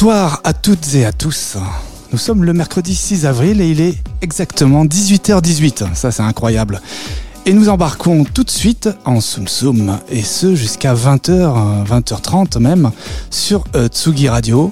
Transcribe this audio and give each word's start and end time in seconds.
Bonsoir 0.00 0.40
à 0.44 0.52
toutes 0.52 0.94
et 0.94 1.04
à 1.04 1.10
tous. 1.10 1.56
Nous 2.12 2.18
sommes 2.18 2.44
le 2.44 2.52
mercredi 2.52 2.94
6 2.94 3.26
avril 3.26 3.60
et 3.60 3.68
il 3.68 3.80
est 3.80 3.96
exactement 4.22 4.84
18h18. 4.84 5.92
Ça, 5.96 6.12
c'est 6.12 6.22
incroyable. 6.22 6.80
Et 7.46 7.52
nous 7.52 7.68
embarquons 7.68 8.22
tout 8.22 8.44
de 8.44 8.50
suite 8.50 8.88
en 9.04 9.20
Soum 9.20 9.48
Soum, 9.48 9.98
et 10.08 10.22
ce 10.22 10.54
jusqu'à 10.54 10.94
20h, 10.94 11.84
20h30 11.84 12.60
même, 12.60 12.92
sur 13.30 13.64
euh, 13.74 13.88
Tsugi 13.88 14.28
Radio, 14.28 14.70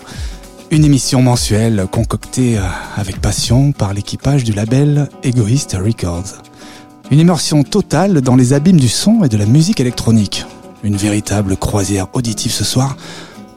une 0.71 0.85
émission 0.85 1.23
mensuelle 1.23 1.89
concoctée 1.91 2.59
euh, 2.59 2.63
avec 2.97 3.21
passion 3.21 3.73
par 3.73 3.95
l'équipage 3.95 4.45
du 4.45 4.53
label 4.53 5.09
Egoist 5.25 5.73
Records. 5.73 6.41
Une 7.11 7.19
immersion 7.19 7.65
totale 7.65 8.21
dans 8.21 8.37
les 8.37 8.53
abîmes 8.53 8.79
du 8.79 8.89
son 8.89 9.25
et 9.25 9.29
de 9.29 9.37
la 9.37 9.47
musique 9.47 9.81
électronique. 9.81 10.47
Une 10.85 10.97
véritable 10.97 11.57
croisière 11.57 12.07
auditive 12.13 12.53
ce 12.53 12.63
soir 12.63 12.97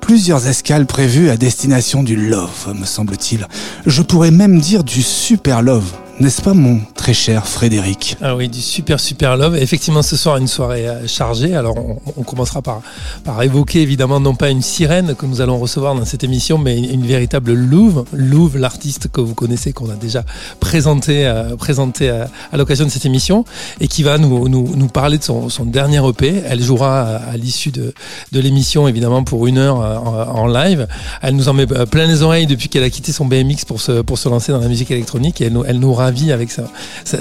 plusieurs 0.09 0.47
escales 0.47 0.87
prévues 0.87 1.29
à 1.29 1.37
destination 1.37 2.01
du 2.01 2.15
love, 2.15 2.73
me 2.75 2.83
semble-t-il. 2.83 3.47
Je 3.85 4.01
pourrais 4.01 4.31
même 4.31 4.59
dire 4.59 4.83
du 4.83 5.03
super 5.03 5.61
love. 5.61 5.85
N'est-ce 6.19 6.41
pas 6.41 6.53
mon 6.53 6.81
très 6.95 7.13
cher 7.13 7.47
Frédéric? 7.47 8.17
Ah 8.21 8.35
oui, 8.35 8.49
du 8.49 8.59
super 8.59 8.99
super 8.99 9.37
love. 9.37 9.55
Effectivement, 9.55 10.01
ce 10.01 10.17
soir, 10.17 10.35
une 10.35 10.49
soirée 10.49 10.85
euh, 10.85 11.07
chargée. 11.07 11.55
Alors, 11.55 11.77
on, 12.17 12.23
commencera 12.23 12.61
par, 12.61 12.81
par 13.23 13.41
évoquer 13.41 13.81
évidemment 13.81 14.19
non 14.19 14.35
pas 14.35 14.49
une 14.49 14.61
sirène 14.61 15.15
que 15.15 15.25
nous 15.25 15.39
allons 15.39 15.57
recevoir 15.57 15.95
dans 15.95 16.03
cette 16.03 16.25
émission, 16.25 16.57
mais 16.57 16.77
une, 16.77 17.05
véritable 17.05 17.53
Louve. 17.53 18.03
Louve, 18.11 18.57
l'artiste 18.57 19.07
que 19.07 19.21
vous 19.21 19.33
connaissez, 19.33 19.71
qu'on 19.71 19.89
a 19.89 19.95
déjà 19.95 20.25
présenté, 20.59 21.25
euh, 21.25 21.55
présenté 21.55 22.09
à, 22.09 22.27
l'occasion 22.57 22.83
de 22.83 22.91
cette 22.91 23.05
émission, 23.05 23.45
et 23.79 23.87
qui 23.87 24.03
va 24.03 24.17
nous, 24.17 24.49
nous, 24.49 24.75
nous 24.75 24.87
parler 24.87 25.19
de 25.19 25.23
son, 25.23 25.47
dernier 25.63 26.05
EP. 26.05 26.43
Elle 26.45 26.61
jouera 26.61 27.03
à, 27.03 27.37
l'issue 27.37 27.71
de, 27.71 27.93
de 28.33 28.39
l'émission, 28.41 28.89
évidemment, 28.89 29.23
pour 29.23 29.47
une 29.47 29.57
heure 29.57 29.81
euh, 29.81 30.25
en, 30.25 30.47
live. 30.47 30.85
Elle 31.21 31.37
nous 31.37 31.47
en 31.47 31.53
met 31.53 31.65
plein 31.65 32.07
les 32.07 32.23
oreilles 32.23 32.45
depuis 32.45 32.67
qu'elle 32.67 32.83
a 32.83 32.89
quitté 32.89 33.13
son 33.13 33.23
BMX 33.23 33.63
pour 33.65 33.79
se, 33.79 34.01
pour 34.01 34.17
se 34.17 34.27
lancer 34.27 34.51
dans 34.51 34.59
la 34.59 34.67
musique 34.67 34.91
électronique, 34.91 35.39
et 35.39 35.45
elle, 35.45 35.57
elle 35.65 35.79
nous 35.79 35.93
vie 36.11 36.31
avec 36.31 36.51
ça, 36.51 36.63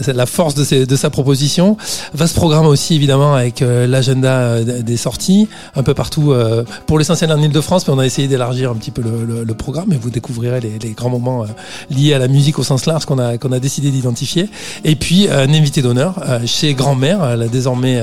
la 0.06 0.26
force 0.26 0.54
de, 0.54 0.96
sa 0.96 1.10
proposition. 1.10 1.76
Vaste 2.14 2.34
programme 2.34 2.66
aussi 2.66 2.94
évidemment 2.94 3.34
avec 3.34 3.62
euh, 3.62 3.86
l'agenda 3.86 4.32
euh, 4.32 4.82
des 4.82 4.96
sorties 4.96 5.48
un 5.76 5.82
peu 5.82 5.94
partout 5.94 6.32
euh, 6.32 6.64
pour 6.86 6.98
l'essentiel 6.98 7.30
en 7.32 7.40
Ile-de-France, 7.40 7.86
mais 7.86 7.94
on 7.94 7.98
a 7.98 8.06
essayé 8.06 8.28
d'élargir 8.28 8.70
un 8.70 8.74
petit 8.74 8.90
peu 8.90 9.02
le, 9.02 9.54
programme 9.54 9.92
et 9.92 9.96
vous 9.96 10.10
découvrirez 10.10 10.60
les, 10.60 10.90
grands 10.90 11.10
moments 11.10 11.44
liés 11.90 12.14
à 12.14 12.18
la 12.18 12.28
musique 12.28 12.60
au 12.60 12.62
sens 12.62 12.86
large 12.86 13.06
qu'on 13.06 13.18
a, 13.18 13.58
décidé 13.58 13.90
d'identifier. 13.90 14.48
Et 14.84 14.94
puis 14.94 15.28
un 15.28 15.52
invité 15.52 15.82
d'honneur 15.82 16.14
chez 16.46 16.74
Grand-Mère, 16.74 17.36
la 17.36 17.48
désormais 17.48 18.00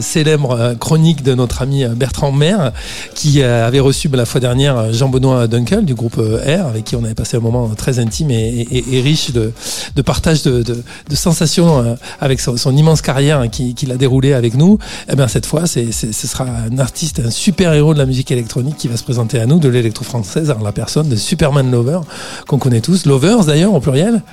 célèbre 0.00 0.74
chronique 0.80 1.22
de 1.22 1.34
notre 1.34 1.62
ami 1.62 1.84
Bertrand 1.84 2.32
Maire, 2.32 2.72
qui 3.14 3.40
avait 3.42 3.78
reçu 3.78 4.08
ben, 4.08 4.18
la 4.18 4.24
fois 4.24 4.40
dernière 4.40 4.92
Jean-Benoît 4.92 5.46
Dunkel 5.46 5.84
du 5.84 5.94
groupe 5.94 6.16
R, 6.16 6.66
avec 6.66 6.84
qui 6.84 6.96
on 6.96 7.04
avait 7.04 7.14
passé 7.14 7.36
un 7.36 7.40
moment 7.40 7.68
très 7.68 8.00
intime 8.00 8.32
et 8.32 9.00
riche 9.04 9.30
de, 9.30 9.52
de 9.94 10.02
partage 10.10 10.42
de, 10.42 10.82
sensations 11.14 11.78
euh, 11.78 11.94
avec 12.20 12.40
son, 12.40 12.76
immense 12.76 13.00
carrière 13.00 13.48
qu'il 13.48 13.92
a 13.92 13.96
déroulé 13.96 14.32
avec 14.32 14.54
nous, 14.56 14.76
eh 15.08 15.14
bien 15.14 15.28
cette 15.28 15.46
fois, 15.46 15.68
c'est, 15.68 15.92
ce 15.92 16.26
sera 16.26 16.46
un 16.46 16.78
artiste, 16.80 17.22
un 17.24 17.30
super 17.30 17.72
héros 17.74 17.94
de 17.94 18.00
la 18.00 18.06
musique 18.06 18.32
électronique 18.32 18.76
qui 18.76 18.88
va 18.88 18.96
se 18.96 19.04
présenter 19.04 19.38
à 19.38 19.46
nous, 19.46 19.60
de 19.60 19.68
l'électro-française, 19.68 20.52
la 20.60 20.72
personne 20.72 21.08
de 21.08 21.14
Superman 21.14 21.70
Lover, 21.70 22.00
qu'on 22.48 22.58
connaît 22.58 22.80
tous, 22.80 23.06
Lovers 23.06 23.44
d'ailleurs 23.44 23.72
au 23.72 23.78
pluriel. 23.78 24.24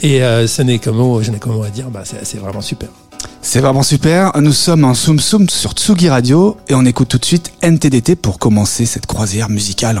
Et 0.00 0.22
euh, 0.22 0.46
ce 0.46 0.62
n'est 0.62 0.78
que 0.78 0.88
mot, 0.88 1.22
je 1.22 1.30
n'ai 1.30 1.38
que 1.38 1.50
mot 1.50 1.62
à 1.62 1.68
dire, 1.68 1.90
bah, 1.90 2.04
c'est, 2.04 2.38
vraiment 2.38 2.62
super. 2.62 2.88
C'est 3.42 3.60
vraiment 3.60 3.82
super. 3.82 4.32
Nous 4.40 4.52
sommes 4.52 4.86
en 4.86 4.94
Soum 4.94 5.18
Soum 5.18 5.50
sur 5.50 5.72
Tsugi 5.72 6.08
Radio 6.08 6.56
et 6.68 6.74
on 6.74 6.86
écoute 6.86 7.08
tout 7.08 7.18
de 7.18 7.26
suite 7.26 7.52
NTDT 7.60 8.16
pour 8.16 8.38
commencer 8.38 8.86
cette 8.86 9.04
croisière 9.04 9.50
musicale. 9.50 10.00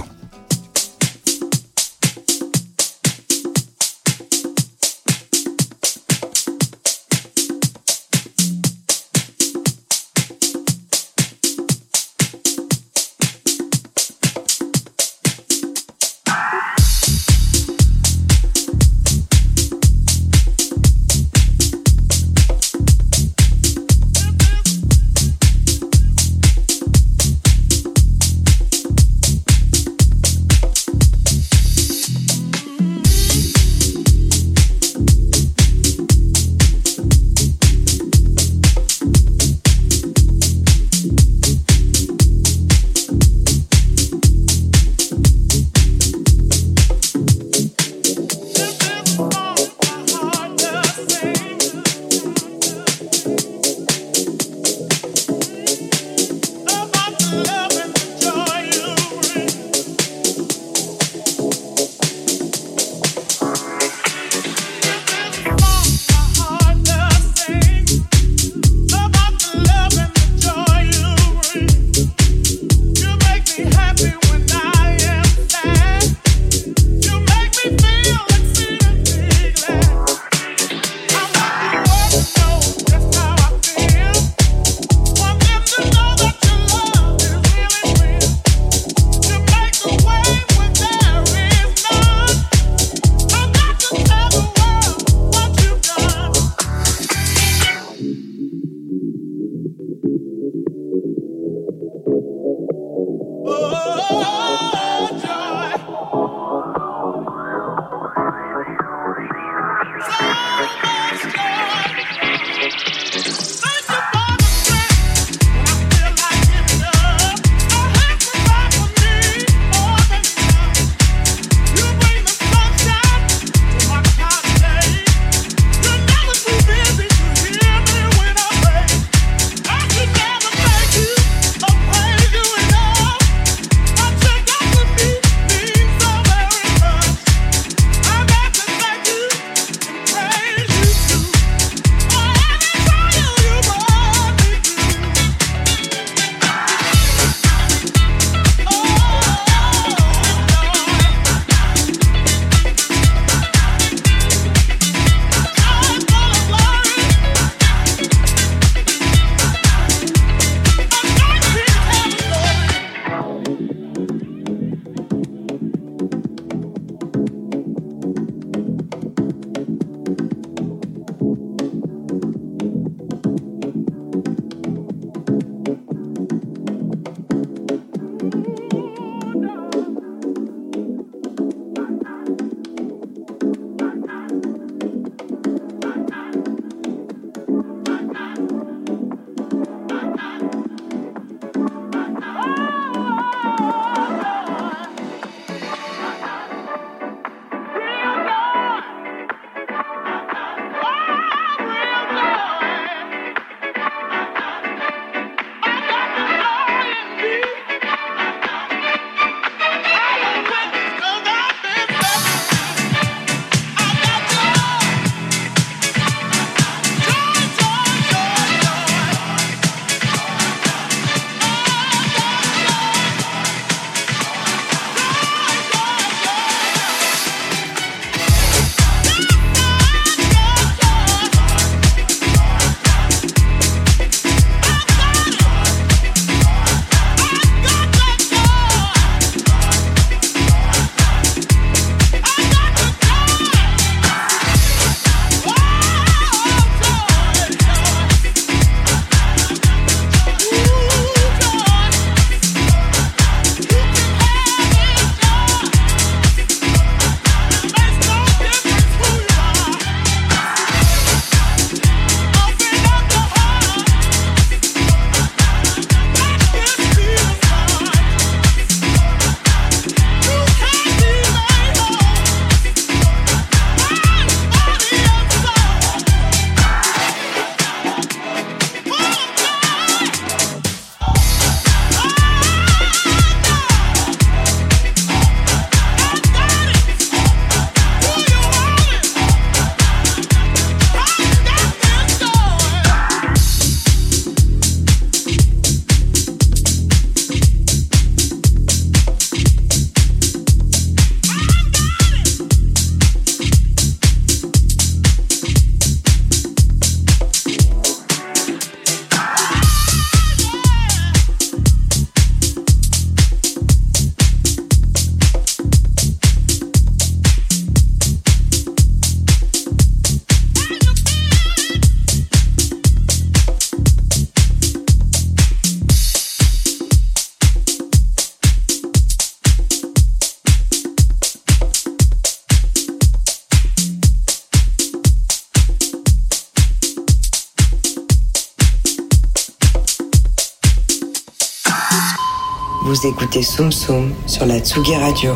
Écoutez 343.36 343.42
Soum 343.42 343.72
Soum 343.72 344.14
sur 344.26 344.46
la 344.46 344.60
Tsugi 344.60 344.96
Radio, 344.96 345.34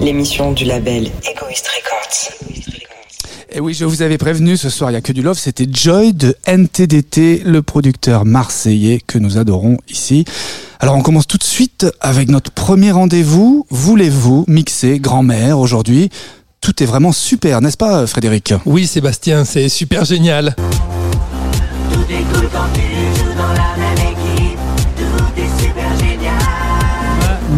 l'émission 0.00 0.50
du 0.52 0.64
label 0.64 1.04
Egoist 1.22 1.68
Records. 1.68 2.64
Et 3.52 3.60
oui, 3.60 3.74
je 3.74 3.84
vous 3.84 4.02
avais 4.02 4.18
prévenu, 4.18 4.56
ce 4.56 4.68
soir 4.70 4.90
il 4.90 4.94
n'y 4.94 4.98
a 4.98 5.00
que 5.00 5.12
du 5.12 5.22
love, 5.22 5.38
c'était 5.38 5.66
Joy 5.70 6.14
de 6.14 6.34
NTDT, 6.46 7.42
le 7.44 7.62
producteur 7.62 8.24
marseillais 8.24 9.00
que 9.06 9.18
nous 9.18 9.38
adorons 9.38 9.78
ici. 9.88 10.24
Alors 10.80 10.96
on 10.96 11.02
commence 11.02 11.28
tout 11.28 11.38
de 11.38 11.44
suite 11.44 11.86
avec 12.00 12.28
notre 12.28 12.50
premier 12.50 12.90
rendez-vous. 12.90 13.66
Voulez-vous 13.70 14.44
mixer 14.48 14.98
grand-mère 14.98 15.60
aujourd'hui? 15.60 16.10
Tout 16.60 16.82
est 16.82 16.86
vraiment 16.86 17.12
super, 17.12 17.60
n'est-ce 17.60 17.76
pas 17.76 18.06
Frédéric? 18.08 18.54
Oui 18.66 18.86
Sébastien, 18.86 19.44
c'est 19.44 19.68
super 19.68 20.04
génial. 20.04 20.56
Tout 21.92 22.00
est 22.10 22.34
cool 22.34 22.48
quand 22.52 22.66
tu 22.74 22.80
joues 23.20 23.34
dans 23.36 23.52
la 23.52 23.76
même 23.76 23.97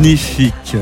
Magnifique. 0.00 0.78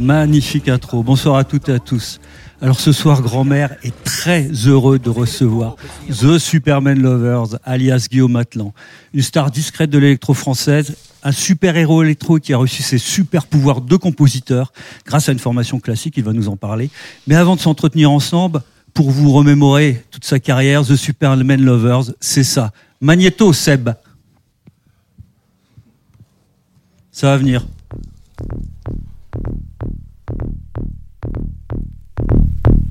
Magnifique 0.00 0.68
intro. 0.68 1.04
Bonsoir 1.04 1.36
à 1.36 1.44
toutes 1.44 1.68
et 1.68 1.72
à 1.74 1.78
tous. 1.78 2.18
Alors 2.60 2.80
ce 2.80 2.90
soir, 2.90 3.22
grand-mère 3.22 3.76
est 3.84 3.94
très 4.02 4.48
heureux 4.66 4.98
de 4.98 5.08
recevoir 5.10 5.76
The 6.08 6.36
Superman 6.38 7.00
Lovers, 7.00 7.56
alias 7.62 8.08
Guillaume 8.10 8.34
Atlan, 8.34 8.74
une 9.14 9.22
star 9.22 9.52
discrète 9.52 9.90
de 9.90 9.98
l'électro 9.98 10.34
française, 10.34 10.96
un 11.22 11.30
super-héros 11.30 12.02
électro 12.02 12.40
qui 12.40 12.52
a 12.52 12.56
reçu 12.56 12.82
ses 12.82 12.98
super 12.98 13.46
pouvoirs 13.46 13.80
de 13.80 13.94
compositeur 13.94 14.72
grâce 15.06 15.28
à 15.28 15.32
une 15.32 15.38
formation 15.38 15.78
classique, 15.78 16.14
il 16.16 16.24
va 16.24 16.32
nous 16.32 16.48
en 16.48 16.56
parler. 16.56 16.90
Mais 17.28 17.36
avant 17.36 17.54
de 17.54 17.60
s'entretenir 17.60 18.10
ensemble, 18.10 18.60
pour 18.92 19.12
vous 19.12 19.30
remémorer 19.30 20.04
toute 20.10 20.24
sa 20.24 20.40
carrière, 20.40 20.84
The 20.84 20.96
Superman 20.96 21.62
Lovers, 21.62 22.12
c'est 22.18 22.42
ça. 22.42 22.72
Magneto, 23.00 23.52
Seb. 23.52 23.90
Ça 27.12 27.28
va 27.28 27.36
venir. 27.36 27.64
Thank 28.38 28.52
you. 32.68 32.85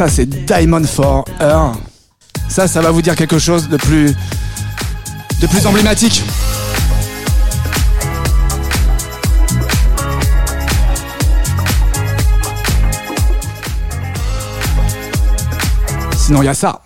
Ça 0.00 0.08
c'est 0.08 0.24
Diamond 0.24 0.84
for 0.84 1.26
Her. 1.38 1.72
Ça, 2.48 2.66
ça 2.66 2.80
va 2.80 2.90
vous 2.90 3.02
dire 3.02 3.14
quelque 3.14 3.38
chose 3.38 3.68
de 3.68 3.76
plus, 3.76 4.16
de 5.42 5.46
plus 5.46 5.66
emblématique. 5.66 6.22
Sinon, 16.16 16.40
il 16.40 16.46
y 16.46 16.48
a 16.48 16.54
ça. 16.54 16.80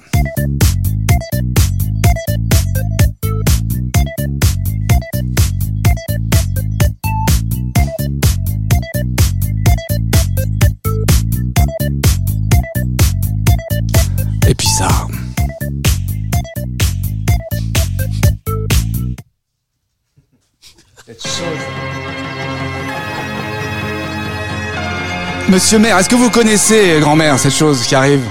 Monsieur 25.55 25.79
maire, 25.79 25.97
est-ce 25.99 26.09
que 26.09 26.17
vous 26.17 26.31
connaissez, 26.31 26.99
grand-mère, 27.01 27.39
cette 27.39 27.55
chose 27.55 27.83
qui 27.83 27.95
arrive 27.95 28.23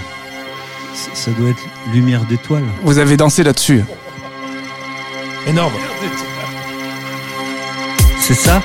Ça- 0.94 1.10
Ça 1.14 1.32
doit 1.32 1.52
être 1.52 1.64
lumière 1.94 2.26
d'étoile. 2.26 2.66
Vous 2.84 2.98
avez 2.98 3.16
dansé 3.16 3.44
là-dessus. 3.44 3.82
Énorme. 5.48 5.72
C'est 8.20 8.34
ça 8.34 8.62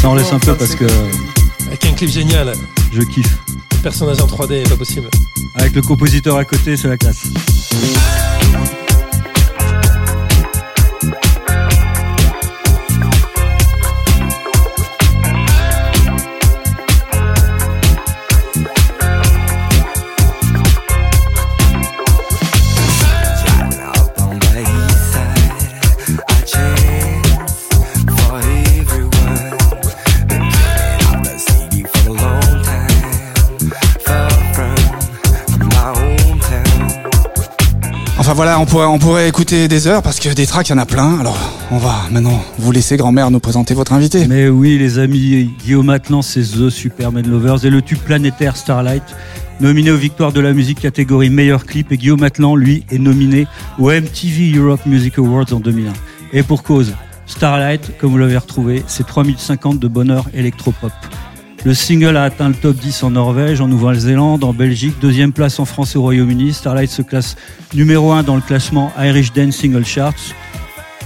Ça 0.00 0.08
en 0.08 0.14
laisse 0.14 0.32
un 0.32 0.38
peu 0.38 0.54
parce 0.54 0.76
que 0.76 0.84
Avec 1.66 1.84
un 1.86 1.92
clip 1.92 2.08
génial. 2.10 2.52
je 2.92 3.02
kiffe. 3.02 3.36
Le 3.72 3.78
personnage 3.82 4.20
en 4.20 4.26
3D, 4.26 4.62
pas 4.68 4.76
possible. 4.76 5.08
Avec 5.56 5.74
le 5.74 5.82
compositeur 5.82 6.36
à 6.36 6.44
côté, 6.44 6.76
c'est 6.76 6.88
la 6.88 6.96
classe. 6.98 7.24
Voilà, 38.34 38.60
on 38.60 38.64
pourrait, 38.64 38.86
on 38.86 38.98
pourrait 38.98 39.28
écouter 39.28 39.66
des 39.66 39.86
heures 39.86 40.02
parce 40.02 40.20
que 40.20 40.28
des 40.28 40.46
tracks, 40.46 40.68
il 40.68 40.72
y 40.72 40.74
en 40.74 40.78
a 40.78 40.86
plein. 40.86 41.18
Alors, 41.18 41.36
on 41.70 41.78
va 41.78 41.96
maintenant 42.10 42.42
vous 42.58 42.70
laisser, 42.70 42.96
grand-mère, 42.96 43.30
nous 43.30 43.40
présenter 43.40 43.74
votre 43.74 43.92
invité. 43.92 44.26
Mais 44.28 44.48
oui, 44.48 44.78
les 44.78 44.98
amis, 44.98 45.50
Guillaume 45.62 45.90
Atlan, 45.90 46.22
c'est 46.22 46.42
The 46.42 46.70
Superman 46.70 47.28
Lovers 47.28 47.64
et 47.64 47.70
le 47.70 47.82
tube 47.82 47.98
planétaire 47.98 48.56
Starlight, 48.56 49.02
nominé 49.60 49.90
aux 49.90 49.96
victoires 49.96 50.32
de 50.32 50.40
la 50.40 50.52
musique 50.52 50.80
catégorie 50.80 51.28
meilleur 51.28 51.66
clip. 51.66 51.90
Et 51.92 51.98
Guillaume 51.98 52.22
Atlan, 52.22 52.54
lui, 52.54 52.84
est 52.90 52.98
nominé 52.98 53.46
au 53.78 53.90
MTV 53.90 54.56
Europe 54.56 54.86
Music 54.86 55.18
Awards 55.18 55.52
en 55.52 55.60
2001. 55.60 55.92
Et 56.32 56.42
pour 56.42 56.62
cause, 56.62 56.94
Starlight, 57.26 57.98
comme 57.98 58.10
vous 58.10 58.18
l'avez 58.18 58.38
retrouvé, 58.38 58.84
c'est 58.86 59.06
3050 59.06 59.78
de 59.78 59.88
bonheur 59.88 60.26
électropop. 60.32 60.92
Le 61.64 61.74
single 61.74 62.16
a 62.16 62.24
atteint 62.24 62.48
le 62.48 62.54
top 62.54 62.76
10 62.76 63.02
en 63.02 63.10
Norvège, 63.10 63.60
en 63.60 63.68
Nouvelle-Zélande, 63.68 64.44
en 64.44 64.54
Belgique, 64.54 64.94
deuxième 64.98 65.30
place 65.30 65.58
en 65.60 65.66
France 65.66 65.94
et 65.94 65.98
au 65.98 66.02
Royaume-Uni. 66.02 66.54
Starlight 66.54 66.90
se 66.90 67.02
classe 67.02 67.36
numéro 67.74 68.12
1 68.12 68.22
dans 68.22 68.34
le 68.34 68.40
classement 68.40 68.90
Irish 68.98 69.34
Dance 69.34 69.56
Single 69.56 69.84
Charts 69.84 70.34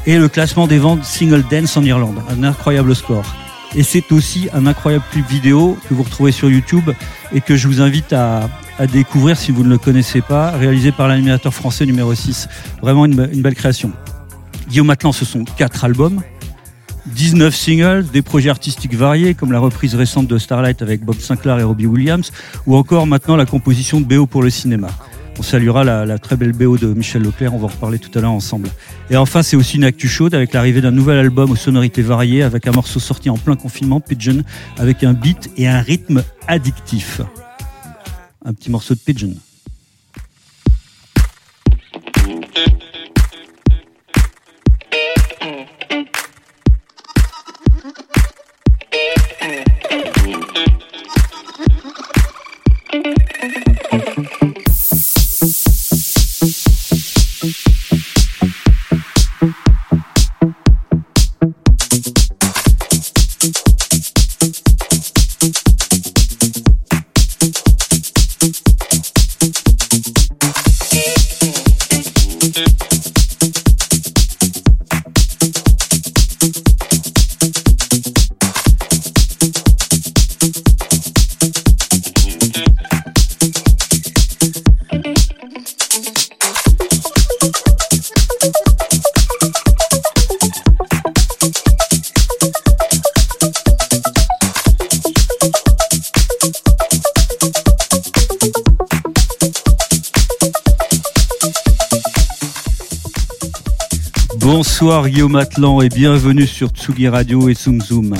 et 0.06 0.16
le 0.16 0.28
classement 0.28 0.68
des 0.68 0.78
ventes 0.78 1.02
Single 1.02 1.42
Dance 1.50 1.76
en 1.76 1.82
Irlande. 1.82 2.22
Un 2.30 2.44
incroyable 2.44 2.94
score. 2.94 3.24
Et 3.74 3.82
c'est 3.82 4.12
aussi 4.12 4.48
un 4.54 4.66
incroyable 4.66 5.04
clip 5.10 5.26
vidéo 5.28 5.76
que 5.88 5.94
vous 5.94 6.04
retrouvez 6.04 6.30
sur 6.30 6.48
YouTube 6.48 6.88
et 7.32 7.40
que 7.40 7.56
je 7.56 7.66
vous 7.66 7.80
invite 7.80 8.12
à, 8.12 8.48
découvrir 8.92 9.36
si 9.36 9.50
vous 9.50 9.64
ne 9.64 9.70
le 9.70 9.78
connaissez 9.78 10.20
pas, 10.20 10.52
réalisé 10.52 10.92
par 10.92 11.08
l'animateur 11.08 11.52
français 11.52 11.84
numéro 11.84 12.14
6. 12.14 12.48
Vraiment 12.80 13.06
une 13.06 13.42
belle 13.42 13.54
création. 13.56 13.90
Guillaume 14.68 14.90
Atlan, 14.90 15.12
ce 15.12 15.24
sont 15.24 15.44
quatre 15.44 15.84
albums, 15.84 16.22
19 17.06 17.54
singles, 17.54 18.06
des 18.12 18.22
projets 18.22 18.50
artistiques 18.50 18.94
variés 18.94 19.34
comme 19.34 19.52
la 19.52 19.58
reprise 19.58 19.94
récente 19.94 20.26
de 20.26 20.38
Starlight 20.38 20.82
avec 20.82 21.04
Bob 21.04 21.18
Sinclair 21.18 21.58
et 21.58 21.62
Robbie 21.62 21.86
Williams 21.86 22.32
ou 22.66 22.76
encore 22.76 23.06
maintenant 23.06 23.36
la 23.36 23.46
composition 23.46 24.00
de 24.00 24.06
BO 24.06 24.26
pour 24.26 24.42
le 24.42 24.50
cinéma. 24.50 24.88
On 25.38 25.42
saluera 25.42 25.82
la, 25.82 26.18
très 26.18 26.36
belle 26.36 26.52
BO 26.52 26.78
de 26.78 26.86
Michel 26.86 27.22
Leclerc, 27.22 27.54
on 27.54 27.58
va 27.58 27.64
en 27.64 27.68
reparler 27.68 27.98
tout 27.98 28.16
à 28.16 28.22
l'heure 28.22 28.30
ensemble. 28.30 28.68
Et 29.10 29.16
enfin, 29.16 29.42
c'est 29.42 29.56
aussi 29.56 29.76
une 29.76 29.84
actu 29.84 30.08
chaude 30.08 30.34
avec 30.34 30.52
l'arrivée 30.52 30.80
d'un 30.80 30.92
nouvel 30.92 31.18
album 31.18 31.50
aux 31.50 31.56
sonorités 31.56 32.02
variées 32.02 32.42
avec 32.42 32.66
un 32.68 32.72
morceau 32.72 33.00
sorti 33.00 33.28
en 33.30 33.36
plein 33.36 33.56
confinement, 33.56 34.00
Pigeon, 34.00 34.42
avec 34.78 35.02
un 35.02 35.12
beat 35.12 35.50
et 35.56 35.66
un 35.66 35.80
rythme 35.80 36.22
addictif. 36.46 37.20
Un 38.44 38.52
petit 38.54 38.70
morceau 38.70 38.94
de 38.94 39.00
Pigeon. 39.00 39.34
Guillaume 105.14 105.36
Atlan 105.36 105.80
et 105.80 105.88
bienvenue 105.88 106.44
sur 106.44 106.70
Tsugi 106.70 107.06
Radio 107.06 107.48
et 107.48 107.54
Zoom 107.54 107.80
Zoom. 107.80 108.16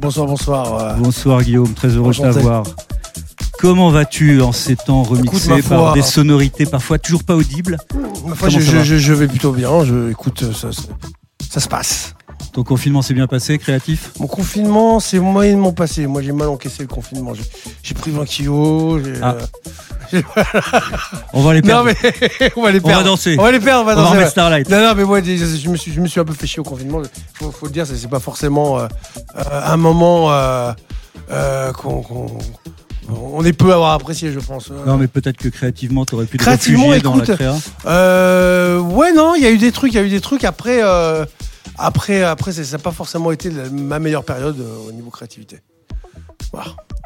Bonsoir, 0.00 0.28
bonsoir. 0.28 0.74
euh, 0.74 0.94
Bonsoir 0.94 1.42
Guillaume, 1.42 1.74
très 1.74 1.88
heureux 1.88 2.12
de 2.12 2.18
t'avoir. 2.18 2.62
Comment 3.58 3.90
vas-tu 3.90 4.40
en 4.40 4.52
ces 4.52 4.76
temps 4.76 5.02
remixés 5.02 5.60
foi, 5.62 5.76
par 5.76 5.94
des 5.94 6.02
sonorités 6.02 6.64
parfois 6.64 7.00
toujours 7.00 7.24
pas 7.24 7.34
audibles? 7.34 7.76
Comment 7.90 8.50
je, 8.50 9.12
vais 9.14 9.26
plutôt 9.26 9.50
bien. 9.50 9.84
Je, 9.84 10.12
écoute, 10.12 10.52
ça, 10.52 10.70
ça, 10.70 10.82
ça 11.50 11.58
se 11.58 11.68
passe. 11.68 12.14
Ton 12.58 12.64
confinement 12.64 13.02
s'est 13.02 13.14
bien 13.14 13.28
passé, 13.28 13.56
créatif? 13.56 14.10
Mon 14.18 14.26
confinement, 14.26 14.98
c'est 14.98 15.20
moyennement 15.20 15.70
passé. 15.70 16.08
Moi, 16.08 16.22
j'ai 16.22 16.32
mal 16.32 16.48
encaissé 16.48 16.82
le 16.82 16.88
confinement. 16.88 17.32
J'ai- 17.84 17.94
pris 17.94 18.10
20 18.10 18.24
kilos. 18.24 19.00
j'ai, 19.04 19.12
Ah. 19.22 19.36
euh, 20.12 20.22
On 21.32 21.40
va 21.42 21.54
les 21.54 21.60
Non, 21.62 21.84
perdre. 21.84 21.90
mais 22.02 22.50
on 22.56 22.62
va 22.62 22.72
les 22.72 22.80
On 22.80 22.82
va 22.82 22.88
perdre. 22.88 23.04
danser. 23.04 23.36
On 23.38 23.42
va 23.44 23.52
les 23.52 23.60
perdre, 23.60 23.82
on 23.82 23.84
va 23.84 23.92
On 23.92 23.94
va 23.94 24.02
danser. 24.02 24.10
remettre 24.10 24.26
ouais. 24.26 24.30
Starlight. 24.32 24.68
Non, 24.70 24.80
non, 24.80 24.94
mais 24.96 25.04
moi, 25.04 25.20
je 25.22 25.68
me 25.70 25.76
suis, 25.76 25.92
je 25.92 26.00
me 26.00 26.08
suis 26.08 26.18
un 26.18 26.24
peu 26.24 26.32
fait 26.32 26.48
chier 26.48 26.58
au 26.58 26.64
confinement. 26.64 27.00
Faut, 27.34 27.52
faut 27.52 27.66
le 27.66 27.70
dire, 27.72 27.86
c'est 27.86 28.10
pas 28.10 28.18
forcément 28.18 28.80
euh, 28.80 28.88
euh, 29.36 29.42
un 29.64 29.76
moment 29.76 30.32
euh, 30.32 30.72
qu'on 31.74 32.02
qu'on- 32.02 32.38
on 33.08 33.44
est 33.44 33.52
peu 33.52 33.70
à 33.70 33.74
avoir 33.76 33.92
apprécié, 33.92 34.32
je 34.32 34.40
pense. 34.40 34.70
Non 34.84 34.96
mais 34.96 35.06
peut-être 35.06 35.36
que 35.36 35.48
créativement 35.48 36.04
t'aurais 36.04 36.26
pu 36.26 36.38
te 36.38 36.42
Créativement, 36.42 36.88
réfugier 36.88 37.02
dans 37.04 37.14
la 37.16 37.22
écoute, 37.22 37.36
créa. 37.36 37.54
Euh, 37.86 38.80
ouais, 38.80 39.12
non, 39.12 39.34
il 39.36 39.42
y 39.44 39.46
a 39.46 39.50
eu 39.50 39.58
des 39.58 39.70
trucs, 39.70 39.92
il 39.92 39.96
y 39.96 40.00
a 40.00 40.02
eu 40.02 40.10
des 40.10 40.20
trucs. 40.20 40.42
Après, 40.44 40.80
euh, 40.82 41.24
après, 41.78 42.22
après, 42.22 42.52
ça 42.52 42.76
n'a 42.76 42.82
pas 42.82 42.92
forcément 42.92 43.30
été 43.32 43.50
ma 43.50 43.98
meilleure 43.98 44.24
période 44.24 44.58
euh, 44.60 44.88
au 44.88 44.92
niveau 44.92 45.10
créativité. 45.10 45.60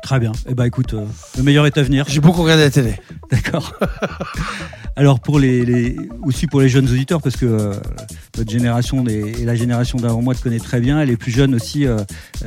Très 0.03 0.19
bien. 0.19 0.33
Eh 0.49 0.55
ben 0.55 0.65
écoute, 0.65 0.95
euh, 0.95 1.05
le 1.37 1.43
meilleur 1.45 1.65
est 1.67 1.79
à 1.79 1.83
venir. 1.83 2.05
J'ai 2.09 2.21
beaucoup 2.21 2.43
regardé 2.43 2.65
la 2.65 2.71
télé. 2.71 2.95
D'accord. 3.31 3.73
Alors 4.97 5.21
pour 5.21 5.39
les, 5.39 5.65
les- 5.65 5.97
aussi 6.23 6.47
pour 6.49 6.61
les 6.61 6.69
jeunes 6.69 6.87
auditeurs, 6.91 7.23
parce 7.23 7.37
que 7.37 7.47
euh, 7.47 7.75
notre 8.37 8.51
génération 8.51 9.07
et, 9.09 9.33
et 9.41 9.45
la 9.45 9.55
génération 9.55 9.99
d'avant 9.99 10.21
moi 10.21 10.35
te 10.35 10.43
connaît 10.43 10.59
très 10.59 10.81
bien, 10.81 11.01
et 11.01 11.07
les 11.07 11.17
plus 11.17 11.31
jeunes 11.31 11.55
aussi, 11.55 11.87
euh, 11.87 11.99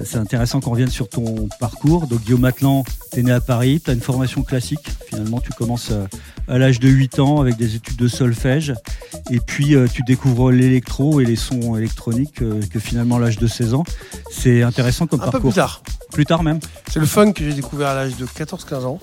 c'est 0.03 0.17
intéressant 0.17 0.59
qu'on 0.59 0.71
revienne 0.71 0.89
sur 0.89 1.07
ton 1.09 1.47
parcours. 1.59 2.07
Donc 2.07 2.21
Guillaume 2.23 2.43
Atlan, 2.45 2.83
tu 3.13 3.19
es 3.19 3.23
né 3.23 3.31
à 3.31 3.39
Paris, 3.41 3.81
tu 3.83 3.89
as 3.89 3.93
une 3.93 4.01
formation 4.01 4.43
classique. 4.43 4.85
Finalement, 5.07 5.39
tu 5.39 5.51
commences 5.53 5.89
euh, 5.91 6.05
à 6.47 6.57
l'âge 6.59 6.79
de 6.81 6.89
8 6.89 7.19
ans 7.19 7.39
avec 7.41 7.55
des 7.55 7.75
études 7.75 7.97
de 7.97 8.07
solfège, 8.09 8.73
et 9.31 9.39
puis 9.39 9.75
tu 9.93 10.03
découvres 10.03 10.51
l'électro 10.51 11.19
et 11.21 11.25
les 11.25 11.35
sons 11.37 11.75
électroniques 11.77 12.43
que 12.69 12.79
finalement 12.79 13.15
à 13.15 13.19
l'âge 13.19 13.37
de 13.39 13.47
16 13.47 13.73
ans. 13.73 13.83
C'est 14.29 14.61
intéressant 14.61 15.07
comme 15.07 15.21
Un 15.21 15.25
peu 15.25 15.31
parcours. 15.31 15.51
plus 15.51 15.55
tard. 15.55 15.81
Plus 16.15 16.25
tard 16.25 16.43
même. 16.43 16.59
C'est 16.91 16.99
le 16.99 17.05
funk 17.05 17.33
que 17.33 17.43
j'ai 17.43 17.53
découvert 17.53 17.89
à 17.89 17.93
l'âge 17.95 18.15
de 18.15 18.25
14-15 18.25 18.85
ans. 18.85 18.99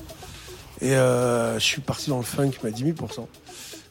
Et 0.81 0.95
euh, 0.95 1.59
je 1.59 1.65
suis 1.65 1.81
parti 1.81 2.09
dans 2.11 2.17
le 2.17 2.25
funk 2.25 2.51
mais 2.65 2.71
à 2.71 2.73
10 2.73 2.85
000% 2.85 2.95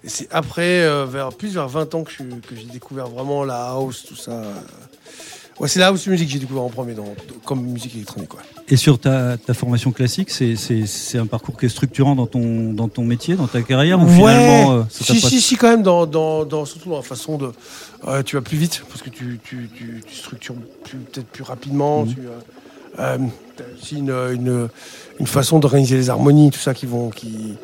Et 0.03 0.09
c'est 0.09 0.27
après, 0.31 0.81
euh, 0.81 1.05
vers, 1.05 1.29
plus 1.29 1.53
vers 1.53 1.67
20 1.69 1.93
ans 1.95 2.03
que, 2.03 2.11
je- 2.11 2.23
que 2.23 2.55
j'ai 2.55 2.65
découvert 2.65 3.07
vraiment 3.07 3.43
la 3.45 3.69
house, 3.69 4.03
tout 4.07 4.15
ça. 4.15 4.41
Ouais, 5.59 5.67
c'est 5.67 5.79
la 5.79 5.87
house 5.89 6.07
music 6.07 6.25
que 6.27 6.33
j'ai 6.33 6.39
découvert 6.39 6.63
en 6.63 6.69
premier, 6.69 6.95
dans- 6.95 7.13
comme 7.45 7.61
musique 7.61 7.93
électronique. 7.95 8.33
Ouais. 8.33 8.39
Et 8.67 8.75
sur 8.77 8.99
ta, 8.99 9.37
ta 9.37 9.53
formation 9.53 9.91
classique, 9.91 10.31
c'est- 10.31 10.55
c'est 10.55 10.87
c'est 10.87 11.19
un 11.19 11.27
parcours 11.27 11.55
qui 11.57 11.67
est 11.67 11.69
structurant 11.69 12.15
dans 12.15 12.25
ton, 12.25 12.73
dans 12.73 12.87
ton 12.89 13.03
métier, 13.05 13.35
dans 13.35 13.45
ta 13.47 13.61
carrière 13.61 14.01
ou 14.01 14.07
finalement 14.07 14.71
euh, 14.71 14.83
ça 14.89 15.05
si, 15.13 15.21
pas- 15.21 15.29
si, 15.29 15.39
si, 15.39 15.55
quand 15.57 15.69
même, 15.69 15.83
dans, 15.83 16.07
dans, 16.07 16.45
dans- 16.45 16.65
surtout 16.65 16.89
dans 16.89 16.97
la 16.97 17.03
façon 17.03 17.37
de. 17.37 17.51
tu 18.25 18.35
vas 18.35 18.41
plus 18.41 18.57
vite, 18.57 18.83
parce 18.89 19.03
que 19.03 19.11
tu, 19.11 19.39
tu, 19.43 19.69
tu, 19.75 20.01
tu 20.05 20.15
structures 20.15 20.55
plus- 20.83 20.97
peut-être 20.97 21.27
plus 21.27 21.43
rapidement. 21.43 22.05
Tu, 22.07 22.17
euh, 23.01 23.17
euh, 23.17 23.63
aussi 23.81 23.97
une, 23.97 24.11
une, 24.11 24.69
une 25.19 25.27
façon 25.27 25.59
d'organiser 25.59 25.97
les 25.97 26.09
harmonies, 26.09 26.51
tout 26.51 26.59
ça 26.59 26.73
qui 26.73 26.85
vont. 26.85 27.09
Qui, 27.09 27.55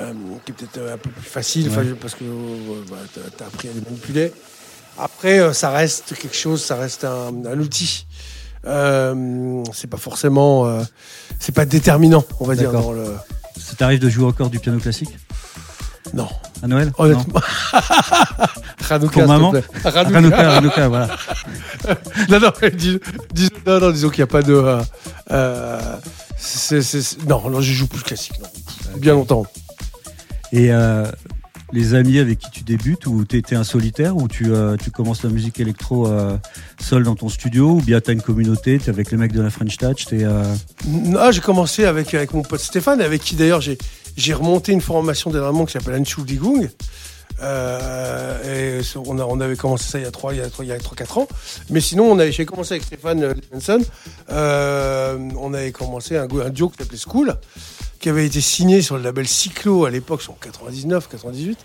euh, 0.00 0.12
qui 0.44 0.52
est 0.52 0.54
peut-être 0.54 0.78
euh, 0.78 0.94
un 0.94 0.98
peu 0.98 1.10
plus 1.10 1.22
facile, 1.28 1.68
Ouais. 1.70 1.84
parce 2.00 2.14
que 2.14 2.24
tu 2.24 3.42
as 3.42 3.46
appris 3.46 3.68
à 3.68 3.72
les 3.72 3.80
manipuler. 3.80 4.32
Après, 4.98 5.38
euh, 5.40 5.52
ça 5.52 5.70
reste 5.70 6.14
quelque 6.16 6.36
chose, 6.36 6.62
ça 6.64 6.76
reste 6.76 7.04
un, 7.04 7.32
un 7.46 7.58
outil. 7.60 8.06
Euh, 8.66 9.62
c'est 9.72 9.88
pas 9.88 9.96
forcément. 9.96 10.66
euh, 10.66 10.82
c'est 11.38 11.54
pas 11.54 11.64
déterminant, 11.64 12.24
on 12.40 12.44
va 12.44 12.56
dire, 12.56 12.72
dans 12.72 12.92
le. 12.92 13.04
Ça 13.58 13.74
t'arrive 13.76 14.00
de 14.00 14.08
jouer 14.08 14.26
encore 14.26 14.50
du 14.50 14.58
piano 14.58 14.78
classique? 14.78 15.10
Non. 16.14 16.28
à 16.62 16.66
Noël 16.66 16.92
Honnêtement. 16.98 17.40
Te 18.88 19.20
maman. 19.26 19.52
Non 19.52 19.62
Hanouka. 19.84 20.18
Hanukkah, 20.18 20.56
Hanukkah, 20.56 20.88
voilà. 20.88 21.08
non, 22.30 22.40
non, 22.40 22.50
dis- 22.74 22.98
dis- 23.34 23.50
non, 23.66 23.80
non, 23.80 23.90
disons 23.90 24.08
qu'il 24.08 24.20
n'y 24.20 24.24
a 24.24 24.26
pas 24.26 24.42
de. 24.42 24.54
euh, 24.54 24.80
euh, 25.30 25.80
non, 27.26 27.50
non, 27.50 27.60
je 27.60 27.72
joue 27.72 27.86
plus 27.86 28.02
classique. 28.02 28.38
Non. 28.40 28.48
Bien 28.98 29.12
longtemps. 29.12 29.46
Et 30.52 30.72
euh, 30.72 31.04
les 31.72 31.94
amis 31.94 32.18
avec 32.18 32.38
qui 32.38 32.50
tu 32.50 32.62
débutes, 32.64 33.06
ou 33.06 33.24
tu 33.26 33.36
étais 33.36 33.56
un 33.56 33.64
solitaire, 33.64 34.16
ou 34.16 34.26
tu, 34.28 34.50
tu 34.82 34.90
commences 34.90 35.22
la 35.22 35.30
musique 35.30 35.60
électro 35.60 36.10
seul 36.80 37.02
dans 37.02 37.14
ton 37.14 37.28
studio, 37.28 37.72
ou 37.72 37.82
bien 37.82 38.00
tu 38.00 38.10
as 38.10 38.14
une 38.14 38.22
communauté, 38.22 38.78
tu 38.78 38.86
es 38.86 38.88
avec 38.90 39.10
les 39.10 39.18
mecs 39.18 39.32
de 39.32 39.42
la 39.42 39.50
French 39.50 39.76
Touch, 39.76 40.06
euh, 40.12 40.54
Non, 40.86 41.30
j'ai 41.30 41.40
commencé 41.42 41.84
avec, 41.84 42.14
avec 42.14 42.32
mon 42.32 42.42
pote 42.42 42.60
Stéphane, 42.60 43.02
avec 43.02 43.20
qui 43.22 43.36
d'ailleurs 43.36 43.60
j'ai 43.60 43.76
j'ai 44.18 44.34
remonté 44.34 44.72
une 44.72 44.80
formation 44.80 45.30
d'énormément 45.30 45.64
qui 45.64 45.72
s'appelle 45.72 45.98
Anshu 45.98 46.22
Digung. 46.22 46.68
Euh, 47.40 48.82
on, 49.06 49.40
avait 49.40 49.54
commencé 49.54 49.88
ça 49.88 49.98
il 50.00 50.04
y 50.04 50.08
a 50.08 50.10
3 50.10 50.34
il 50.34 50.38
y 50.38 50.42
a 50.42 50.50
3 50.50 50.64
il 50.64 50.68
y 50.68 50.72
a 50.72 50.78
4 50.78 51.18
ans. 51.18 51.28
Mais 51.70 51.80
sinon, 51.80 52.10
on 52.10 52.18
avait, 52.18 52.32
j'ai 52.32 52.44
commencé 52.44 52.74
avec 52.74 52.84
Stéphane 52.84 53.22
euh, 53.22 53.32
Levinson. 53.34 53.80
Euh, 54.30 55.16
on 55.38 55.54
avait 55.54 55.70
commencé 55.70 56.16
un, 56.16 56.26
duo 56.26 56.68
qui 56.68 56.78
s'appelait 56.78 56.98
School, 56.98 57.36
qui 58.00 58.08
avait 58.08 58.26
été 58.26 58.40
signé 58.40 58.82
sur 58.82 58.96
le 58.96 59.04
label 59.04 59.28
Cyclo 59.28 59.84
à 59.84 59.90
l'époque, 59.90 60.22
en 60.28 60.32
99, 60.32 61.08
98, 61.08 61.58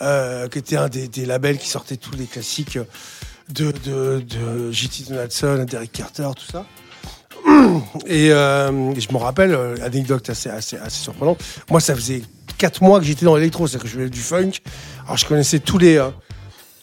euh, 0.00 0.48
qui 0.48 0.58
était 0.58 0.76
un 0.76 0.88
des, 0.88 1.26
labels 1.26 1.58
qui 1.58 1.68
sortait 1.68 1.98
tous 1.98 2.16
les 2.16 2.24
classiques 2.24 2.78
de, 3.50 3.72
de, 3.84 4.20
de 4.20 4.72
J.T. 4.72 5.12
Derek 5.66 5.92
Carter, 5.92 6.30
tout 6.34 6.50
ça. 6.50 6.64
Et 8.06 8.32
euh, 8.32 8.94
je 8.94 9.12
me 9.12 9.18
rappelle, 9.18 9.52
euh, 9.54 9.76
anecdote 9.84 10.28
assez, 10.30 10.48
assez, 10.48 10.76
assez 10.76 11.02
surprenante. 11.02 11.42
Moi, 11.70 11.80
ça 11.80 11.94
faisait 11.94 12.22
4 12.58 12.82
mois 12.82 13.00
que 13.00 13.06
j'étais 13.06 13.24
dans 13.24 13.36
l'électro, 13.36 13.66
c'est-à-dire 13.66 13.84
que 13.84 13.88
je 13.88 13.98
faisais 13.98 14.10
du 14.10 14.20
funk. 14.20 14.52
Alors, 15.04 15.16
je 15.16 15.26
connaissais 15.26 15.58
tous 15.58 15.78
les. 15.78 15.96
Euh, 15.96 16.08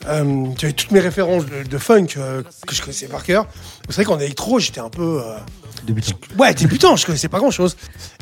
euh, 0.08 0.46
j'avais 0.58 0.74
toutes 0.74 0.92
mes 0.92 1.00
références 1.00 1.46
de, 1.46 1.68
de 1.68 1.78
funk 1.78 2.08
euh, 2.18 2.44
que 2.66 2.76
je 2.76 2.82
connaissais 2.82 3.08
par 3.08 3.24
cœur. 3.24 3.48
C'est 3.90 3.96
vrai 3.96 4.06
qu'en 4.06 4.20
électro, 4.20 4.60
j'étais 4.60 4.80
un 4.80 4.90
peu. 4.90 5.22
débutant. 5.86 6.16
Ouais, 6.38 6.54
débutant, 6.54 6.96
je 6.96 7.06
connaissais 7.06 7.30
pas 7.30 7.40
grand 7.40 7.52
chose. 7.52 7.76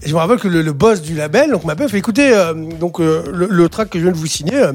Et 0.03 0.09
je 0.09 0.13
me 0.13 0.19
rappelle 0.19 0.39
que 0.39 0.47
le, 0.47 0.61
le 0.61 0.73
boss 0.73 1.01
du 1.01 1.15
label 1.15 1.51
donc, 1.51 1.65
m'appelle, 1.65 1.89
fait 1.89 1.97
écoutez, 1.97 2.33
euh, 2.33 2.53
donc, 2.53 2.99
euh, 2.99 3.23
le, 3.31 3.47
le 3.47 3.69
track 3.69 3.89
que 3.89 3.99
je 3.99 4.03
viens 4.03 4.13
de 4.13 4.17
vous 4.17 4.27
signer, 4.27 4.55
euh, 4.55 4.73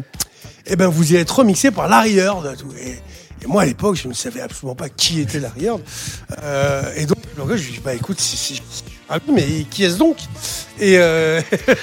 eh 0.66 0.76
ben, 0.76 0.88
vous 0.88 1.04
allez 1.10 1.20
être 1.20 1.36
remixé 1.38 1.70
par 1.70 1.88
Larry 1.88 2.18
Heard. 2.18 2.56
tout. 2.58 2.68
Et, 2.82 2.98
et 3.42 3.46
moi, 3.46 3.62
à 3.62 3.66
l'époque, 3.66 3.96
je 3.96 4.08
ne 4.08 4.12
savais 4.14 4.40
absolument 4.40 4.74
pas 4.74 4.88
qui 4.88 5.20
était 5.20 5.40
Larry 5.40 5.64
Heard. 5.66 5.80
Euh, 6.42 6.82
et 6.96 7.06
donc, 7.06 7.18
le 7.36 7.44
gars, 7.44 7.56
je 7.56 7.64
lui 7.64 7.72
dis, 7.72 7.80
bah 7.84 7.94
écoute, 7.94 8.20
c'est- 8.20 8.60
ah 9.08 9.18
oui, 9.26 9.34
mais 9.34 9.64
qui 9.70 9.84
est-ce 9.84 9.96
donc? 9.96 10.16
Et, 10.78 10.98
euh, 10.98 11.40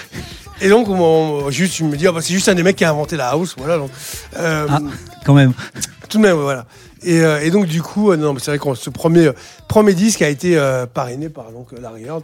et 0.61 0.69
donc, 0.69 0.87
on- 0.89 1.49
juste, 1.51 1.79
il 1.79 1.85
me 1.87 1.97
dit, 1.97 2.07
ah, 2.07 2.11
bah, 2.11 2.21
c'est 2.21 2.33
juste 2.33 2.47
un 2.49 2.55
des 2.55 2.63
mecs 2.63 2.75
qui 2.75 2.85
a 2.85 2.89
inventé 2.91 3.17
la 3.17 3.29
house. 3.29 3.55
Voilà, 3.57 3.77
donc, 3.77 3.91
euh, 4.37 4.67
Ah. 4.69 4.79
Quand 5.25 5.33
même. 5.33 5.53
tout 6.09 6.17
de 6.17 6.23
même, 6.23 6.37
voilà. 6.37 6.65
Et, 7.03 7.19
euh, 7.21 7.41
et 7.43 7.51
donc, 7.51 7.65
du 7.67 7.81
coup, 7.81 8.11
euh, 8.11 8.17
non, 8.17 8.35
c'est 8.39 8.55
vrai 8.55 8.59
que 8.59 8.75
ce 8.75 8.89
premier, 8.89 9.31
premier 9.67 9.93
disque 9.93 10.21
a 10.21 10.29
été 10.29 10.57
parrainé 10.93 11.29
par 11.29 11.51
donc, 11.51 11.71
Larry 11.79 12.03
Heard. 12.05 12.23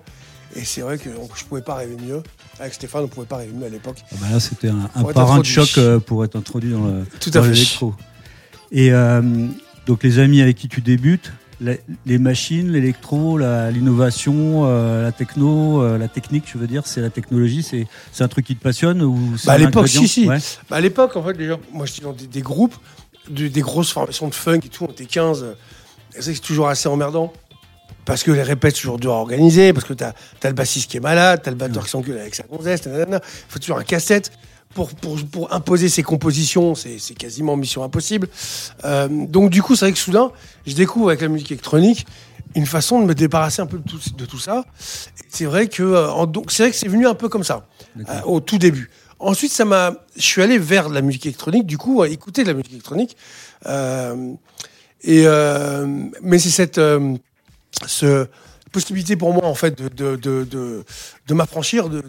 Et 0.56 0.64
c'est 0.66 0.82
vrai 0.82 1.00
que 1.00 1.10
donc, 1.10 1.32
je 1.36 1.44
pouvais 1.46 1.62
pas 1.62 1.74
rêver 1.74 1.98
mieux. 2.00 2.22
Avec 2.60 2.76
Stéphane, 2.76 3.06
on 3.06 3.08
pouvait 3.08 3.26
pas 3.26 3.38
rêver 3.38 3.52
mieux 3.54 3.66
à 3.66 3.70
l'époque. 3.70 3.98
Ah 4.12 4.16
bah 4.22 4.28
là, 4.32 4.40
c'était 4.40 4.70
un, 4.70 4.88
un 4.96 5.04
parrain 5.06 5.40
de 5.40 5.44
choc 5.46 5.80
pour 6.06 6.24
être 6.24 6.36
introduit 6.36 6.72
dans 6.74 6.86
le 6.86 7.06
Tout 7.20 7.32
à 7.34 7.40
dans 7.40 7.44
fait. 7.44 7.54
Et 8.74 8.92
euh, 8.92 9.22
donc 9.86 10.04
les 10.04 10.20
amis 10.20 10.42
avec 10.42 10.58
qui 10.58 10.68
tu 10.68 10.82
débutes, 10.82 11.32
les 12.06 12.18
machines, 12.18 12.72
l'électro, 12.72 13.38
la- 13.38 13.72
l'innovation, 13.72 14.64
euh, 14.66 15.04
la 15.04 15.12
techno, 15.14 15.82
euh, 15.82 15.98
la 15.98 16.08
technique, 16.10 16.44
je 16.52 16.58
veux 16.58 16.68
dire, 16.68 16.86
c'est 16.86 17.00
la 17.00 17.10
technologie, 17.10 17.64
c'est 17.64 17.88
un 18.24 18.28
truc 18.28 18.46
qui 18.46 18.56
te 18.56 18.62
passionne 18.64 19.02
ou 19.02 19.18
Bah, 19.46 19.54
à 19.54 19.58
l'époque, 19.58 19.88
si, 19.88 20.08
si. 20.08 20.28
Ouais. 20.28 20.40
Bah, 20.70 20.78
à 20.78 20.82
l'époque, 20.82 21.16
en 21.16 21.24
fait, 21.24 21.34
déjà, 21.36 21.58
moi, 21.72 21.86
j'étais 21.86 22.02
dans 22.02 22.12
des, 22.12 22.28
des 22.28 22.42
groupes, 22.42 22.76
de- 23.30 23.48
des 23.48 23.62
grosses 23.62 23.92
formations 23.94 24.28
de 24.28 24.36
funk 24.36 24.60
et 24.66 24.70
tout, 24.70 24.86
on 24.90 24.92
était 24.92 25.06
15. 25.06 25.46
Et 26.18 26.22
c'est 26.22 26.34
toujours 26.42 26.68
assez 26.68 26.90
emmerdant. 26.90 27.32
Parce 28.04 28.24
que 28.24 28.32
les 28.32 28.44
répètes, 28.44 28.76
c'est 28.76 28.82
toujours 28.82 29.00
dur 29.00 29.14
à 29.14 29.18
organiser, 29.18 29.72
parce 29.72 29.86
que 29.86 29.94
t'as 29.94 30.12
as 30.44 30.48
le 30.50 30.54
bassiste 30.54 30.92
qui 30.92 30.98
est 30.98 31.00
malade, 31.00 31.40
t'as 31.42 31.52
le 31.52 31.56
batteur 31.56 31.86
qui 31.86 31.90
s'engueule 31.92 32.18
avec 32.18 32.36
sa 32.36 32.44
gonzesse, 32.44 32.86
nanana. 32.86 33.22
faut 33.48 33.60
toujours 33.60 33.78
un 33.78 33.84
cassette. 33.86 34.32
Pour, 34.74 34.90
pour, 34.96 35.18
pour 35.26 35.54
imposer 35.54 35.88
ses 35.88 36.02
compositions, 36.02 36.74
c'est 36.74 36.98
c'est 36.98 37.14
quasiment 37.14 37.56
mission 37.56 37.84
impossible. 37.84 38.28
Euh, 38.86 39.08
donc, 39.08 39.52
du 39.52 39.62
coup, 39.62 39.76
c'est 39.76 39.86
vrai 39.86 39.94
que 39.94 40.00
soudain, 40.00 40.32
je 40.66 40.74
découvre 40.74 41.10
avec 41.10 41.22
la 41.22 41.28
musique 41.28 41.52
électronique 41.52 42.08
une 42.56 42.66
façon 42.66 43.00
de 43.00 43.06
me 43.06 43.16
débarrasser 43.16 43.62
un 43.62 43.66
peu 43.66 43.78
de 43.80 43.88
tout, 43.88 44.00
de 44.16 44.26
tout 44.26 44.40
ça. 44.40 44.66
C'est 45.30 45.46
vrai 45.46 45.68
que 45.68 45.84
euh, 45.84 46.26
c'est 46.48 46.64
vrai 46.64 46.72
que 46.72 46.78
c'est 46.78 46.88
venu 46.88 47.08
un 47.08 47.16
peu 47.16 47.30
comme 47.30 47.44
ça 47.44 47.68
euh, 47.98 48.22
au 48.26 48.40
tout 48.40 48.58
début. 48.58 48.90
Ensuite, 49.20 49.52
ça 49.54 49.64
m'a, 49.64 49.94
je 50.16 50.22
suis 50.22 50.42
allé 50.42 50.58
vers 50.58 50.90
de 50.90 50.94
la 50.94 51.02
musique 51.02 51.26
électronique, 51.26 51.66
du 51.66 51.78
coup, 51.78 52.02
à 52.02 52.10
écouter 52.10 52.44
de 52.44 52.50
la 52.50 52.54
musique 52.54 52.74
électronique. 52.74 53.16
Euh, 53.66 54.34
et 55.02 55.24
euh, 55.26 55.88
mais 56.22 56.40
c'est 56.40 56.50
cette, 56.50 56.78
euh, 56.78 57.16
ce 57.86 58.28
possibilité 58.74 59.16
pour 59.16 59.34
moi 59.34 59.46
en 59.46 59.56
fait 59.56 59.82
de 59.82 59.88
de 59.88 60.44
de, 60.44 60.84
de, 61.28 61.34
m'affranchir 61.34 61.88
de, 61.88 62.04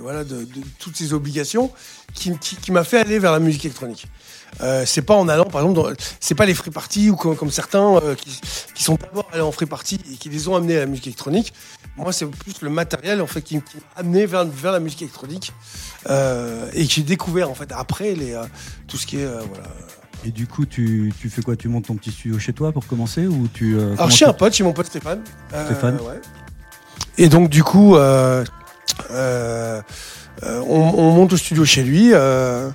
voilà 0.00 0.24
de, 0.24 0.46
toutes 0.78 0.96
ces 0.96 1.14
obligations 1.14 1.70
qui, 2.12 2.36
qui, 2.38 2.72
m'a 2.72 2.84
fait 2.84 2.98
aller 2.98 3.18
vers 3.18 3.32
la 3.32 3.38
musique 3.38 3.64
électronique. 3.64 4.06
Euh, 4.60 4.84
c'est 4.84 5.00
pas 5.00 5.14
en 5.14 5.28
allant 5.28 5.46
par 5.46 5.62
exemple 5.62 5.94
c'est 6.20 6.34
pas 6.34 6.44
les 6.44 6.52
free 6.52 6.70
parties 6.70 7.08
ou 7.08 7.16
comme, 7.16 7.36
comme 7.36 7.50
certains 7.50 7.96
euh, 7.96 8.14
qui, 8.14 8.38
qui 8.74 8.82
sont 8.82 8.96
d'abord 8.96 9.26
allés 9.32 9.40
en 9.40 9.52
free 9.52 9.64
party 9.64 9.98
et 10.12 10.16
qui 10.16 10.28
les 10.28 10.48
ont 10.48 10.56
amenés 10.56 10.76
à 10.76 10.80
la 10.80 10.86
musique 10.86 11.06
électronique. 11.06 11.54
Moi 11.96 12.12
c'est 12.12 12.26
plus 12.26 12.60
le 12.60 12.68
matériel 12.68 13.22
en 13.22 13.26
fait 13.26 13.40
qui, 13.40 13.56
m'a 13.56 13.62
amené 13.96 14.26
vers, 14.26 14.44
vers 14.44 14.72
la 14.72 14.80
musique 14.80 15.02
électronique 15.02 15.52
euh, 16.10 16.68
et 16.74 16.86
que 16.86 16.92
j'ai 16.92 17.02
découvert 17.02 17.48
en 17.48 17.54
fait 17.54 17.70
après 17.72 18.14
les 18.14 18.34
euh, 18.34 18.44
tout 18.88 18.98
ce 18.98 19.06
qui 19.06 19.18
est 19.18 19.26
voilà. 19.26 19.68
Et 20.24 20.30
du 20.30 20.46
coup, 20.46 20.66
tu, 20.66 21.12
tu 21.20 21.28
fais 21.30 21.42
quoi? 21.42 21.56
Tu 21.56 21.68
montes 21.68 21.86
ton 21.86 21.94
petit 21.96 22.10
studio 22.12 22.38
chez 22.38 22.52
toi 22.52 22.70
pour 22.72 22.86
commencer 22.86 23.26
ou 23.26 23.48
tu 23.52 23.76
euh, 23.78 23.94
Alors 23.94 24.10
chez 24.10 24.24
un 24.24 24.32
pote, 24.32 24.52
chez 24.54 24.62
mon 24.64 24.72
pote 24.72 24.86
Stéphane. 24.86 25.20
Euh, 25.52 25.64
Stéphane. 25.66 25.96
ouais. 25.96 26.20
Et 27.18 27.28
donc 27.28 27.48
du 27.50 27.62
coup, 27.64 27.96
euh, 27.96 28.44
euh, 29.10 29.82
euh, 30.44 30.60
on, 30.68 30.80
on 30.80 31.10
monte 31.12 31.32
au 31.32 31.36
studio 31.36 31.64
chez 31.64 31.82
lui 31.82 32.10
euh, 32.12 32.70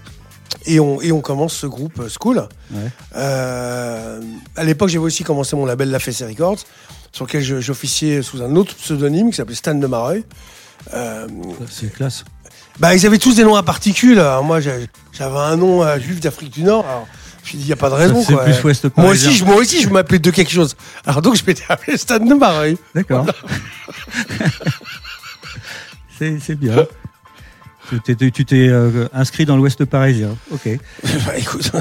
et, 0.66 0.80
on, 0.80 1.02
et 1.02 1.12
on 1.12 1.22
commence 1.22 1.54
ce 1.54 1.68
groupe 1.68 2.00
euh, 2.00 2.10
School. 2.10 2.48
Ouais. 2.72 2.80
Euh, 3.16 4.22
à 4.56 4.64
l'époque, 4.64 4.90
j'avais 4.90 5.06
aussi 5.06 5.24
commencé 5.24 5.56
mon 5.56 5.66
label 5.66 5.90
La 5.90 6.00
Fessée 6.00 6.26
Records, 6.26 6.60
sur 7.12 7.26
lequel 7.26 7.42
j'officiais 7.62 8.22
sous 8.22 8.42
un 8.44 8.56
autre 8.56 8.76
pseudonyme 8.76 9.30
qui 9.32 9.38
s'appelait 9.38 9.56
Stan 9.56 9.74
de 9.76 9.88
Mareuil. 9.88 10.24
Euh, 10.94 11.28
C'est 11.70 11.92
classe. 11.92 12.24
bah, 12.80 12.94
ils 12.96 13.06
avaient 13.06 13.18
tous 13.18 13.36
des 13.36 13.44
noms 13.44 13.56
à 13.56 13.64
particules. 13.64 14.20
Alors, 14.20 14.44
moi, 14.44 14.60
j'avais 14.60 14.88
un 15.22 15.56
nom 15.56 15.82
euh, 15.84 15.98
juif 16.00 16.20
d'Afrique 16.20 16.52
du 16.54 16.64
Nord. 16.64 16.86
Alors, 16.86 17.08
dit, 17.56 17.64
il 17.64 17.68
n'y 17.68 17.72
a 17.72 17.78
pas 17.78 17.90
de 17.90 17.96
raison. 17.96 18.24
Quoi. 18.24 18.44
plus 18.44 18.64
ouest 18.64 18.88
Moi 18.98 19.12
aussi, 19.12 19.32
je, 19.34 19.46
moi 19.46 19.56
aussi, 19.56 19.82
je 19.82 19.90
m'appelais 19.90 20.20
de 20.20 20.32
quelque 20.32 20.52
chose. 20.52 20.76
Alors 21.06 21.22
donc, 21.22 21.36
je 21.36 21.44
m'étais 21.46 21.64
appelé 21.70 21.96
Stan 21.98 22.20
de 22.20 22.34
Mareuil. 22.34 22.78
D'accord. 22.94 23.26
c'est 26.18 26.40
c'est 26.40 26.56
bien. 26.56 26.86
Tu 27.90 28.16
t'es- 28.16 28.32
Tu 28.32 28.44
t'es 28.46 28.68
euh, 28.68 29.08
inscrit 29.14 29.46
dans 29.46 29.56
l'Ouest 29.56 29.86
parisien. 29.86 30.36
Ok. 30.52 30.68
Bah, 31.26 31.38
écoute, 31.38 31.72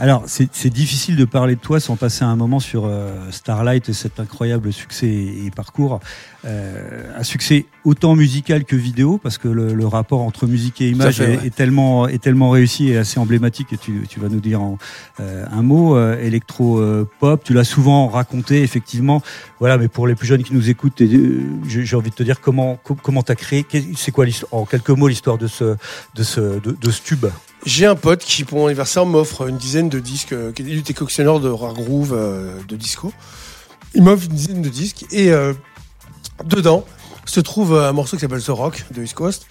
Alors, 0.00 0.22
c'est 0.26 0.70
difficile 0.70 1.16
de 1.16 1.24
parler 1.24 1.56
de 1.56 1.60
toi 1.60 1.80
sans 1.80 1.96
passer 1.96 2.22
un 2.24 2.36
moment 2.36 2.60
sur 2.60 2.84
euh, 2.86 3.32
Starlight 3.32 3.88
et 3.88 3.92
cet 3.92 4.20
incroyable 4.20 4.72
succès 4.72 5.08
et, 5.08 5.46
et 5.46 5.50
parcours. 5.50 5.98
Euh, 6.44 7.02
un 7.18 7.24
succès 7.24 7.66
autant 7.84 8.14
musical 8.14 8.64
que 8.64 8.76
vidéo, 8.76 9.18
parce 9.20 9.38
que 9.38 9.48
le, 9.48 9.74
le 9.74 9.86
rapport 9.88 10.20
entre 10.20 10.46
musique 10.46 10.80
et 10.80 10.90
image 10.90 11.16
fait, 11.16 11.24
est, 11.24 11.36
ouais. 11.38 11.46
est 11.48 11.54
tellement, 11.54 12.06
est 12.06 12.22
tellement 12.22 12.50
réussi 12.50 12.90
et 12.90 12.96
assez 12.96 13.18
emblématique. 13.18 13.72
Et 13.72 13.76
tu, 13.76 14.06
tu 14.08 14.20
vas 14.20 14.28
nous 14.28 14.38
dire 14.38 14.62
en, 14.62 14.78
euh, 15.18 15.44
un 15.50 15.62
mot, 15.62 15.96
euh, 15.96 16.16
électro-pop. 16.22 17.42
tu 17.42 17.52
l'as 17.52 17.64
souvent 17.64 18.06
raconté, 18.06 18.62
effectivement. 18.62 19.20
Voilà, 19.58 19.78
mais 19.78 19.88
pour 19.88 20.06
les 20.06 20.14
plus 20.14 20.28
jeunes 20.28 20.44
qui 20.44 20.54
nous 20.54 20.70
écoutent, 20.70 21.00
euh, 21.00 21.40
j'ai 21.66 21.96
envie 21.96 22.10
de 22.10 22.14
te 22.14 22.22
dire 22.22 22.40
comment 22.40 22.76
co- 22.84 22.94
comment 23.02 23.24
t'as 23.24 23.34
créé. 23.34 23.66
C'est 23.96 24.12
quoi 24.12 24.26
en 24.52 24.64
quelques 24.64 24.90
mots 24.90 25.08
l'histoire 25.08 25.38
de 25.38 25.48
ce 25.48 25.76
de 26.14 26.22
ce 26.22 26.60
de, 26.60 26.76
de 26.80 26.90
ce 26.92 27.02
tube? 27.02 27.26
J'ai 27.68 27.86
un 27.86 27.94
pote 27.94 28.24
qui, 28.24 28.44
pour 28.44 28.58
mon 28.58 28.66
anniversaire, 28.66 29.06
m'offre 29.06 29.48
une 29.48 29.58
dizaine 29.58 29.88
de 29.88 30.00
disques, 30.00 30.32
euh, 30.32 30.52
qui 30.52 30.62
était 30.78 30.94
collectionneur 30.94 31.38
de 31.40 31.48
rare 31.48 31.74
groove, 31.74 32.12
euh, 32.14 32.58
de 32.66 32.76
disco. 32.76 33.12
Il 33.94 34.02
m'offre 34.02 34.24
une 34.24 34.34
dizaine 34.34 34.62
de 34.62 34.68
disques 34.68 35.04
et 35.10 35.30
euh, 35.30 35.52
dedans 36.44 36.84
se 37.24 37.40
trouve 37.40 37.76
un 37.76 37.92
morceau 37.92 38.16
qui 38.16 38.22
s'appelle 38.22 38.42
The 38.42 38.48
Rock 38.48 38.84
de 38.90 39.02
East 39.02 39.14
Coast, 39.14 39.46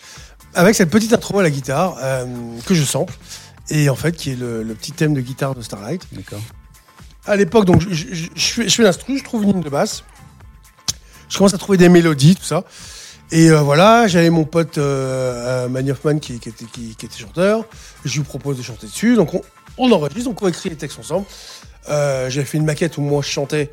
avec 0.55 0.73
cette 0.75 0.89
petite 0.89 1.13
intro 1.13 1.39
à 1.39 1.43
la 1.43 1.51
guitare 1.51 1.97
euh, 2.01 2.25
que 2.65 2.73
je 2.73 2.83
sample 2.83 3.13
et 3.69 3.89
en 3.89 3.95
fait 3.95 4.15
qui 4.15 4.31
est 4.31 4.35
le, 4.35 4.63
le 4.63 4.73
petit 4.73 4.93
thème 4.93 5.13
de 5.13 5.21
guitare 5.21 5.53
de 5.53 5.61
Starlight. 5.61 6.07
D'accord. 6.11 6.41
à 7.25 7.35
l'époque, 7.35 7.65
donc 7.65 7.81
je, 7.81 7.93
je, 7.93 8.25
je 8.33 8.47
fais, 8.47 8.69
je 8.69 8.75
fais 8.75 8.83
l'instru, 8.83 9.17
je 9.19 9.23
trouve 9.23 9.43
une 9.43 9.53
ligne 9.53 9.61
de 9.61 9.69
basse. 9.69 10.03
Je 11.29 11.37
commence 11.37 11.53
à 11.53 11.57
trouver 11.57 11.77
des 11.77 11.89
mélodies, 11.89 12.35
tout 12.35 12.45
ça. 12.45 12.63
Et 13.31 13.49
euh, 13.51 13.59
voilà, 13.61 14.07
j'avais 14.07 14.29
mon 14.29 14.45
pote 14.45 14.77
euh, 14.77 15.67
Manny 15.67 15.91
Hoffman 15.91 16.17
qui, 16.19 16.39
qui 16.39 16.49
était, 16.49 16.65
qui, 16.65 16.95
qui 16.95 17.05
était 17.05 17.17
chanteur. 17.19 17.65
Je 18.05 18.17
lui 18.17 18.23
propose 18.23 18.57
de 18.57 18.63
chanter 18.63 18.87
dessus. 18.87 19.15
Donc 19.15 19.33
on, 19.33 19.41
on 19.77 19.91
enregistre, 19.91 20.29
donc 20.29 20.41
on 20.41 20.47
écrit 20.47 20.69
les 20.69 20.75
textes 20.77 20.99
ensemble. 20.99 21.25
Euh, 21.89 22.29
j'avais 22.29 22.45
fait 22.45 22.57
une 22.57 22.65
maquette 22.65 22.97
où 22.97 23.01
moi 23.01 23.21
je 23.23 23.29
chantais. 23.29 23.69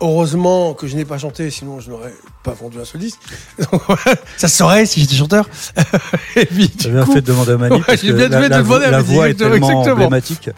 Heureusement 0.00 0.74
que 0.74 0.88
je 0.88 0.96
n'ai 0.96 1.04
pas 1.04 1.18
chanté, 1.18 1.50
sinon 1.50 1.78
je 1.80 1.88
n'aurais 1.90 2.12
pas 2.42 2.50
vendu 2.50 2.78
un 2.80 2.84
seul 2.84 3.00
disque. 3.00 3.20
Donc, 3.70 3.80
voilà, 3.86 4.16
ça 4.36 4.48
se 4.48 4.56
saurait 4.56 4.86
si 4.86 5.00
j'étais 5.00 5.14
chanteur. 5.14 5.48
Et 6.36 6.46
puis, 6.46 6.68
du 6.68 6.88
bien 6.90 7.04
coup- 7.04 7.12
fait 7.12 7.20
de 7.20 7.26
demander 7.26 7.52
à 7.52 7.56
Manu 7.58 7.76
Ouais, 7.76 7.82
parce 7.86 8.02
que 8.02 8.10
bien 8.10 8.28
la, 8.28 8.40
fait 8.42 8.48
de 8.48 8.54
demander 8.56 8.84
à 8.86 8.90
la 8.90 9.02
voix 9.02 9.28
est 9.28 9.30
exactement, 9.30 9.52
tellement 9.52 9.80
exactement. 9.82 9.94
emblématique. 10.06 10.50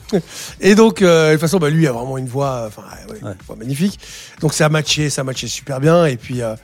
Et 0.61 0.75
donc, 0.75 1.03
euh, 1.03 1.29
de 1.29 1.33
toute 1.35 1.41
façon, 1.43 1.59
bah, 1.59 1.69
lui 1.69 1.87
a 1.87 1.93
vraiment 1.93 2.17
une 2.17 2.27
voix, 2.29 2.65
enfin, 2.67 2.83
ouais, 3.09 3.13
Ouais. 3.13 3.19
une 3.21 3.37
voix 3.47 3.57
magnifique. 3.57 4.01
Donc 4.41 4.55
ça 4.55 4.67
a 4.67 4.69
matché, 4.71 5.11
ça 5.11 5.21
a 5.21 5.25
matché 5.25 5.49
super 5.49 5.81
bien. 5.81 6.07
Et 6.07 6.17
puis, 6.17 6.41
euh, 6.43 6.55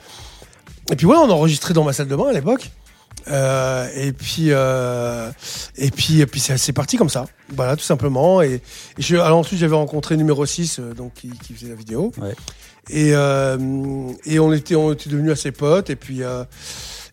et 0.91 0.95
puis 0.95 1.05
voilà, 1.05 1.21
on 1.21 1.29
a 1.29 1.33
enregistré 1.33 1.73
dans 1.73 1.83
ma 1.83 1.93
salle 1.93 2.07
de 2.07 2.15
bain 2.15 2.27
à 2.29 2.33
l'époque. 2.33 2.71
Euh, 3.29 3.87
et 3.95 4.11
puis, 4.11 4.47
euh, 4.49 5.31
et 5.77 5.91
puis, 5.91 6.19
et 6.19 6.25
puis 6.25 6.39
c'est 6.41 6.73
parti 6.73 6.97
comme 6.97 7.09
ça. 7.09 7.25
Voilà, 7.55 7.75
tout 7.77 7.83
simplement. 7.83 8.41
Et, 8.41 8.55
et 8.55 8.61
je, 9.01 9.15
alors 9.15 9.37
ensuite, 9.37 9.59
j'avais 9.59 9.75
rencontré 9.75 10.17
numéro 10.17 10.45
6, 10.45 10.79
euh, 10.79 10.93
donc 10.93 11.13
qui, 11.13 11.29
qui 11.29 11.53
faisait 11.53 11.69
la 11.69 11.75
vidéo. 11.75 12.11
Ouais. 12.19 12.33
Et, 12.89 13.11
et 13.11 14.39
on 14.39 14.51
était, 14.51 14.75
on 14.75 14.91
était 14.91 15.09
devenus 15.09 15.31
assez 15.31 15.51
potes. 15.53 15.89
Et 15.89 15.95
puis, 15.95 16.21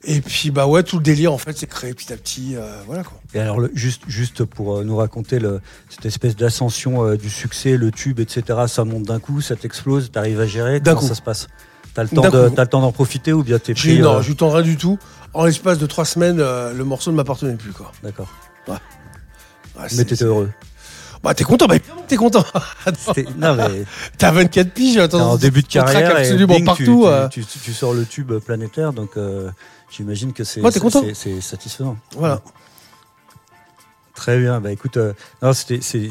et 0.02 0.20
puis, 0.22 0.50
bah 0.50 0.66
ouais, 0.66 0.82
tout 0.82 0.96
le 0.96 1.02
délire 1.04 1.32
en 1.32 1.38
fait 1.38 1.56
s'est 1.56 1.66
créé 1.66 1.92
petit 1.94 2.12
à 2.12 2.16
petit. 2.16 2.56
euh, 2.56 2.80
voilà 2.86 3.04
quoi. 3.04 3.20
Et 3.34 3.38
alors, 3.38 3.60
le- 3.60 3.70
juste, 3.74 4.02
juste 4.08 4.44
pour 4.44 4.78
euh, 4.78 4.82
nous 4.84 4.96
raconter 4.96 5.38
le, 5.38 5.60
cette 5.90 6.06
espèce 6.06 6.34
d'ascension 6.34 7.04
euh, 7.06 7.16
du 7.18 7.28
succès, 7.28 7.76
le 7.76 7.90
tube, 7.92 8.18
etc., 8.18 8.60
ça 8.66 8.84
monte 8.84 9.02
d'un 9.04 9.20
coup, 9.20 9.40
ça 9.42 9.56
t'explose, 9.56 10.10
t'arrives 10.10 10.40
à 10.40 10.46
gérer, 10.46 10.80
D'un 10.80 10.92
comment 10.94 11.02
coup. 11.02 11.08
ça 11.08 11.14
se 11.14 11.22
passe? 11.22 11.48
T'as 11.94 12.02
le 12.04 12.08
temps 12.08 12.28
de- 12.30 12.50
le 12.56 12.66
temps 12.66 12.80
d'en 12.80 12.92
profiter 12.92 13.32
ou 13.32 13.42
bien 13.42 13.58
t'es 13.58 13.74
pris 13.74 13.98
non, 13.98 14.16
euh, 14.18 14.22
je 14.22 14.32
tends 14.32 14.50
rien 14.50 14.62
du 14.62 14.76
tout. 14.76 14.98
En 15.34 15.44
l'espace 15.44 15.78
de 15.78 15.86
trois 15.86 16.04
semaines, 16.04 16.38
euh, 16.40 16.72
le 16.72 16.84
morceau 16.84 17.10
ne 17.10 17.16
m'appartenait 17.16 17.54
plus 17.56 17.72
quoi. 17.72 17.92
D'accord. 18.02 18.28
Ouais, 18.68 19.86
Mais 19.96 20.04
t'étais 20.04 20.24
heureux. 20.24 20.50
Bah 21.22 21.34
t'es 21.34 21.44
content, 21.44 21.66
bah 21.66 21.76
t'es 22.08 22.16
content. 22.16 22.44
Non, 23.36 23.54
mais 23.54 23.84
T'as 24.18 24.30
24 24.30 24.70
piges, 24.72 24.96
attends. 24.98 25.32
en 25.32 25.36
début 25.36 25.62
de 25.62 25.66
carrière 25.68 26.16
et 26.18 26.22
absolument 26.22 26.54
bing, 26.56 26.64
partout. 26.64 26.82
tu- 26.84 27.06
euh. 27.06 27.28
tu, 27.28 27.44
tu- 27.44 27.58
tu 27.58 27.72
sors 27.74 27.92
le 27.92 28.04
tube 28.06 28.32
planétaire, 28.38 28.92
donc 28.92 29.16
euh, 29.16 29.50
j'imagine 29.90 30.32
que 30.32 30.44
c'est 30.44 30.60
Ouais, 30.60 30.70
satisfaisant. 31.40 31.96
Voilà. 32.16 32.40
Très 34.14 34.38
bien. 34.38 34.60
Bah 34.60 34.72
écoute, 34.72 34.96
euh, 34.96 35.12
non, 35.42 35.52
c'était, 35.52 35.80
c'est, 35.82 36.08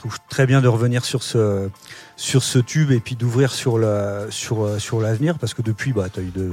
trouve 0.00 0.18
très 0.28 0.46
bien 0.46 0.60
de 0.62 0.68
revenir 0.68 1.04
sur 1.04 1.22
ce, 1.22 1.68
sur 2.16 2.42
ce 2.42 2.58
tube 2.58 2.90
et 2.90 3.00
puis 3.00 3.16
d'ouvrir 3.16 3.52
sur 3.52 3.78
la, 3.78 4.30
sur, 4.30 4.64
euh, 4.64 4.78
sur 4.78 5.00
l'avenir 5.00 5.38
parce 5.38 5.52
que 5.54 5.60
depuis, 5.62 5.92
bah, 5.92 6.06
de, 6.16 6.50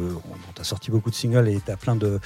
t'as 0.53 0.63
sorti 0.65 0.91
beaucoup 0.91 1.09
de 1.09 1.15
singles 1.15 1.47
et 1.47 1.59
t'as 1.65 1.77
plein 1.77 1.95
de, 1.95 2.19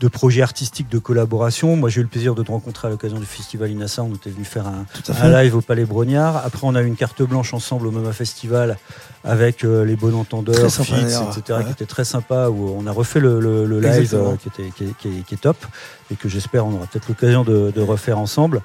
de 0.00 0.08
projets 0.08 0.42
artistiques, 0.42 0.88
de 0.90 0.98
collaborations. 0.98 1.74
Moi, 1.76 1.88
j'ai 1.88 2.00
eu 2.00 2.04
le 2.04 2.08
plaisir 2.10 2.34
de 2.34 2.42
te 2.42 2.50
rencontrer 2.50 2.86
à 2.88 2.90
l'occasion 2.90 3.18
du 3.18 3.24
festival 3.26 3.70
Inassa 3.70 4.02
où 4.02 4.14
t'es 4.18 4.28
venu 4.30 4.44
faire 4.44 4.66
un, 4.66 4.84
live 5.42 5.56
au 5.56 5.60
Palais 5.62 5.84
Brognard. 5.86 6.36
Après, 6.44 6.60
on 6.64 6.74
a 6.74 6.82
eu 6.82 6.86
une 6.86 6.96
carte 6.96 7.22
blanche 7.22 7.54
ensemble 7.54 7.86
au 7.86 7.90
Mama 7.90 8.12
Festival 8.12 8.76
avec 9.24 9.64
euh, 9.64 9.84
les 9.86 9.96
bons 9.96 10.14
entendeurs, 10.14 10.70
Fitz, 10.70 10.88
etc., 10.90 11.58
Ouais. 11.58 11.64
qui 11.64 11.70
était 11.72 11.86
très 11.86 12.04
sympa. 12.04 12.48
Où 12.50 12.76
on 12.78 12.86
a 12.86 12.92
refait 12.92 13.20
le, 13.20 13.40
le- 13.40 13.64
le 13.66 13.80
live 13.80 14.14
euh, 14.14 14.36
qui, 14.36 14.48
était, 14.48 14.70
qui, 14.76 14.84
est- 14.84 14.96
qui 14.98 15.08
est- 15.08 15.22
qui 15.26 15.34
est 15.34 15.38
top 15.38 15.56
et 16.10 16.14
que 16.16 16.28
j'espère 16.28 16.66
on 16.66 16.74
aura 16.74 16.86
peut-être 16.86 17.08
l'occasion 17.08 17.42
de, 17.42 17.70
de 17.74 17.80
refaire 17.80 18.18
ensemble. 18.18 18.60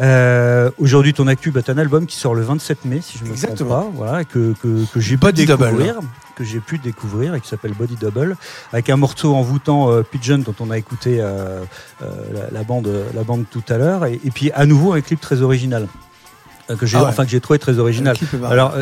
Euh, 0.00 0.70
Aujourd'hui, 0.78 1.12
ton 1.12 1.26
actu, 1.26 1.50
bah, 1.50 1.62
t'as 1.62 1.72
un 1.72 1.78
album 1.78 2.06
qui 2.06 2.16
sort 2.16 2.34
le 2.34 2.42
27 2.42 2.84
mai, 2.84 3.00
si 3.02 3.18
je 3.18 3.24
me 3.24 3.30
Exactement. 3.30 3.80
trompe 3.80 3.92
pas, 3.96 4.04
voilà, 4.04 4.24
que, 4.24 4.54
que, 4.62 4.84
que 4.92 5.00
j'ai 5.00 5.16
pu 5.16 5.20
Body 5.20 5.44
Double. 5.46 5.64
découvrir, 5.64 5.94
que 6.36 6.44
j'ai 6.44 6.60
pu 6.60 6.78
découvrir 6.78 7.34
et 7.34 7.40
qui 7.40 7.48
s'appelle 7.48 7.72
Body 7.72 7.96
Double, 7.96 8.36
avec 8.72 8.90
un 8.90 8.96
morceau 8.96 9.34
envoûtant 9.34 9.90
euh, 9.90 10.02
Pigeon 10.02 10.38
dont 10.38 10.54
on 10.60 10.70
a 10.70 10.78
écouté 10.78 11.20
euh, 11.20 11.62
euh, 12.02 12.06
la, 12.32 12.58
la 12.58 12.62
bande, 12.64 12.88
la 13.14 13.24
bande 13.24 13.44
tout 13.50 13.64
à 13.68 13.76
l'heure, 13.78 14.06
et, 14.06 14.20
et 14.24 14.30
puis 14.30 14.52
à 14.52 14.66
nouveau 14.66 14.92
un 14.92 15.00
clip 15.00 15.20
très 15.20 15.42
original. 15.42 15.88
Que 16.78 16.84
j'ai, 16.84 16.98
Ah 16.98 17.04
ouais. 17.04 17.08
enfin 17.08 17.24
que 17.24 17.30
j'ai 17.30 17.40
trouvé 17.40 17.58
très 17.58 17.78
original. 17.78 18.14
Alors, 18.46 18.74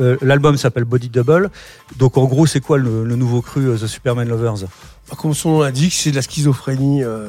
euh, 0.00 0.16
l'album 0.22 0.56
s'appelle 0.56 0.84
Body 0.84 1.10
Double. 1.10 1.50
Donc, 1.96 2.16
en 2.16 2.24
gros, 2.24 2.46
c'est 2.46 2.60
quoi 2.62 2.78
le, 2.78 3.04
le 3.04 3.16
nouveau 3.16 3.42
cru 3.42 3.68
euh, 3.68 3.76
The 3.76 3.86
Superman 3.86 4.26
Lovers? 4.26 4.64
Bah, 5.10 5.16
comme 5.18 5.34
son 5.34 5.50
nom 5.50 5.60
l'indique, 5.60 5.92
c'est 5.92 6.10
de 6.10 6.16
la 6.16 6.22
schizophrénie, 6.22 7.04
euh, 7.04 7.28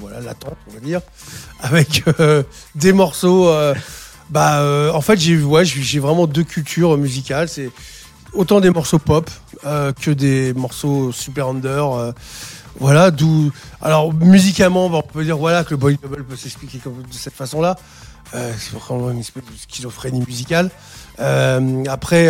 voilà, 0.00 0.20
latente, 0.20 0.56
on 0.70 0.74
va 0.74 0.78
dire, 0.78 1.00
avec 1.60 2.04
euh, 2.20 2.42
des 2.74 2.92
morceaux. 2.92 3.48
euh, 3.48 3.74
bah, 4.30 4.60
euh, 4.60 4.92
en 4.92 5.00
fait, 5.00 5.18
j'ai 5.18 5.38
ouais, 5.38 5.64
j'ai 5.64 5.98
vraiment 5.98 6.26
deux 6.26 6.44
cultures 6.44 6.96
musicales. 6.98 7.48
C'est 7.48 7.70
autant 8.32 8.60
des 8.60 8.70
morceaux 8.70 8.98
pop 8.98 9.30
que 9.62 10.10
des 10.10 10.52
morceaux 10.54 11.12
super 11.12 11.48
under. 11.48 12.12
voilà, 12.78 13.10
d'où. 13.10 13.52
Alors, 13.80 14.12
musicalement, 14.12 14.86
on 14.86 15.02
peut 15.02 15.24
dire 15.24 15.38
voilà 15.38 15.64
que 15.64 15.70
le 15.70 15.76
body 15.76 15.98
double 16.02 16.24
peut 16.24 16.36
s'expliquer 16.36 16.78
de 16.78 17.14
cette 17.14 17.34
façon-là. 17.34 17.76
C'est 18.32 18.72
vraiment 18.72 19.10
une 19.10 19.20
espèce 19.20 19.44
de 19.44 19.50
schizophrénie 19.68 20.24
musicale. 20.26 20.70
Après, 21.18 22.28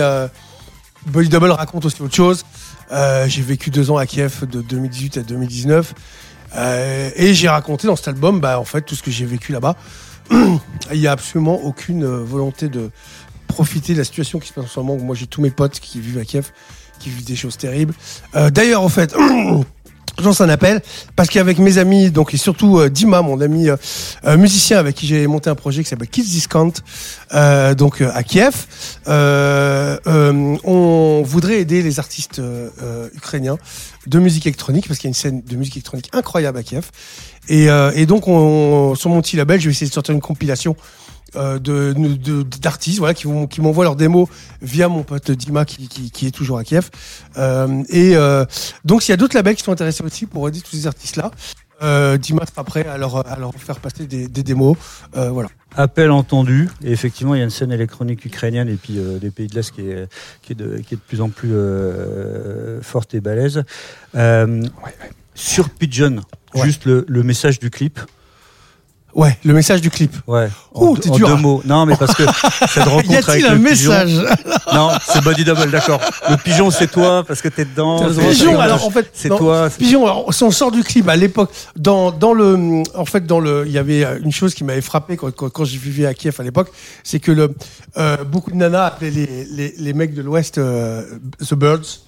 Body 1.06 1.28
Double 1.30 1.50
raconte 1.50 1.86
aussi 1.86 2.02
autre 2.02 2.14
chose. 2.14 2.44
J'ai 3.26 3.42
vécu 3.42 3.70
deux 3.70 3.90
ans 3.90 3.96
à 3.96 4.06
Kiev 4.06 4.44
de 4.46 4.60
2018 4.60 5.16
à 5.16 5.22
2019. 5.22 5.94
Euh, 6.54 7.10
et 7.16 7.34
j'ai 7.34 7.48
raconté 7.48 7.86
dans 7.86 7.96
cet 7.96 8.08
album, 8.08 8.40
bah, 8.40 8.60
en 8.60 8.64
fait, 8.64 8.82
tout 8.82 8.94
ce 8.94 9.02
que 9.02 9.10
j'ai 9.10 9.26
vécu 9.26 9.52
là-bas. 9.52 9.76
Il 10.30 11.00
n'y 11.00 11.06
a 11.06 11.12
absolument 11.12 11.60
aucune 11.62 12.04
euh, 12.04 12.22
volonté 12.22 12.68
de 12.68 12.90
profiter 13.46 13.92
de 13.92 13.98
la 13.98 14.04
situation 14.04 14.38
qui 14.38 14.48
se 14.48 14.52
passe 14.52 14.64
en 14.64 14.68
ce 14.68 14.80
moment. 14.80 14.96
Moi, 14.96 15.14
j'ai 15.14 15.26
tous 15.26 15.40
mes 15.40 15.50
potes 15.50 15.80
qui 15.80 16.00
vivent 16.00 16.18
à 16.18 16.24
Kiev, 16.24 16.50
qui 16.98 17.10
vivent 17.10 17.24
des 17.24 17.36
choses 17.36 17.56
terribles. 17.56 17.94
Euh, 18.34 18.50
D'ailleurs, 18.50 18.82
en 18.82 18.88
fait. 18.88 19.14
J'en 20.18 20.32
un 20.40 20.48
appel 20.48 20.80
parce 21.14 21.28
qu'avec 21.28 21.58
mes 21.58 21.76
amis, 21.76 22.10
donc 22.10 22.32
et 22.32 22.38
surtout 22.38 22.78
euh, 22.78 22.88
Dima, 22.88 23.20
mon 23.20 23.38
ami 23.40 23.68
euh, 23.68 23.76
euh, 24.24 24.38
musicien 24.38 24.78
avec 24.78 24.94
qui 24.94 25.06
j'ai 25.06 25.26
monté 25.26 25.50
un 25.50 25.54
projet 25.54 25.82
qui 25.82 25.90
s'appelle 25.90 26.08
Kids 26.08 26.24
Discount, 26.24 26.72
euh, 27.34 27.74
donc 27.74 28.00
euh, 28.00 28.10
à 28.14 28.22
Kiev, 28.22 28.66
on 29.06 31.22
voudrait 31.22 31.60
aider 31.60 31.82
les 31.82 31.98
artistes 31.98 32.40
ukrainiens 33.14 33.58
de 34.06 34.18
musique 34.18 34.46
électronique 34.46 34.88
parce 34.88 34.98
qu'il 34.98 35.08
y 35.08 35.10
a 35.10 35.12
une 35.12 35.14
scène 35.14 35.42
de 35.42 35.56
musique 35.56 35.76
électronique 35.76 36.08
incroyable 36.12 36.58
à 36.58 36.62
Kiev. 36.62 36.90
Et, 37.48 37.66
et 37.94 38.06
donc 38.06 38.26
on, 38.26 38.94
sur 38.94 39.10
mon 39.10 39.20
petit 39.20 39.36
label, 39.36 39.60
je 39.60 39.66
vais 39.66 39.72
essayer 39.72 39.88
de 39.88 39.94
sortir 39.94 40.14
une 40.14 40.20
compilation 40.20 40.76
de 41.34 41.92
de- 41.92 42.42
d'artistes 42.42 42.98
voilà 42.98 43.12
qui 43.14 43.24
vont 43.24 43.46
qui 43.46 43.60
m'envoient 43.60 43.84
leurs 43.84 43.96
démos 43.96 44.28
via 44.62 44.88
mon 44.88 45.02
pote 45.02 45.30
Dima 45.30 45.64
qui, 45.64 45.88
qui, 45.88 46.10
qui 46.10 46.26
est 46.26 46.30
toujours 46.30 46.58
à 46.58 46.64
Kiev 46.64 46.88
euh, 47.36 47.82
et 47.88 48.16
euh, 48.16 48.44
donc 48.84 49.02
s'il 49.02 49.12
y 49.12 49.14
a 49.14 49.16
d'autres 49.16 49.34
labels 49.36 49.56
qui 49.56 49.62
sont 49.64 49.72
intéressés 49.72 50.04
aussi 50.04 50.26
pour 50.26 50.48
aider 50.48 50.60
tous 50.60 50.76
ces 50.76 50.86
artistes 50.86 51.16
là 51.16 51.30
euh, 51.82 52.16
Dima 52.16 52.46
sera 52.46 52.64
prêt 52.64 52.86
à 52.86 52.96
leur 52.96 53.26
à 53.30 53.38
leur 53.38 53.52
faire 53.54 53.80
passer 53.80 54.06
des, 54.06 54.28
des 54.28 54.42
démos 54.42 54.76
euh, 55.16 55.30
voilà 55.30 55.48
Appel 55.78 56.10
entendu. 56.10 56.70
Et 56.82 56.90
effectivement, 56.90 57.34
il 57.34 57.38
y 57.38 57.40
a 57.42 57.44
une 57.44 57.50
scène 57.50 57.70
électronique 57.70 58.24
ukrainienne 58.24 58.66
et 58.66 58.76
puis 58.76 58.94
euh, 58.96 59.18
des 59.18 59.30
pays 59.30 59.46
de 59.46 59.54
l'Est 59.54 59.72
qui 59.72 59.82
est, 59.82 60.08
qui, 60.40 60.52
est 60.52 60.54
de, 60.54 60.78
qui 60.78 60.94
est 60.94 60.96
de 60.96 61.02
plus 61.06 61.20
en 61.20 61.28
plus 61.28 61.50
euh, 61.52 62.80
forte 62.80 63.12
et 63.12 63.20
balèze. 63.20 63.62
Euh, 64.14 64.62
Sur 65.34 65.68
Pigeon, 65.68 66.22
Ouais. 66.54 66.64
juste 66.64 66.86
le, 66.86 67.04
le 67.06 67.22
message 67.22 67.58
du 67.58 67.68
clip. 67.68 68.00
Ouais 69.16 69.36
le 69.44 69.52
message 69.54 69.80
du 69.80 69.90
clip 69.90 70.14
Ouais. 70.26 70.48
Oh, 70.78 70.90
en, 70.90 70.94
t'es 70.96 71.08
en 71.10 71.14
dur. 71.16 71.28
deux 71.28 71.36
mots. 71.36 71.62
Non, 71.64 71.86
mais 71.86 71.96
parce 71.96 72.14
que 72.14 72.22
cette 72.68 72.84
rencontre 72.84 73.10
y 73.10 73.16
avec 73.16 73.28
a-t-il 73.28 73.44
le 73.44 73.50
un 73.50 73.56
pigeon- 73.56 73.62
message 73.62 74.12
Non, 74.74 74.90
c'est 75.08 75.24
Body 75.24 75.42
Double, 75.44 75.70
d'accord. 75.70 76.00
Le 76.28 76.36
pigeon, 76.36 76.70
c'est 76.70 76.90
toi 76.90 77.24
parce 77.26 77.40
que 77.40 77.48
t'es 77.48 77.64
dedans. 77.64 78.06
Le 78.06 78.12
Pigeon 78.14 78.60
alors 78.60 78.84
en 78.84 78.90
fait 78.90 79.10
C'est 79.14 79.28
toi. 79.30 79.70
Pigeon, 79.70 80.04
alors, 80.04 80.34
si 80.34 80.44
on 80.44 80.50
sort 80.50 80.70
du 80.70 80.82
clip 80.84 81.08
à 81.08 81.16
l'époque, 81.16 81.50
dans, 81.76 82.10
dans 82.12 82.34
le, 82.34 82.82
en 82.94 83.04
fait, 83.06 83.24
dans 83.26 83.40
le, 83.40 83.64
il 83.66 83.72
y 83.72 83.78
avait 83.78 84.04
une 84.22 84.32
chose 84.32 84.54
qui 84.54 84.64
m'avait 84.64 84.82
frappé 84.82 85.16
quand, 85.16 85.30
quand, 85.34 85.62
vivais 85.66 86.04
à 86.06 86.12
Kiev 86.14 86.36
à 86.38 86.42
l'époque, 86.42 86.70
c'est 87.02 87.18
que 87.20 87.32
le, 87.32 87.54
euh, 87.96 88.18
beaucoup 88.24 88.50
de 88.50 88.56
nanas 88.56 88.84
appelaient 88.86 89.10
les, 89.10 89.46
les, 89.50 89.74
les 89.78 89.92
mecs 89.94 90.12
de 90.14 90.20
l'Ouest 90.20 90.58
euh, 90.58 91.02
The 91.48 91.54
Birds. 91.54 92.00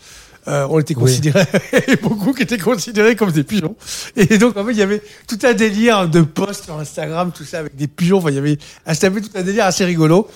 Euh, 0.48 0.66
on 0.70 0.78
était 0.80 0.94
considérés, 0.94 1.44
et 1.88 1.96
beaucoup 1.96 2.32
qui 2.32 2.42
étaient 2.42 2.56
considérés 2.58 3.14
comme 3.16 3.30
des 3.32 3.44
pigeons. 3.44 3.76
Et 4.16 4.38
donc, 4.38 4.56
en 4.56 4.64
fait, 4.64 4.72
il 4.72 4.78
y 4.78 4.82
avait 4.82 5.02
tout 5.26 5.38
un 5.44 5.52
délire 5.52 6.08
de 6.08 6.22
posts 6.22 6.64
sur 6.64 6.78
Instagram, 6.78 7.30
tout 7.36 7.44
ça, 7.44 7.58
avec 7.58 7.76
des 7.76 7.86
pigeons. 7.86 8.18
Enfin, 8.18 8.30
il 8.30 8.36
y 8.36 8.38
avait, 8.38 8.58
c'était 8.92 9.08
un 9.08 9.10
peu 9.10 9.20
tout 9.20 9.28
un 9.34 9.42
délire 9.42 9.66
assez 9.66 9.84
rigolo. 9.84 10.26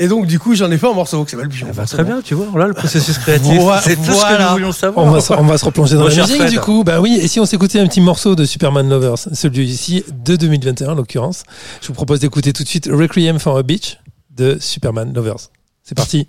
Et 0.00 0.06
donc, 0.06 0.26
du 0.26 0.38
coup, 0.38 0.54
j'en 0.54 0.70
ai 0.70 0.78
fait 0.78 0.86
un 0.86 0.92
morceau 0.92 1.24
qui 1.24 1.32
s'appelle 1.32 1.48
Pigeon. 1.48 1.66
Ah 1.70 1.74
bah, 1.76 1.84
très 1.84 2.04
bien, 2.04 2.20
tu 2.22 2.34
vois, 2.34 2.46
là 2.56 2.68
le 2.68 2.72
processus 2.72 3.18
créatif. 3.18 3.60
Voilà, 3.60 3.82
c'est 3.82 3.96
tout 3.96 4.04
ce 4.04 4.08
que 4.10 4.14
voilà. 4.14 4.44
nous 4.46 4.52
voulions 4.52 4.70
savoir. 4.72 5.04
On 5.04 5.10
va, 5.10 5.20
se- 5.20 5.32
on 5.32 5.42
va 5.44 5.58
se 5.58 5.64
replonger 5.64 5.96
dans 5.96 6.06
la 6.06 6.14
musique 6.14 6.44
du 6.46 6.60
coup. 6.60 6.84
Bah 6.84 7.00
oui, 7.00 7.18
et 7.20 7.26
si 7.26 7.40
on 7.40 7.44
s'écoutait 7.46 7.80
un 7.80 7.86
petit 7.88 8.00
morceau 8.00 8.36
de 8.36 8.44
Superman 8.44 8.88
Lovers, 8.88 9.18
celui-ci 9.32 10.04
de 10.24 10.36
2021 10.36 10.90
en 10.90 10.94
l'occurrence. 10.94 11.42
Je 11.82 11.88
vous 11.88 11.94
propose 11.94 12.20
d'écouter 12.20 12.52
tout 12.52 12.62
de 12.62 12.68
suite 12.68 12.88
Requiem 12.90 13.40
for 13.40 13.58
a 13.58 13.64
Beach 13.64 13.98
de 14.30 14.56
Superman 14.60 15.12
Lovers. 15.12 15.50
C'est 15.82 15.96
parti. 15.96 16.28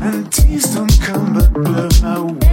and 0.00 0.32
tears 0.32 0.74
don't 0.74 1.00
come 1.00 1.32
but 1.34 1.52
blur 1.52 1.88
my 2.02 2.45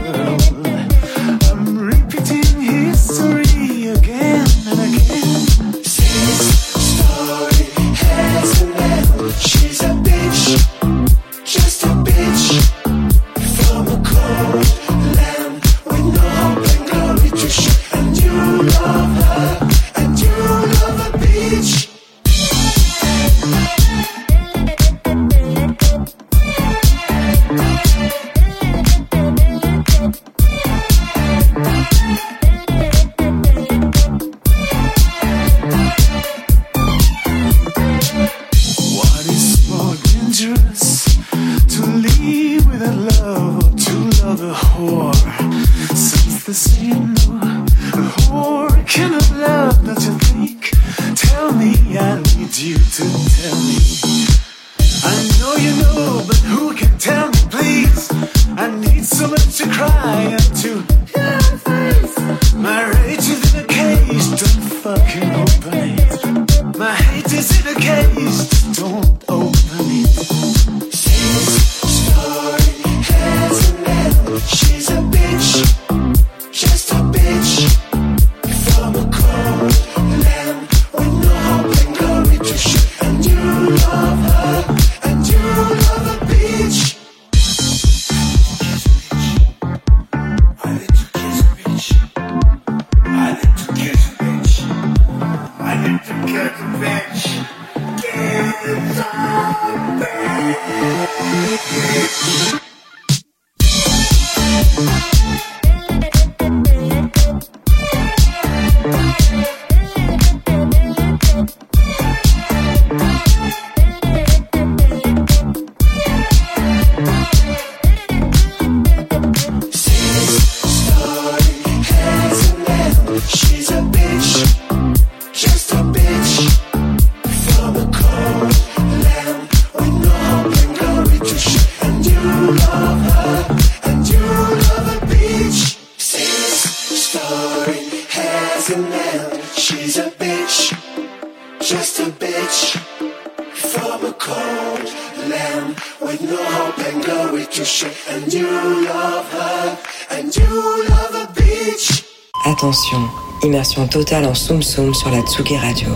En 154.16 154.36
Soum 154.36 154.62
Soum 154.62 154.94
sur 154.94 155.10
la 155.10 155.22
Tsugi 155.22 155.58
Radio. 155.58 155.88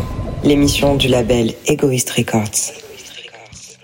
L'émission 0.43 0.95
du 0.95 1.07
label 1.07 1.53
Egoist 1.67 2.09
Records. 2.09 2.73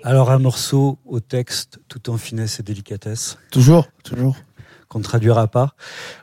Alors 0.03 0.31
un 0.31 0.39
morceau 0.39 0.97
au 1.05 1.19
texte 1.19 1.77
tout 1.87 2.09
en 2.09 2.17
finesse 2.17 2.59
et 2.59 2.63
délicatesse 2.63 3.37
Toujours, 3.51 3.87
toujours. 4.03 4.35
qu'on 4.89 4.97
ne 4.97 5.03
traduira 5.03 5.45
pas. 5.45 5.75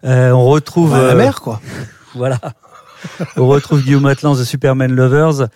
Euh, 0.05 0.33
on 0.33 0.45
retrouve 0.47 0.91
Bah, 0.91 1.03
la 1.05 1.13
euh, 1.13 1.15
mer, 1.15 1.41
quoi. 1.41 1.61
Voilà. 2.17 2.41
On 3.37 3.47
retrouve 3.47 3.81
Guillaume 3.85 4.07
Atlan 4.07 4.35
de 4.35 4.43
Superman 4.43 4.91
Lovers. 4.93 5.47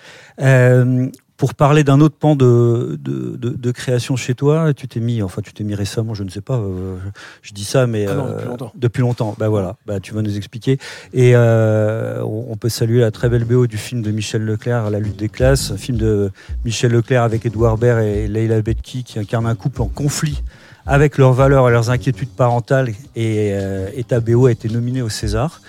Euh, 0.40 1.09
pour 1.45 1.53
parler 1.53 1.85
d'un 1.85 2.01
autre 2.01 2.17
pan 2.19 2.37
de, 2.37 2.99
de, 3.03 3.37
de, 3.37 3.51
de 3.51 3.71
création 3.71 4.17
chez 4.17 4.35
toi, 4.35 4.73
tu 4.73 4.89
t'es 4.89 4.99
mis, 4.99 5.21
enfin 5.23 5.43
tu 5.43 5.53
t'es 5.53 5.63
mis 5.63 5.75
récemment, 5.75 6.15
je 6.15 6.23
ne 6.25 6.31
sais 6.31 6.41
pas, 6.41 6.55
euh, 6.57 6.97
je 7.43 7.53
dis 7.53 7.65
ça, 7.67 7.87
mais 7.87 8.07
Ah 8.09 8.15
non, 8.15 8.25
euh, 8.25 8.33
depuis 8.33 8.47
longtemps. 8.49 8.73
depuis 8.75 9.01
longtemps. 9.03 9.37
Bah 9.39 9.51
voilà, 9.51 9.77
bah 9.85 10.01
tu 10.01 10.15
vas 10.15 10.23
nous 10.23 10.39
expliquer. 10.39 10.79
Et 11.13 11.33
euh, 11.35 12.23
on 12.23 12.47
on 12.49 12.57
peut 12.57 12.71
saluer 12.71 13.01
la 13.03 13.11
très 13.11 13.29
belle 13.29 13.45
BO 13.45 13.67
du 13.67 13.77
film 13.77 14.01
de 14.01 14.11
Michel 14.11 14.43
Leclerc, 14.43 14.89
La 14.89 15.01
lutte 15.01 15.17
des 15.19 15.29
classes, 15.29 15.71
un 15.71 15.77
film 15.77 15.99
de 15.99 16.31
Michel 16.65 16.93
Leclerc 16.93 17.23
avec 17.25 17.45
Edouard 17.45 17.77
Baird 17.77 18.03
et 18.03 18.27
Leila 18.27 18.63
Betki 18.63 19.05
qui 19.05 19.19
incarne 19.19 19.45
un 19.45 19.55
couple 19.55 19.83
en 19.83 19.89
conflit 19.89 20.43
avec 20.87 21.19
leurs 21.19 21.35
valeurs 21.35 21.69
et 21.69 21.73
leurs 21.73 21.91
inquiétudes 21.91 22.31
parentales. 22.31 22.89
Et, 23.17 23.49
et 23.95 24.05
ta 24.05 24.21
BO 24.21 24.47
a 24.47 24.53
été 24.53 24.71
nominée 24.71 25.03
au 25.03 25.11
César. 25.11 25.61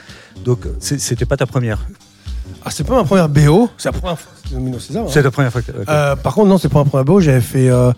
Donc 0.46 0.60
c'était 0.80 1.26
pas 1.26 1.36
ta 1.36 1.46
première. 1.46 1.86
Ah, 2.63 2.69
c'est 2.71 2.84
pas 2.84 2.95
ma 2.95 3.03
première 3.03 3.29
BO, 3.29 3.69
c'est 3.77 3.89
la 3.89 3.93
première 3.99 4.19
fois 4.19 4.31
que 4.49 4.55
au 4.75 4.79
César. 4.79 5.03
hein. 5.05 5.10
C'est 5.12 5.23
ta 5.23 5.31
première 5.31 5.51
fois. 5.51 5.62
que- 5.62 5.71
ok. 5.71 5.86
Euh, 5.88 6.15
par 6.15 6.34
contre, 6.34 6.47
non, 6.47 6.58
c'est 6.58 6.69
pas 6.69 6.79
ma 6.84 6.86
première 6.89 7.05
BO. 7.05 7.19
J'avais 7.19 7.41
fait, 7.41 7.69
euh, 7.69 7.91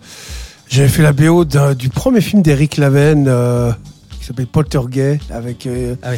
j'avais 0.69 0.87
fait 0.89 1.03
la 1.03 1.13
BO 1.13 1.45
d'un- 1.45 1.73
du 1.73 1.89
premier 1.89 2.21
film 2.21 2.41
d'Eric 2.41 2.77
Laven 2.77 3.25
euh, 3.27 3.71
qui 4.19 4.25
s'appelle 4.25 4.47
Poltergeist 4.47 5.21
avec 5.31 5.65
euh, 5.67 5.95
Ah 6.03 6.09
oui. 6.11 6.17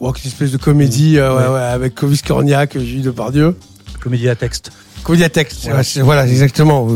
ouais, 0.00 0.10
une 0.22 0.28
espèce 0.30 0.50
de 0.52 0.56
comédie 0.58 1.18
euh, 1.18 1.34
ouais, 1.36 1.42
Ouais. 1.48 1.54
ouais, 1.54 1.60
avec 1.62 1.94
Clovis 1.94 2.22
Cornillac, 2.22 2.78
Gilles 2.78 3.02
Depardieu. 3.02 3.56
Comédie 4.00 4.28
à 4.28 4.36
texte 4.36 4.70
Comédie 5.02 5.24
à 5.24 5.28
texte, 5.30 5.60
Voilà. 5.62 5.78
ouais, 5.78 5.84
c'est- 5.84 6.00
voilà, 6.02 6.26
exactement. 6.26 6.88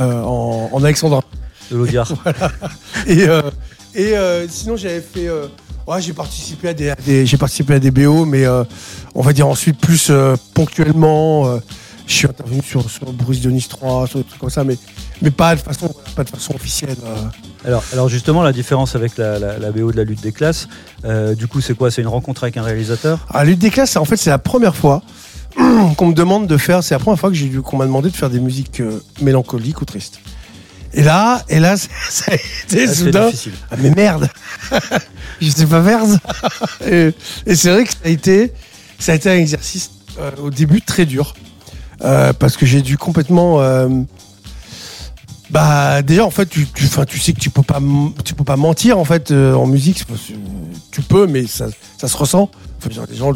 Euh, 0.00 0.22
en, 0.22 0.70
en 0.72 0.84
alexandrin. 0.84 1.22
de 1.70 1.76
l'Audiard. 1.76 2.12
Et, 3.06 3.22
euh, 3.28 3.42
et 3.94 4.16
euh, 4.16 4.46
sinon, 4.48 4.76
j'avais 4.76 5.00
fait. 5.00 5.28
euh, 5.28 5.46
ouais, 5.86 6.00
j'ai 6.00 6.12
participé 6.12 6.68
à 6.68 6.74
des, 6.74 6.90
à 6.90 6.94
des- 6.96 7.26
j'ai 7.26 7.36
participé 7.36 7.74
à 7.74 7.78
des 7.78 7.90
BO, 7.90 8.24
mais 8.24 8.44
euh, 8.44 8.64
on 9.14 9.22
va 9.22 9.32
dire 9.32 9.46
ensuite 9.48 9.78
plus 9.78 10.08
euh, 10.10 10.36
ponctuellement. 10.54 11.46
euh, 11.48 11.58
je 12.06 12.14
suis 12.14 12.26
intervenu 12.26 12.60
sur, 12.62 12.90
sur 12.90 13.12
Bruce 13.12 13.40
Denis 13.40 13.64
3, 13.68 14.06
sur 14.08 14.18
des 14.18 14.24
trucs 14.24 14.40
comme 14.40 14.50
ça, 14.50 14.64
mais, 14.64 14.76
mais 15.22 15.30
pas 15.30 15.54
de 15.54 15.60
façon, 15.60 15.94
pas 16.16 16.24
de 16.24 16.28
façon 16.30 16.54
officielle. 16.54 16.96
alors, 17.64 17.82
alors 17.92 18.08
justement, 18.08 18.42
la 18.42 18.52
différence 18.52 18.96
avec 18.96 19.16
la, 19.16 19.38
la, 19.38 19.58
la 19.58 19.70
BO 19.70 19.92
de 19.92 19.96
la 19.96 20.04
lutte 20.04 20.20
des 20.20 20.32
classes, 20.32 20.68
du 21.38 21.46
coup, 21.46 21.60
c'est 21.60 21.74
quoi? 21.74 21.90
C'est 21.92 22.02
une 22.02 22.08
rencontre 22.08 22.42
avec 22.42 22.56
un 22.56 22.62
réalisateur? 22.62 23.24
À 23.30 23.44
Lutte 23.44 23.60
des 23.60 23.70
classes, 23.70 23.96
en 23.96 24.04
fait, 24.04 24.16
c'est 24.16 24.30
la 24.30 24.38
première 24.38 24.74
fois 24.74 25.02
qu'on 25.96 26.06
me 26.06 26.12
demande 26.14 26.48
de 26.48 26.56
faire. 26.56 26.82
C'est 26.82 26.94
la 26.94 26.98
première 26.98 27.20
fois 27.20 27.30
que 27.30 27.36
j'ai 27.36 27.48
qu'on 27.50 27.76
m'a 27.76 27.86
demandé 27.86 28.10
de 28.10 28.16
faire 28.16 28.30
des 28.30 28.40
musiques 28.40 28.82
mélancoliques 29.20 29.80
ou 29.80 29.84
tristes. 29.84 30.18
Et 30.94 31.02
là, 31.02 31.42
et 31.48 31.58
là, 31.60 31.76
ça 32.10 32.32
a 32.32 32.34
été 32.34 32.86
soudain. 32.86 33.30
Ah, 33.70 33.76
mais 33.78 33.90
merde 33.90 34.28
Je 35.40 35.50
sais 35.50 35.66
pas 35.66 35.82
faire 35.82 36.02
ça 36.06 36.18
Et, 36.86 37.12
et 37.46 37.54
c'est 37.54 37.70
vrai 37.70 37.84
que 37.84 37.90
ça 37.92 37.98
a 38.04 38.08
été, 38.08 38.52
ça 38.98 39.12
a 39.12 39.14
été 39.14 39.30
un 39.30 39.36
exercice 39.36 39.90
euh, 40.20 40.30
au 40.42 40.50
début 40.50 40.82
très 40.82 41.06
dur. 41.06 41.34
Euh, 42.04 42.32
parce 42.32 42.56
que 42.56 42.66
j'ai 42.66 42.82
dû 42.82 42.98
complètement. 42.98 43.60
euh, 43.60 43.88
bah 45.50 46.00
déjà 46.02 46.24
en 46.24 46.30
fait 46.30 46.46
tu, 46.46 46.66
tu, 46.66 46.86
enfin, 46.86 47.04
tu 47.04 47.18
sais 47.18 47.32
que 47.34 47.38
tu 47.40 47.50
peux 47.50 47.62
pas 47.62 47.78
tu 48.24 48.32
peux 48.34 48.44
pas 48.44 48.56
mentir 48.56 48.98
en 48.98 49.04
fait 49.04 49.30
en 49.32 49.66
musique 49.66 50.02
tu 50.90 51.02
peux 51.02 51.26
mais 51.26 51.46
ça, 51.46 51.66
ça 51.98 52.08
se 52.08 52.16
ressent 52.16 52.50
Enfin, 52.78 52.90
genre, 52.90 53.04
les 53.10 53.16
gens 53.16 53.32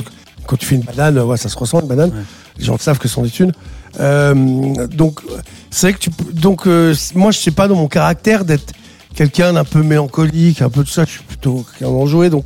quand 0.46 0.56
tu 0.56 0.64
fais 0.64 0.76
une 0.76 0.80
banane 0.82 1.18
ouais, 1.18 1.36
ça 1.36 1.48
se 1.50 1.56
ressent 1.58 1.80
une 1.80 1.88
banane 1.88 2.10
Ouais. 2.10 2.22
les 2.58 2.64
gens 2.64 2.72
le 2.72 2.78
savent 2.78 2.98
que 2.98 3.06
ce 3.06 3.14
sont 3.14 3.22
des 3.22 3.30
thunes 3.30 3.52
donc 4.96 5.20
c'est 5.76 5.88
vrai 5.88 5.92
que 5.92 5.98
tu 5.98 6.10
peux 6.10 6.32
donc 6.32 6.66
euh, 6.66 6.94
moi 7.14 7.30
je 7.32 7.38
sais 7.38 7.50
pas 7.50 7.68
dans 7.68 7.76
mon 7.76 7.86
caractère 7.88 8.44
d'être 8.46 8.72
quelqu'un 9.14 9.52
d'un 9.52 9.64
peu 9.64 9.82
mélancolique 9.82 10.62
un 10.62 10.70
peu 10.70 10.82
de 10.84 10.88
ça 10.88 11.04
je 11.04 11.10
suis 11.10 11.22
plutôt 11.22 11.66
quelqu'un 11.78 11.92
d'enjoué. 11.92 12.30
Donc 12.30 12.44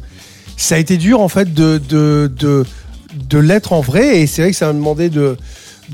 ça 0.57 0.75
a 0.75 0.79
été 0.79 0.97
dur 0.97 1.21
en 1.21 1.29
fait 1.29 1.53
de 1.55 1.81
de 1.89 2.31
de, 2.37 2.65
de 3.29 3.39
l'être 3.39 3.73
en 3.73 3.81
vrai. 3.81 4.21
Et 4.21 4.27
c'est 4.27 4.43
vrai 4.43 4.51
que 4.51 4.57
ça 4.57 4.67
m'a 4.67 4.73
demandé 4.73 5.11
de 5.11 5.37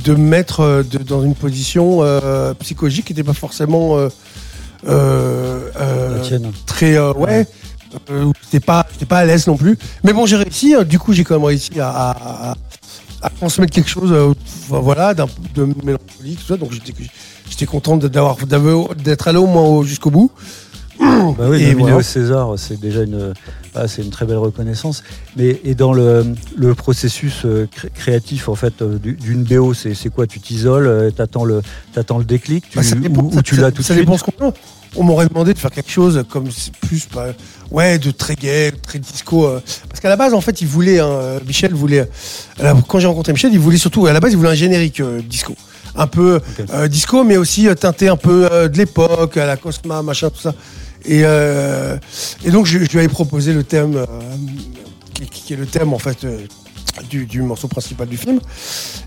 de 0.04 0.12
me 0.12 0.18
mettre 0.28 0.60
euh, 0.60 0.82
de- 0.82 0.98
dans 0.98 1.22
une 1.22 1.34
position 1.34 1.98
euh, 2.02 2.54
psychologique 2.54 3.06
qui 3.06 3.12
n'était 3.12 3.22
pas 3.24 3.32
forcément 3.34 3.96
euh, 4.88 5.70
La 6.14 6.20
tienne. 6.20 6.52
très 6.66 6.98
ouais 6.98 7.46
où 8.10 8.32
j'étais 8.44 8.60
pas 8.64 8.86
pas 9.08 9.18
à 9.18 9.24
l'aise 9.24 9.46
non 9.46 9.56
plus. 9.56 9.78
Mais 10.04 10.12
bon 10.12 10.26
j'ai 10.26 10.36
réussi 10.36 10.74
euh, 10.74 10.84
du 10.84 10.98
coup 10.98 11.12
j'ai 11.12 11.24
quand 11.24 11.34
même 11.36 11.44
réussi 11.44 11.80
à, 11.80 11.88
à, 11.90 12.50
à- 12.50 12.54
à 13.22 13.30
transmettre 13.30 13.72
quelque 13.72 13.88
chose 13.90 14.12
euh, 14.12 14.32
voilà 14.68 15.14
de 15.14 15.24
mélancolique 15.84 16.38
tout 16.40 16.46
ça 16.46 16.56
donc 16.56 16.72
j'étais 17.48 17.66
content 17.66 17.96
d'avoir 17.96 18.36
d'être 18.96 19.28
allé 19.28 19.38
au 19.38 19.46
moins 19.46 19.62
au- 19.62 19.82
jusqu'au 19.84 20.10
bout 20.10 20.30
Bah 20.98 21.46
oui, 21.50 21.62
Et 21.62 21.74
voilà. 21.74 22.02
César, 22.02 22.54
c'est 22.56 22.80
déjà 22.80 23.02
une, 23.02 23.34
ah, 23.74 23.86
c'est 23.86 24.00
une 24.02 24.08
très 24.08 24.24
belle 24.24 24.38
reconnaissance. 24.38 25.02
Mais 25.36 25.60
et 25.62 25.74
dans 25.74 25.92
le, 25.92 26.24
le 26.56 26.74
processus 26.74 27.44
euh, 27.44 27.68
cré- 27.70 27.90
créatif 27.94 28.48
en 28.48 28.54
fait 28.54 28.80
euh, 28.80 28.98
du- 28.98 29.12
d'une 29.12 29.44
BO, 29.44 29.74
c'est 29.74 30.08
quoi? 30.08 30.26
Tu 30.26 30.40
t'isoles, 30.40 31.12
t'attends 31.14 31.44
le, 31.44 31.60
t'attends 31.92 32.16
le 32.16 32.24
déclic, 32.24 32.64
tu, 32.70 32.78
Bah, 32.78 32.82
ça 32.82 32.96
dépend, 32.96 33.20
ou, 33.22 33.26
ou 33.28 33.32
ça- 33.32 33.42
tu 33.42 33.56
ça- 33.56 33.60
l'as 33.62 33.72
tout 33.72 33.82
de 33.82 33.86
ça 33.86 33.92
suite? 33.94 34.06
dépend 34.06 34.16
ce 34.16 34.24
qu'on 34.24 34.46
veut. 34.46 34.52
On 34.94 35.02
m'aurait 35.02 35.26
demandé 35.26 35.52
de 35.52 35.58
faire 35.58 35.70
quelque 35.70 35.90
chose 35.90 36.24
comme 36.30 36.48
plus 36.82 37.06
pas 37.06 37.28
ouais 37.70 37.98
de 37.98 38.10
très 38.10 38.34
gay, 38.36 38.70
très 38.70 38.98
disco 38.98 39.46
euh, 39.46 39.60
parce 39.88 40.00
qu'à 40.00 40.08
la 40.08 40.16
base 40.16 40.32
en 40.32 40.40
fait 40.40 40.60
il 40.60 40.68
voulait 40.68 41.00
hein, 41.00 41.08
euh, 41.08 41.40
Michel 41.46 41.74
voulait 41.74 42.08
alors, 42.58 42.86
quand 42.86 42.98
j'ai 42.98 43.06
rencontré 43.06 43.32
Michel 43.32 43.52
il 43.52 43.58
voulait 43.58 43.76
surtout 43.78 44.06
à 44.06 44.12
la 44.12 44.20
base 44.20 44.32
il 44.32 44.36
voulait 44.36 44.50
un 44.50 44.54
générique 44.54 45.00
euh, 45.00 45.20
disco. 45.20 45.54
Un 45.96 46.06
peu 46.06 46.40
euh, 46.72 46.88
disco 46.88 47.24
mais 47.24 47.36
aussi 47.36 47.68
euh, 47.68 47.74
teinté 47.74 48.08
un 48.08 48.16
peu 48.16 48.48
euh, 48.50 48.68
de 48.68 48.78
l'époque 48.78 49.36
à 49.36 49.46
la 49.46 49.56
Cosma 49.56 50.02
machin 50.02 50.30
tout 50.30 50.40
ça. 50.40 50.54
Et 51.04 51.22
euh, 51.24 51.96
et 52.44 52.50
donc 52.50 52.66
je, 52.66 52.78
je 52.78 52.90
lui 52.90 52.98
avais 52.98 53.08
proposé 53.08 53.52
le 53.52 53.64
thème 53.64 53.96
euh, 53.96 54.06
qui, 55.14 55.26
qui 55.26 55.52
est 55.52 55.56
le 55.56 55.66
thème 55.66 55.92
en 55.92 55.98
fait 55.98 56.24
euh, 56.24 56.38
du, 57.10 57.26
du 57.26 57.42
morceau 57.42 57.68
principal 57.68 58.08
du 58.08 58.16
film. 58.16 58.40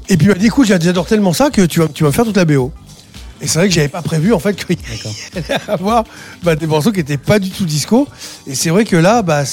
Et 0.07 0.17
puis 0.17 0.27
il 0.27 0.29
m'a 0.29 0.35
dit 0.35 0.47
écoute 0.47 0.67
j'adore 0.67 1.05
tellement 1.05 1.33
ça 1.33 1.49
que 1.49 1.61
tu 1.65 1.79
vas 1.79 1.87
tu 1.87 2.03
vas 2.03 2.09
me 2.09 2.13
faire 2.13 2.25
toute 2.25 2.37
la 2.37 2.45
BO 2.45 2.71
et 3.41 3.47
c'est 3.47 3.59
vrai 3.59 3.67
que 3.67 3.73
j'avais 3.73 3.87
pas 3.87 4.01
prévu 4.01 4.33
en 4.33 4.39
fait 4.39 4.53
qu'il 4.55 4.77
allait 5.35 5.61
avoir 5.67 6.03
bah, 6.43 6.55
des 6.55 6.67
morceaux 6.67 6.91
qui 6.91 6.97
n'étaient 6.99 7.17
pas 7.17 7.39
du 7.39 7.49
tout 7.49 7.65
disco. 7.65 8.07
Et 8.47 8.55
c'est 8.55 8.69
vrai 8.69 8.85
que 8.85 8.95
là, 8.95 9.21
bah, 9.21 9.43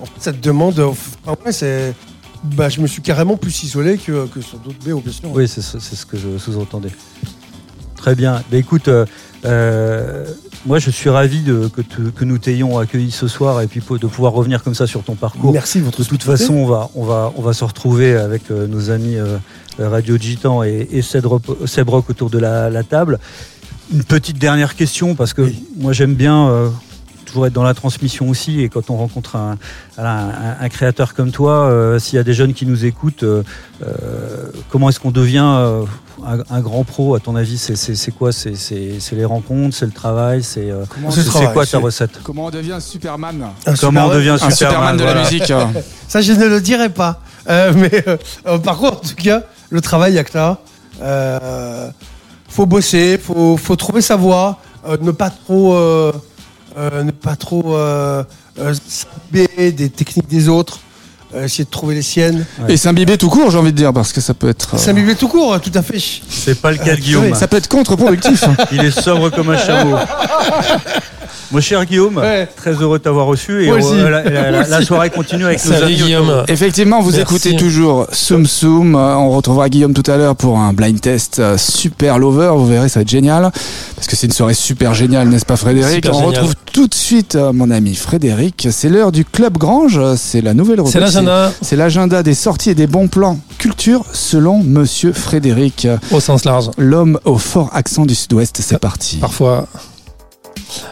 en 0.00 0.04
fait, 0.06 0.12
ça 0.18 0.32
te 0.32 0.38
demande. 0.38 0.78
enfin, 0.80 1.36
ouais, 1.44 1.52
c'est, 1.52 1.94
bah, 2.42 2.68
je 2.68 2.80
me 2.80 2.86
suis 2.86 3.02
carrément 3.02 3.36
plus 3.36 3.62
isolé 3.62 3.98
que, 3.98 4.26
que 4.26 4.40
sur 4.40 4.58
d'autres 4.58 4.78
BO, 4.84 5.00
bien 5.00 5.12
sûr. 5.12 5.30
Oui, 5.32 5.46
c'est 5.46 5.60
ce 5.62 6.06
que 6.06 6.16
je 6.16 6.38
sous-entendais. 6.38 6.90
Très 7.96 8.14
bien. 8.14 8.42
Bah, 8.50 8.56
écoute, 8.56 8.88
euh, 8.88 9.04
euh, 9.44 10.24
moi 10.66 10.78
je 10.78 10.90
suis 10.90 11.08
ravi 11.10 11.40
de, 11.42 11.68
que, 11.68 11.82
te- 11.82 12.10
que 12.10 12.24
nous 12.24 12.38
t'ayons 12.38 12.78
accueilli 12.78 13.10
ce 13.10 13.28
soir 13.28 13.60
et 13.60 13.66
puis 13.66 13.80
de 13.80 14.06
pouvoir 14.06 14.32
revenir 14.32 14.62
comme 14.62 14.74
ça 14.74 14.86
sur 14.86 15.02
ton 15.02 15.14
parcours. 15.16 15.52
Merci 15.52 15.80
de 15.80 15.84
votre 15.84 16.02
De 16.02 16.04
toute 16.06 16.22
façon, 16.22 16.54
on 16.54 16.66
va, 16.66 16.88
on 16.94 17.04
va, 17.04 17.32
on 17.36 17.42
va 17.42 17.52
se 17.52 17.62
retrouver 17.64 18.14
avec 18.16 18.50
euh, 18.50 18.66
nos 18.66 18.90
amis 18.90 19.16
euh, 19.16 19.36
Radio 19.88 20.16
Gitan 20.18 20.62
et, 20.62 20.88
et 20.92 21.02
Seb 21.02 21.26
Rock- 21.26 21.66
Seb 21.66 21.88
Rock 21.88 22.10
autour 22.10 22.30
de 22.30 22.38
la, 22.38 22.70
la 22.70 22.82
table. 22.82 23.18
Une 23.92 24.04
petite 24.04 24.38
dernière 24.38 24.76
question, 24.76 25.14
parce 25.14 25.32
que 25.32 25.42
Oui. 25.42 25.64
moi 25.78 25.92
j'aime 25.92 26.14
bien 26.14 26.48
euh, 26.48 26.68
toujours 27.30 27.46
être 27.46 27.52
dans 27.52 27.62
la 27.62 27.74
transmission 27.74 28.28
aussi, 28.28 28.60
et 28.60 28.68
quand 28.68 28.90
on 28.90 28.96
rencontre 28.96 29.36
un, 29.36 29.56
voilà, 29.94 30.12
un- 30.60 30.64
un 30.64 30.68
créateur 30.68 31.14
comme 31.14 31.30
toi, 31.30 31.52
euh, 31.70 31.98
s'il 31.98 32.16
y 32.16 32.18
a 32.18 32.24
des 32.24 32.34
jeunes 32.34 32.52
qui 32.54 32.66
nous 32.66 32.84
écoutent, 32.84 33.22
euh, 33.22 33.42
euh, 33.82 33.86
comment 34.68 34.88
est-ce 34.88 34.98
qu'on 35.00 35.12
devient 35.12 35.44
euh, 35.46 35.82
un, 36.26 36.38
un 36.50 36.60
grand 36.60 36.84
pro 36.84 37.14
à 37.14 37.20
ton 37.20 37.36
avis? 37.36 37.56
C'est 37.56 37.76
c'est- 37.76 37.94
c'est 37.94 38.10
quoi? 38.10 38.32
C'est 38.32 38.56
c'est- 38.56 38.98
c'est 38.98 39.14
les 39.16 39.24
rencontres, 39.24 39.76
c'est 39.76 39.86
le 39.86 39.92
travail, 39.92 40.42
c'est 40.42 40.70
euh, 40.70 40.84
Comment, 40.92 41.10
C'est 41.10 41.22
c'est 41.22 41.28
travail, 41.28 41.52
quoi 41.54 41.66
ta 41.66 41.78
recette? 41.78 42.20
comment 42.24 42.46
on 42.46 42.50
devient 42.50 42.78
Superman? 42.80 43.46
Un 43.66 43.74
Comment 43.76 44.06
on 44.06 44.14
devient 44.14 44.30
Un 44.42 44.50
Superman, 44.50 44.56
Superman 44.56 44.96
de 44.96 45.04
la 45.04 45.14
musique. 45.20 45.52
Ça, 46.08 46.20
je 46.20 46.32
ne 46.32 46.46
le 46.46 46.60
dirai 46.60 46.88
pas. 46.88 47.20
Euh, 47.48 47.72
mais 47.76 48.04
par 48.58 48.76
contre, 48.78 48.96
en 48.98 49.08
tout 49.08 49.14
cas, 49.16 49.42
le 49.70 49.80
travail, 49.80 50.12
il 50.12 50.16
y 50.16 50.18
a 50.18 50.24
que 50.24 50.30
ça. 50.32 50.58
Euh, 51.00 51.88
faut 52.48 52.66
bosser, 52.66 53.16
faut, 53.18 53.56
faut 53.56 53.76
trouver 53.76 54.02
sa 54.02 54.16
voie, 54.16 54.58
euh, 54.86 54.96
ne 55.00 55.12
pas 55.12 55.30
trop, 55.30 55.72
euh, 55.74 56.12
ne 56.76 57.10
pas 57.10 57.36
trop 57.36 57.76
euh, 57.76 58.22
euh, 58.58 58.74
s'imbiber 58.88 59.72
des 59.72 59.90
techniques 59.90 60.28
des 60.28 60.48
autres, 60.48 60.80
euh, 61.34 61.44
essayer 61.44 61.64
de 61.64 61.70
trouver 61.70 61.94
les 61.94 62.02
siennes. 62.02 62.44
Ouais. 62.62 62.74
Et 62.74 62.76
s'imbiber 62.76 63.16
tout 63.18 63.28
court, 63.30 63.50
j'ai 63.50 63.58
envie 63.58 63.72
de 63.72 63.76
dire, 63.76 63.92
parce 63.92 64.12
que 64.12 64.20
ça 64.20 64.34
peut 64.34 64.48
être. 64.48 64.74
euh, 64.74 64.78
S'imbiber 64.78 65.14
tout 65.14 65.28
court, 65.28 65.60
tout 65.60 65.72
à 65.74 65.82
fait. 65.82 65.98
C'est 66.28 66.60
pas 66.60 66.70
le 66.72 66.76
cas 66.78 66.84
de 66.84 66.90
Euh, 66.90 66.96
Guillaume. 66.96 67.34
Ça 67.34 67.46
peut 67.48 67.56
être 67.56 67.68
contre-productif. 67.68 68.44
Il 68.72 68.84
est 68.84 68.90
sobre 69.00 69.30
comme 69.30 69.50
un 69.50 69.58
chameau. 69.58 69.96
Mon 71.52 71.60
cher 71.60 71.84
Guillaume, 71.84 72.16
Ouais. 72.18 72.46
très 72.56 72.72
heureux 72.74 72.98
de 72.98 73.02
t'avoir 73.04 73.26
reçu. 73.26 73.64
Et 73.64 73.72
on- 73.72 73.74
aussi. 73.76 73.96
la, 73.96 74.22
la- 74.22 74.50
la- 74.52 74.66
la 74.68 74.82
soirée 74.82 75.10
continue 75.10 75.44
avec 75.46 75.64
nos 75.64 75.72
amis. 75.72 75.96
Guillaume. 75.96 76.44
Effectivement, 76.46 77.00
vous 77.00 77.10
Merci. 77.10 77.22
écoutez 77.22 77.56
toujours 77.56 78.06
Soum 78.12 78.46
Soum. 78.46 78.94
Euh, 78.94 79.14
On 79.16 79.30
retrouvera 79.30 79.68
Guillaume 79.68 79.92
tout 79.92 80.08
à 80.10 80.16
l'heure 80.16 80.36
pour 80.36 80.58
un 80.58 80.72
blind 80.72 81.00
test 81.00 81.38
euh, 81.40 81.56
super 81.58 82.18
lover. 82.18 82.52
Vous 82.54 82.66
verrez, 82.66 82.88
ça 82.88 83.00
va 83.00 83.02
être 83.02 83.08
génial. 83.10 83.50
Parce 83.96 84.06
que 84.06 84.14
c'est 84.16 84.26
une 84.28 84.32
soirée 84.32 84.54
super 84.54 84.94
géniale, 84.94 85.28
n'est-ce 85.28 85.44
pas 85.44 85.56
Frédéric? 85.56 85.96
Super 85.96 86.14
On 86.14 86.20
génial. 86.20 86.34
retrouve 86.36 86.54
tout 86.72 86.86
de 86.86 86.94
suite 86.94 87.34
euh, 87.34 87.52
mon 87.52 87.70
ami 87.70 87.94
Frédéric. 87.96 88.68
C'est 88.70 88.88
l'heure 88.88 89.10
du 89.12 89.24
Club 89.24 89.58
Grange. 89.58 90.00
C'est 90.16 90.40
la 90.42 90.54
nouvelle 90.54 90.76
rubrique. 90.80 90.92
C'est 90.92 91.00
l'agenda 91.00 91.52
C'est 91.62 91.76
l'agenda 91.76 92.22
des 92.22 92.34
sorties 92.34 92.70
et 92.70 92.74
des 92.76 92.86
bons 92.86 93.08
plans 93.08 93.38
culture 93.58 94.04
selon 94.12 94.62
Monsieur 94.62 95.12
Frédéric. 95.12 95.88
au 96.12 96.20
sens 96.20 96.44
large. 96.44 96.70
L'homme 96.78 97.18
au 97.24 97.36
fort 97.38 97.70
accent 97.74 98.06
du 98.06 98.14
sud-ouest. 98.14 98.58
C'est 98.62 98.78
parti. 98.78 99.16
Parfois. 99.18 99.66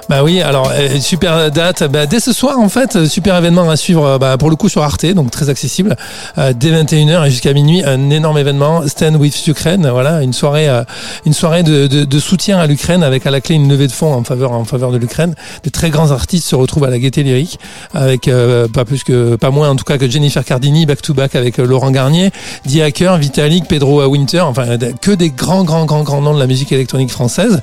Bah 0.09 0.23
oui, 0.25 0.41
alors 0.41 0.71
euh, 0.75 0.99
super 1.01 1.51
date. 1.51 1.85
Bah, 1.91 2.07
dès 2.07 2.21
ce 2.21 2.33
soir 2.33 2.59
en 2.59 2.69
fait, 2.69 2.97
euh, 2.97 3.07
super 3.07 3.37
événement 3.37 3.69
à 3.69 3.77
suivre. 3.77 4.05
euh, 4.05 4.19
Bah, 4.19 4.37
pour 4.39 4.51
le 4.51 4.57
coup 4.57 4.69
sur 4.69 4.83
Arte, 4.83 5.07
donc 5.07 5.31
très 5.31 5.49
accessible. 5.51 5.97
Euh, 6.39 6.53
dès 6.55 6.71
21h 6.71 7.27
et 7.27 7.31
jusqu'à 7.31 7.53
minuit, 7.53 7.83
un 7.85 8.11
énorme 8.11 8.39
événement. 8.39 8.87
Stand 8.87 9.17
with 9.17 9.47
Ukraine. 9.47 9.89
Voilà, 9.89 10.23
une 10.23 10.33
soirée, 10.33 10.69
euh, 10.69 10.83
une 11.27 11.33
soirée 11.33 11.63
de, 11.63 11.87
de, 11.87 12.05
de 12.05 12.19
soutien 12.19 12.59
à 12.59 12.67
l'Ukraine 12.67 13.03
avec 13.03 13.27
à 13.27 13.31
la 13.31 13.41
clé 13.41 13.55
une 13.55 13.69
levée 13.69 13.87
de 13.87 13.93
fonds 13.93 14.13
en 14.15 14.25
faveur 14.25 14.53
en 14.53 14.65
faveur 14.65 14.91
de 14.93 14.97
l'Ukraine. 14.99 15.35
Des 15.63 15.71
très 15.71 15.91
grands 15.91 16.11
artistes 16.11 16.47
se 16.49 16.57
retrouvent 16.57 16.85
à 16.85 16.91
la 16.91 16.99
Gaieté 16.99 17.23
Lyrique 17.23 17.59
avec 17.95 18.29
euh, 18.29 18.67
pas 18.69 18.85
plus 18.85 19.05
que 19.05 19.37
pas 19.37 19.51
moins 19.51 19.69
en 19.71 19.77
tout 19.77 19.85
cas 19.85 19.99
que 19.99 20.09
Jennifer 20.09 20.45
Cardini 20.45 20.87
back 20.87 21.03
to 21.03 21.15
back 21.15 21.35
avec 21.37 21.59
Laurent 21.59 21.91
Garnier, 21.91 22.31
Die 22.65 22.83
Hacker, 22.83 23.17
Vitalik, 23.19 23.67
Pedro 23.69 24.05
Winter. 24.07 24.41
Enfin 24.41 24.77
que 25.01 25.11
des 25.13 25.31
grands 25.31 25.65
grands 25.65 25.85
grands 25.85 26.03
grands 26.03 26.21
noms 26.23 26.35
de 26.35 26.41
la 26.41 26.47
musique 26.47 26.73
électronique 26.73 27.11
française. 27.11 27.61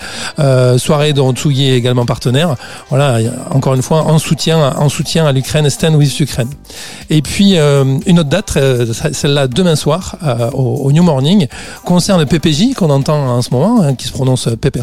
Soirée 0.78 1.14
dont 1.14 1.34
Tsugi 1.34 1.70
est 1.70 1.78
également 1.78 2.05
partenaire. 2.06 2.56
Voilà, 2.90 3.20
encore 3.52 3.74
une 3.74 3.82
fois 3.82 4.04
en 4.04 4.20
soutien, 4.20 4.74
en 4.78 4.90
soutien 4.90 5.26
à 5.26 5.32
l'Ukraine, 5.32 5.70
Stand 5.70 5.96
with 5.96 6.20
Ukraine. 6.20 6.50
Et 7.10 7.22
puis 7.22 7.58
euh, 7.58 7.84
une 8.06 8.20
autre 8.20 8.30
date, 8.30 8.54
euh, 8.58 8.92
celle-là 8.94 9.48
demain 9.48 9.76
soir 9.76 10.16
euh, 10.24 10.50
au, 10.52 10.92
New 10.92 11.04
Morning, 11.04 11.48
concerne 11.84 12.26
PPJ 12.26 12.74
qu'on 12.76 12.90
entend 12.90 13.28
en 13.28 13.42
ce 13.42 13.50
moment, 13.52 13.82
hein, 13.82 13.96
qui 13.96 14.08
se 14.08 14.12
prononce 14.12 14.50
Pepe 14.60 14.80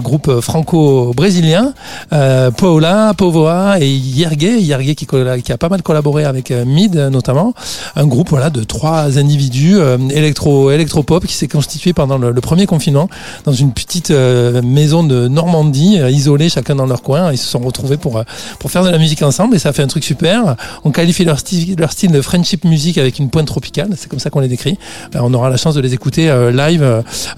groupe 0.00 0.40
franco-brésilien, 0.40 1.72
Paola, 2.10 3.14
Povoa 3.16 3.80
et 3.80 3.88
Yergue, 3.88 4.60
Yergue 4.60 4.94
qui, 4.94 5.52
a 5.52 5.58
pas 5.58 5.68
mal 5.68 5.82
collaboré 5.82 6.24
avec 6.24 6.50
Mid 6.50 6.96
notamment, 6.96 7.54
un 7.94 8.06
groupe 8.06 8.30
voilà 8.30 8.50
de 8.50 8.62
trois 8.64 9.18
individus 9.18 9.78
électro 10.10 10.70
électropop 10.70 11.26
qui 11.26 11.34
s'est 11.34 11.48
constitué 11.48 11.92
pendant 11.92 12.18
le, 12.18 12.40
premier 12.40 12.66
confinement 12.66 13.08
dans 13.44 13.52
une 13.52 13.72
petite 13.72 14.10
maison 14.10 15.04
de 15.04 15.28
Normandie, 15.28 15.98
isolée 16.10 16.48
chacun 16.48 16.74
dans 16.74 16.86
leur 16.86 17.02
coin. 17.02 17.32
Ils 17.32 17.38
se 17.38 17.46
sont 17.46 17.58
retrouvés 17.58 17.96
pour 17.96 18.18
euh, 18.18 18.22
pour 18.58 18.70
faire 18.70 18.84
de 18.84 18.90
la 18.90 18.98
musique 18.98 19.22
ensemble 19.22 19.56
et 19.56 19.58
ça 19.58 19.70
a 19.70 19.72
fait 19.72 19.82
un 19.82 19.86
truc 19.86 20.04
super. 20.04 20.56
On 20.84 20.90
qualifie 20.90 21.24
leur 21.24 21.38
style 21.40 21.76
de 21.76 22.20
friendship 22.20 22.64
music 22.64 22.98
avec 22.98 23.18
une 23.18 23.30
pointe 23.30 23.46
tropicale, 23.46 23.90
c'est 23.96 24.08
comme 24.08 24.18
ça 24.18 24.30
qu'on 24.30 24.40
les 24.40 24.48
décrit. 24.48 24.78
Ben, 25.12 25.20
on 25.22 25.32
aura 25.34 25.50
la 25.50 25.56
chance 25.56 25.74
de 25.74 25.80
les 25.80 25.94
écouter 25.94 26.30
euh, 26.30 26.50
live 26.50 26.82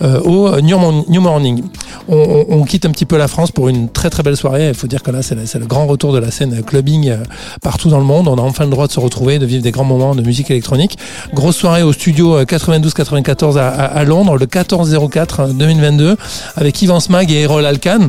euh, 0.02 0.20
au 0.20 0.60
New, 0.60 1.20
Morning. 1.20 1.62
On, 2.08 2.64
quitte 2.64 2.86
un 2.86 2.90
petit 2.90 3.06
peu 3.06 3.16
la 3.16 3.28
France 3.28 3.50
pour 3.50 3.68
une 3.68 3.88
très 3.88 4.10
très 4.10 4.22
belle 4.22 4.36
soirée. 4.36 4.68
Il 4.68 4.74
faut 4.74 4.86
dire 4.86 5.02
que 5.02 5.10
là 5.10 5.22
c'est 5.22 5.34
le 5.34 5.66
grand 5.66 5.86
retour 5.86 6.12
de 6.12 6.18
la 6.18 6.30
scène 6.30 6.62
clubbing 6.62 7.14
partout 7.62 7.88
dans 7.88 7.98
le 7.98 8.04
monde. 8.04 8.28
On 8.28 8.36
a 8.36 8.42
enfin 8.42 8.64
le 8.64 8.70
droit 8.70 8.86
de 8.86 8.92
se 8.92 9.00
retrouver, 9.00 9.38
de 9.38 9.46
vivre 9.46 9.62
des 9.62 9.70
grands 9.70 9.84
moments 9.84 10.14
de 10.14 10.22
musique 10.22 10.50
électronique. 10.50 10.98
Grosse 11.32 11.56
soirée 11.56 11.82
au 11.82 11.92
studio 11.92 12.42
92-94 12.42 13.58
à, 13.58 14.04
Londres, 14.04 14.36
le 14.36 14.46
14-04 14.46 15.56
2022, 15.56 16.16
avec 16.56 16.80
Yvan 16.82 17.00
Smag 17.00 17.30
et 17.30 17.42
Errol 17.42 17.64
Alkan. 17.66 18.08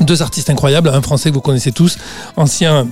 Deux 0.00 0.22
artistes 0.22 0.50
incroyables, 0.50 0.88
un 0.88 1.02
français 1.02 1.30
que 1.30 1.34
vous 1.34 1.40
connaissez 1.40 1.72
tous, 1.72 1.98
ancien 2.36 2.88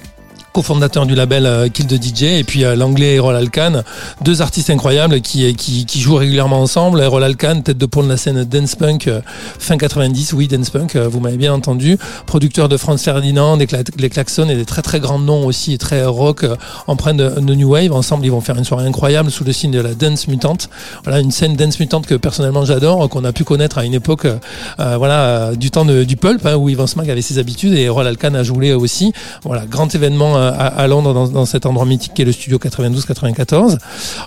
cofondateur 0.63 1.07
du 1.07 1.15
label 1.15 1.47
euh, 1.47 1.69
Kill 1.69 1.87
the 1.87 2.03
DJ 2.03 2.23
et 2.25 2.43
puis 2.43 2.65
euh, 2.65 2.75
l'anglais 2.75 3.15
Errol 3.15 3.37
Alkan 3.37 3.85
deux 4.25 4.43
artistes 4.43 4.71
incroyables 4.71 5.21
qui, 5.21 5.55
qui 5.55 6.01
jouent 6.01 6.17
régulièrement 6.17 6.61
ensemble. 6.61 7.01
Errol 7.01 7.23
Alkan 7.23 7.61
tête 7.61 7.79
de 7.79 7.87
pont 7.87 8.03
de 8.03 8.09
la 8.09 8.17
scène 8.17 8.43
dance 8.43 8.75
punk 8.75 9.07
euh, 9.07 9.21
fin 9.61 9.77
90 9.79 10.33
oui 10.33 10.49
dance 10.49 10.71
punk 10.71 10.97
euh, 10.97 11.07
vous 11.07 11.21
m'avez 11.21 11.37
bien 11.37 11.53
entendu. 11.55 11.97
Producteur 12.27 12.69
de 12.69 12.77
Franz 12.77 13.01
Ferdinand 13.05 13.57
des 13.57 13.67
Cla- 13.67 13.85
les 13.99 14.11
Klaxons 14.11 14.49
et 14.49 14.57
des 14.57 14.65
très 14.65 14.83
très 14.83 14.99
grands 14.99 15.21
noms 15.21 15.47
aussi 15.47 15.79
très 15.79 16.05
rock 16.05 16.43
euh, 16.43 16.57
empreints 16.89 17.15
de, 17.15 17.29
de 17.39 17.55
new 17.55 17.71
wave. 17.71 17.93
Ensemble 17.93 18.27
ils 18.27 18.33
vont 18.33 18.41
faire 18.41 18.57
une 18.59 18.65
soirée 18.65 18.85
incroyable 18.85 19.31
sous 19.31 19.45
le 19.45 19.53
signe 19.53 19.71
de 19.71 19.81
la 19.81 19.95
dance 19.95 20.27
mutante. 20.27 20.71
Voilà 21.05 21.21
une 21.21 21.31
scène 21.31 21.55
dance 21.55 21.79
mutante 21.79 22.09
que 22.09 22.17
personnellement 22.17 22.65
j'adore 22.65 23.09
qu'on 23.09 23.25
a 23.25 23.33
pu 23.33 23.45
connaître 23.45 23.79
à 23.79 23.85
une 23.85 23.95
époque 23.95 24.25
euh, 24.25 24.39
euh, 24.81 24.97
voilà 24.97 25.21
euh, 25.23 25.55
du 25.55 25.71
temps 25.71 25.85
du 25.85 26.17
pulp 26.17 26.45
hein, 26.45 26.57
où 26.57 26.69
Ivan 26.69 26.89
Smag 26.89 27.09
avait 27.09 27.23
ses 27.23 27.39
habitudes 27.39 27.75
et 27.75 27.83
Errol 27.83 28.09
Alkan 28.09 28.35
a 28.35 28.43
joué 28.43 28.73
aussi. 28.75 29.13
Voilà 29.45 29.65
grand 29.67 29.95
événement 29.95 30.37
euh, 30.37 30.48
à, 30.49 30.87
Londres 30.87 31.29
dans, 31.29 31.47
cet 31.47 31.67
endroit 31.67 31.85
mythique 31.85 32.15
qui 32.15 32.23
est 32.23 32.25
le 32.25 32.33
studio 32.33 32.59
92-94 32.59 33.79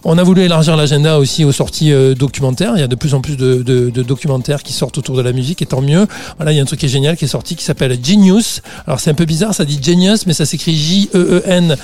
on 0.04 0.18
a 0.18 0.24
voulu 0.24 0.42
élargir 0.42 0.76
l'agenda 0.76 1.20
aussi 1.20 1.46
aux 1.46 1.52
sorties 1.52 1.92
euh, 1.92 2.16
documentaires. 2.16 2.74
Il 2.76 2.80
y 2.80 2.84
a 2.84 2.88
de 2.88 2.96
plus 2.96 3.14
en 3.14 3.22
plus 3.22 3.38
de, 3.38 3.90
documentaires 4.02 4.64
qui 4.64 4.74
sortent 4.74 4.98
autour 4.98 5.16
de 5.16 5.22
la 5.22 5.32
musique 5.32 5.62
et 5.62 5.66
tant 5.66 5.82
mieux. 5.82 6.08
Voilà 6.38 6.52
il 6.52 6.56
y 6.58 6.60
a 6.60 6.64
un 6.64 6.66
truc 6.66 6.80
qui 6.80 6.88
est 6.88 6.90
génial 6.90 7.16
qui 7.18 7.26
est 7.26 7.30
sorti 7.30 7.56
qui 7.56 7.64
s'appelle 7.64 7.98
Genius. 8.04 8.62
Alors 8.88 9.00
c'est 9.00 9.12
un 9.12 9.16
peu 9.16 9.26
bizarre 9.26 9.54
ça 9.54 9.64
dit 9.66 9.80
Genius 9.82 10.26
mais 10.26 10.34
ça 10.34 10.46
s'écrit 10.46 10.76
J-E-E-N-Y-U-H-S 10.76 11.84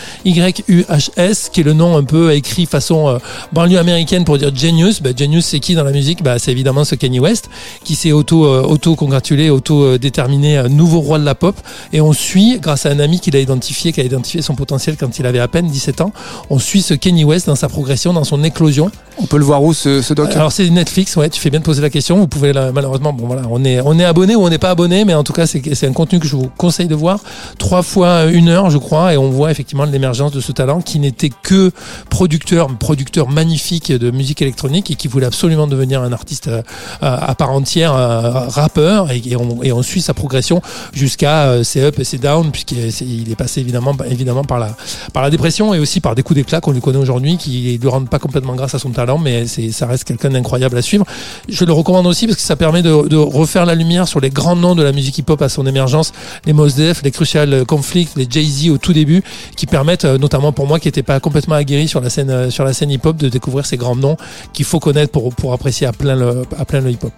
qui 1.52 1.62
est 1.62 1.64
le 1.64 1.74
nom 1.74 1.96
un 1.98 2.04
peu 2.04 2.34
écrit 2.34 2.66
façon 2.66 3.08
euh, 3.10 3.20
banlieue 3.54 3.78
américaine 3.80 4.26
pour 4.26 4.38
dire 4.38 4.54
Genius. 4.56 5.02
Bah, 5.02 5.12
Genius 5.16 5.46
c'est 5.46 5.60
qui 5.60 5.76
dans 5.76 5.84
la 5.84 5.92
musique? 5.92 6.24
Bah, 6.24 6.40
c'est 6.40 6.52
évidemment 6.52 6.84
ce 6.84 6.96
Kanye 6.96 7.20
West 7.20 7.50
qui 7.84 7.96
s'est 7.96 8.12
auto 8.12 8.46
euh, 8.46 8.64
auto 8.64 8.96
auto 8.98 9.98
déterminé 9.98 10.58
euh, 10.58 10.70
nouveau 10.70 11.00
roi 11.02 11.20
de 11.20 11.26
la 11.26 11.36
pop. 11.36 11.56
Et 11.94 12.02
on 12.02 12.14
suit 12.14 12.60
grâce 12.60 12.86
à 12.86 12.90
un 12.90 13.00
ami 13.00 13.20
qui 13.20 13.32
l'a 13.32 13.40
identifié 13.40 13.92
qui 13.92 14.02
a 14.02 14.04
identifié 14.28 14.42
son 14.42 14.56
potentiel 14.56 14.98
quand 15.00 15.20
il 15.20 15.26
avait 15.26 15.40
à 15.40 15.48
peine 15.48 15.68
17 15.68 16.02
ans. 16.02 16.12
On 16.50 16.60
suit 16.60 16.82
ce 16.82 16.94
Kanye 16.94 17.24
West 17.24 17.48
dans 17.48 17.56
sa 17.56 17.70
progression 17.70 18.12
dans 18.12 18.26
son 18.26 18.44
éclosion. 18.44 18.92
On 19.20 19.26
peut 19.26 19.38
le 19.38 19.46
voir 19.46 19.64
où 19.64 19.74
ce, 19.74 20.02
ce 20.02 20.14
doc? 20.14 20.36
Alors 20.36 20.52
c'est 20.52 20.70
Netflix, 20.70 21.16
ouais, 21.16 21.30
tu 21.30 21.40
fais 21.40 21.50
bien 21.50 21.60
de 21.60 21.66
poser 21.66 21.82
la 21.82 21.90
question. 21.90 22.18
Vous 22.18 22.28
pouvez 22.28 22.54
là, 22.54 22.72
malheureusement, 22.72 23.14
bon 23.14 23.26
voilà, 23.26 23.44
on 23.50 23.64
est 23.64 23.80
on 23.82 23.98
est 23.98 24.04
abonné 24.04 24.36
ou 24.36 24.42
on 24.42 24.50
n'est 24.50 24.58
pas 24.60 24.70
abonné, 24.70 25.06
mais 25.06 25.14
en 25.14 25.24
tout 25.24 25.34
cas 25.34 25.48
c'est 25.48 25.88
un 25.88 25.94
contenu 25.94 26.20
que 26.20 26.28
je 26.28 26.36
vous 26.36 26.52
conseille 26.58 26.88
de 26.88 26.96
voir. 26.96 27.20
Trois 27.58 27.84
fois 27.84 28.26
une 28.26 28.50
heure, 28.50 28.70
je 28.70 28.78
crois, 28.78 29.14
et 29.14 29.18
on 29.18 29.30
voit 29.30 29.50
effectivement 29.50 29.86
l'émergence 29.86 30.32
de 30.34 30.42
ce 30.42 30.52
talent 30.52 30.82
qui 30.82 31.00
n'était 31.00 31.32
que 31.42 31.72
producteur, 32.10 32.68
producteur 32.78 33.30
magnifique 33.30 33.92
de 33.92 34.12
musique 34.12 34.42
électronique 34.42 34.92
et 34.92 34.96
qui 34.96 35.08
voulait 35.08 35.26
absolument 35.26 35.68
devenir 35.68 36.02
un 36.02 36.12
artiste 36.12 36.48
euh, 36.50 36.62
à 37.02 37.34
part 37.34 37.52
entière, 37.52 37.96
euh, 37.96 38.32
rappeur, 38.48 39.12
et, 39.12 39.36
on, 39.36 39.64
et 39.64 39.72
on 39.72 39.82
suit 39.82 40.02
sa 40.02 40.14
progression 40.14 40.62
jusqu'à 40.94 41.46
euh, 41.46 41.64
ses 41.64 41.82
up 41.82 41.98
et 42.00 42.04
ses 42.04 42.18
down, 42.18 42.52
puisqu'il 42.52 43.32
est 43.32 43.36
passé 43.36 43.62
évidemment 43.62 43.96
évidemment 44.10 44.44
par 44.44 44.60
la 44.60 44.76
par 45.14 45.24
la 45.24 45.30
dépression 45.30 45.74
et 45.74 45.80
aussi 45.80 46.00
par 46.00 46.16
des 46.16 46.24
coups 46.24 46.36
d'éclat 46.38 46.62
qu'on 46.62 46.72
lui 46.72 46.82
connaît 46.82 46.98
aujourd'hui, 46.98 47.38
qui 47.38 47.78
lui 47.82 47.90
rendent 47.90 48.10
pas 48.10 48.20
complètement 48.20 48.56
grâce 48.56 48.76
à 48.76 48.80
son 48.80 48.90
talent, 48.90 49.18
mais 49.18 49.48
c'est 49.48 49.72
ça 49.72 49.86
reste 49.88 50.04
quelqu'un 50.04 50.30
d'incroyable 50.30 50.78
à 50.78 50.82
suivre. 50.82 51.06
Je 51.50 51.66
le 51.66 51.74
recommande 51.74 52.08
aussi 52.08 52.28
parce 52.28 52.38
que 52.38 52.44
ça 52.44 52.56
permet 52.56 52.82
de, 52.82 53.08
de 53.08 53.18
refaire 53.18 53.66
la 53.66 53.76
lumière 53.76 54.08
sur 54.08 54.20
les 54.20 54.30
grands 54.30 54.56
noms 54.56 54.76
de 54.76 54.84
la 54.84 54.92
musique 54.92 55.18
hip-hop 55.18 55.42
à 55.42 55.50
son 55.50 55.66
émergence, 55.66 56.14
les 56.46 56.54
Mos 56.54 56.76
Def, 56.76 57.02
les 57.04 57.12
Crucial 57.12 57.66
Conflict, 57.66 58.14
les 58.16 58.28
Jay-Z 58.30 58.70
au 58.70 58.78
tout 58.78 58.94
début, 58.94 59.24
qui 59.56 59.66
permettent, 59.66 60.06
euh, 60.06 60.18
notamment 60.18 60.52
pour 60.52 60.68
moi 60.68 60.80
qui 60.80 60.88
n'étais 60.88 61.04
pas 61.04 61.20
complètement 61.20 61.56
aguerri 61.56 61.88
sur 61.88 62.02
la 62.02 62.10
scène 62.10 62.30
euh, 62.30 62.50
sur 62.50 62.64
la 62.64 62.74
scène 62.74 62.92
hip-hop, 62.92 63.18
de 63.18 63.30
découvrir 63.30 63.66
ces 63.66 63.78
grands 63.78 63.96
noms 63.96 64.18
qu'il 64.54 64.66
faut 64.66 64.80
connaître 64.80 65.12
pour 65.12 65.34
pour 65.34 65.54
apprécier 65.54 65.88
à 65.88 65.92
plein 65.92 66.16
le 66.16 66.44
à 66.58 66.66
plein 66.66 66.82
le 66.82 66.92
hip-hop. 66.92 67.12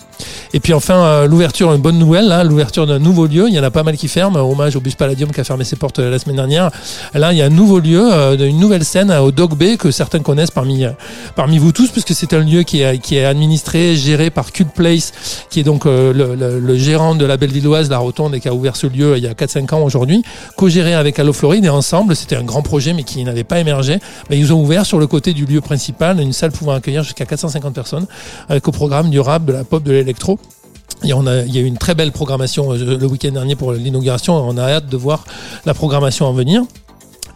Et 0.54 0.60
puis 0.60 0.74
enfin 0.74 0.96
euh, 0.96 1.28
l'ouverture, 1.28 1.74
une 1.74 1.82
bonne 1.82 2.00
nouvelle, 2.00 2.28
là, 2.28 2.44
l'ouverture 2.44 2.88
d'un 2.88 3.00
nouveau 3.00 3.28
lieu. 3.28 3.48
Il 3.48 3.54
y 3.54 3.60
en 3.60 3.64
a 3.64 3.72
pas 3.72 3.84
mal 3.84 3.98
qui 3.98 4.08
ferment. 4.08 4.40
Hommage 4.40 4.76
au 4.76 4.80
Bus 4.82 4.96
Palladium 4.96 5.32
qui 5.32 5.40
a 5.42 5.44
fermé 5.44 5.64
ses 5.64 5.76
portes 5.76 6.00
la 6.00 6.18
semaine 6.20 6.38
dernière. 6.38 6.72
Là, 7.14 7.34
il 7.34 7.38
y 7.38 7.42
a 7.42 7.46
un 7.46 7.50
nouveau 7.50 7.80
lieu, 7.80 8.02
euh, 8.12 8.38
une 8.38 8.60
nouvelle 8.60 8.84
scène 8.84 9.12
euh, 9.12 9.22
au 9.22 9.32
Dog 9.32 9.56
Bay 9.56 9.78
que 9.78 9.92
certains 9.92 10.20
connaissent 10.20 10.52
parmi 10.52 10.86
euh, 10.86 10.92
parmi 11.36 11.58
vous 11.58 11.72
tous, 11.72 11.90
puisque 11.90 12.14
c'est 12.14 12.34
un 12.34 12.40
lieu 12.40 12.64
qui 12.64 12.82
est 12.82 13.00
qui 13.00 13.18
est 13.18 13.26
administré, 13.26 13.96
géré 13.96 14.30
par 14.30 14.52
Cult 14.52 14.72
Place, 14.72 15.14
qui 15.50 15.60
est 15.60 15.64
donc 15.64 15.86
le, 15.86 16.78
gérant 16.78 17.16
de 17.16 17.26
la 17.26 17.38
Bellevilloise, 17.38 17.90
la 17.90 17.98
Rotonde, 17.98 18.36
et 18.36 18.40
qui 18.40 18.48
a 18.48 18.54
ouvert 18.54 18.76
ce 18.76 18.88
lieu 18.88 19.18
il 19.18 19.24
y 19.24 19.28
a 19.28 19.34
4-5 19.34 19.74
ans 19.74 19.82
aujourd'hui, 19.82 20.24
co-géré 20.56 20.94
avec 20.94 21.20
Allo 21.20 21.34
Floride 21.34 21.66
et 21.66 21.70
ensemble. 21.70 22.16
C'était 22.16 22.36
un 22.36 22.44
grand 22.44 22.62
projet, 22.62 22.94
mais 22.94 23.04
qui 23.04 23.24
n'avait 23.24 23.44
pas 23.44 23.60
émergé. 23.60 24.00
Mais 24.30 24.38
ils 24.38 24.54
ont 24.54 24.62
ouvert 24.62 24.86
sur 24.86 25.00
le 25.00 25.08
côté 25.08 25.34
du 25.34 25.46
lieu 25.46 25.62
principal 25.62 26.20
une 26.20 26.34
salle 26.34 26.52
pouvant 26.52 26.74
accueillir 26.74 27.04
jusqu'à 27.04 27.26
450 27.26 27.74
personnes, 27.74 28.06
avec 28.48 28.68
au 28.68 28.72
programme 28.72 29.10
du 29.10 29.20
rap, 29.20 29.46
de 29.46 29.54
la 29.54 29.64
pop, 29.64 29.84
de 29.84 29.92
l'électro. 29.92 30.40
Il 31.04 31.10
y 31.10 31.14
a 31.58 31.62
eu 31.62 31.66
une 31.66 31.78
très 31.78 31.96
belle 31.96 32.12
programmation 32.12 32.74
euh, 32.74 32.98
le 32.98 33.06
week-end 33.08 33.32
dernier 33.32 33.56
pour 33.56 33.72
l'inauguration. 33.72 34.36
On 34.36 34.58
a 34.58 34.64
hâte 34.64 34.88
de 34.88 34.98
voir 34.98 35.24
la 35.66 35.74
programmation 35.74 36.26
en 36.26 36.34
venir. 36.34 36.64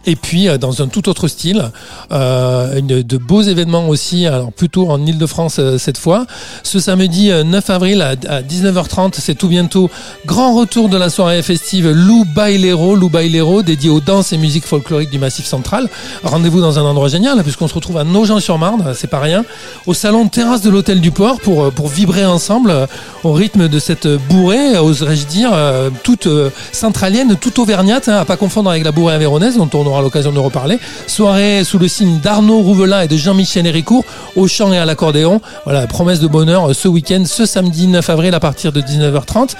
Et 0.06 0.16
puis 0.16 0.48
euh, 0.48 0.58
dans 0.58 0.82
un 0.82 0.88
tout 0.88 1.08
autre 1.08 1.28
style, 1.28 1.70
euh, 2.12 2.78
une- 2.78 3.02
de 3.02 3.16
beaux 3.18 3.42
événements 3.42 3.88
aussi, 3.88 4.26
alors 4.26 4.52
plutôt 4.52 4.90
en 4.90 5.04
Ile-de-France 5.04 5.56
euh, 5.58 5.78
cette 5.78 5.98
fois. 5.98 6.26
Ce 6.62 6.78
samedi 6.78 7.30
euh, 7.30 7.42
9 7.44 7.70
avril 7.70 8.02
à, 8.02 8.10
à 8.28 8.42
19h30, 8.42 9.14
c'est 9.18 9.34
tout 9.34 9.48
bientôt, 9.48 9.90
grand 10.26 10.54
retour 10.54 10.88
de 10.88 10.96
la 10.96 11.08
soirée 11.10 11.42
festive 11.42 11.90
Lou 11.90 12.24
Bailero, 12.34 12.94
Lou 12.96 13.08
Bailero, 13.08 13.62
dédié 13.62 13.90
aux 13.90 14.00
danses 14.00 14.32
et 14.32 14.38
musiques 14.38 14.66
folkloriques 14.66 15.10
du 15.10 15.18
Massif 15.18 15.46
Central. 15.46 15.88
Rendez-vous 16.22 16.60
dans 16.60 16.78
un 16.78 16.82
endroit 16.82 17.08
génial, 17.08 17.42
puisqu'on 17.42 17.68
se 17.68 17.74
retrouve 17.74 17.96
à 17.98 18.04
Nogent-sur-Marne, 18.04 18.92
c'est 18.94 19.08
pas 19.10 19.20
rien, 19.20 19.44
au 19.86 19.94
salon 19.94 20.28
terrasse 20.28 20.62
de 20.62 20.70
l'Hôtel 20.70 21.00
du 21.00 21.10
Port 21.10 21.40
pour, 21.40 21.64
euh, 21.64 21.70
pour 21.70 21.88
vibrer 21.88 22.24
ensemble 22.26 22.70
euh, 22.70 22.86
au 23.22 23.32
rythme 23.32 23.68
de 23.68 23.78
cette 23.78 24.06
bourrée, 24.28 24.76
euh, 24.76 24.82
oserais-je 24.82 25.26
dire, 25.26 25.50
euh, 25.52 25.90
toute 26.02 26.26
euh, 26.26 26.50
centralienne, 26.72 27.36
toute 27.36 27.58
auvergnate, 27.58 28.08
hein, 28.08 28.16
à 28.18 28.24
pas 28.24 28.36
confondre 28.36 28.70
avec 28.70 28.84
la 28.84 28.92
bourrée 28.92 29.14
avéronaise, 29.14 29.56
dont 29.56 29.68
on 29.74 29.86
aura 29.86 29.93
l'occasion 30.02 30.32
de 30.32 30.38
reparler. 30.38 30.78
Soirée 31.06 31.64
sous 31.64 31.78
le 31.78 31.88
signe 31.88 32.18
d'Arnaud 32.20 32.60
Rouvelin 32.60 33.02
et 33.02 33.08
de 33.08 33.16
Jean-Michel 33.16 33.66
Héricourt, 33.66 34.04
au 34.36 34.48
chant 34.48 34.72
et 34.72 34.78
à 34.78 34.84
l'accordéon. 34.84 35.40
Voilà, 35.64 35.86
promesse 35.86 36.20
de 36.20 36.26
bonheur 36.26 36.70
euh, 36.70 36.74
ce 36.74 36.88
week-end, 36.88 37.24
ce 37.26 37.46
samedi 37.46 37.86
9 37.86 38.10
avril 38.10 38.34
à 38.34 38.40
partir 38.40 38.72
de 38.72 38.80
19h30. 38.80 39.54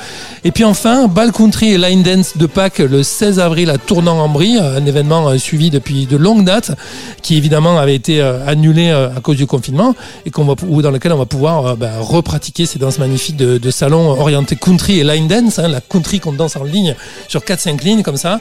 Et 0.44 0.50
puis 0.50 0.64
enfin, 0.64 1.08
Ball 1.08 1.32
Country 1.32 1.72
et 1.72 1.78
Line 1.78 2.02
Dance 2.02 2.36
de 2.36 2.46
Pâques 2.46 2.78
le 2.78 3.02
16 3.02 3.38
avril 3.40 3.70
à 3.70 3.78
Tournant-en-Brie, 3.78 4.58
euh, 4.58 4.78
un 4.78 4.86
événement 4.86 5.28
euh, 5.28 5.38
suivi 5.38 5.70
depuis 5.70 6.06
de 6.06 6.16
longues 6.16 6.44
dates, 6.44 6.72
qui 7.22 7.36
évidemment 7.36 7.78
avait 7.78 7.94
été 7.94 8.20
annulé 8.20 8.90
à 8.90 9.20
cause 9.22 9.36
du 9.36 9.46
confinement 9.46 9.94
et 10.26 10.30
qu'on 10.30 10.44
va, 10.44 10.54
ou 10.68 10.82
dans 10.82 10.90
lequel 10.90 11.12
on 11.12 11.16
va 11.16 11.26
pouvoir 11.26 11.76
bah, 11.76 11.92
repratiquer 12.00 12.66
ces 12.66 12.78
danses 12.78 12.98
magnifiques 12.98 13.36
de, 13.36 13.70
salon 13.70 14.10
orientés 14.10 14.56
country 14.56 15.00
et 15.00 15.04
line 15.04 15.26
dance, 15.26 15.58
hein, 15.58 15.68
la 15.68 15.80
country 15.80 16.20
qu'on 16.20 16.32
danse 16.32 16.56
en 16.56 16.64
ligne 16.64 16.94
sur 17.28 17.40
4-5 17.40 17.82
lignes 17.82 18.02
comme 18.02 18.16
ça. 18.16 18.40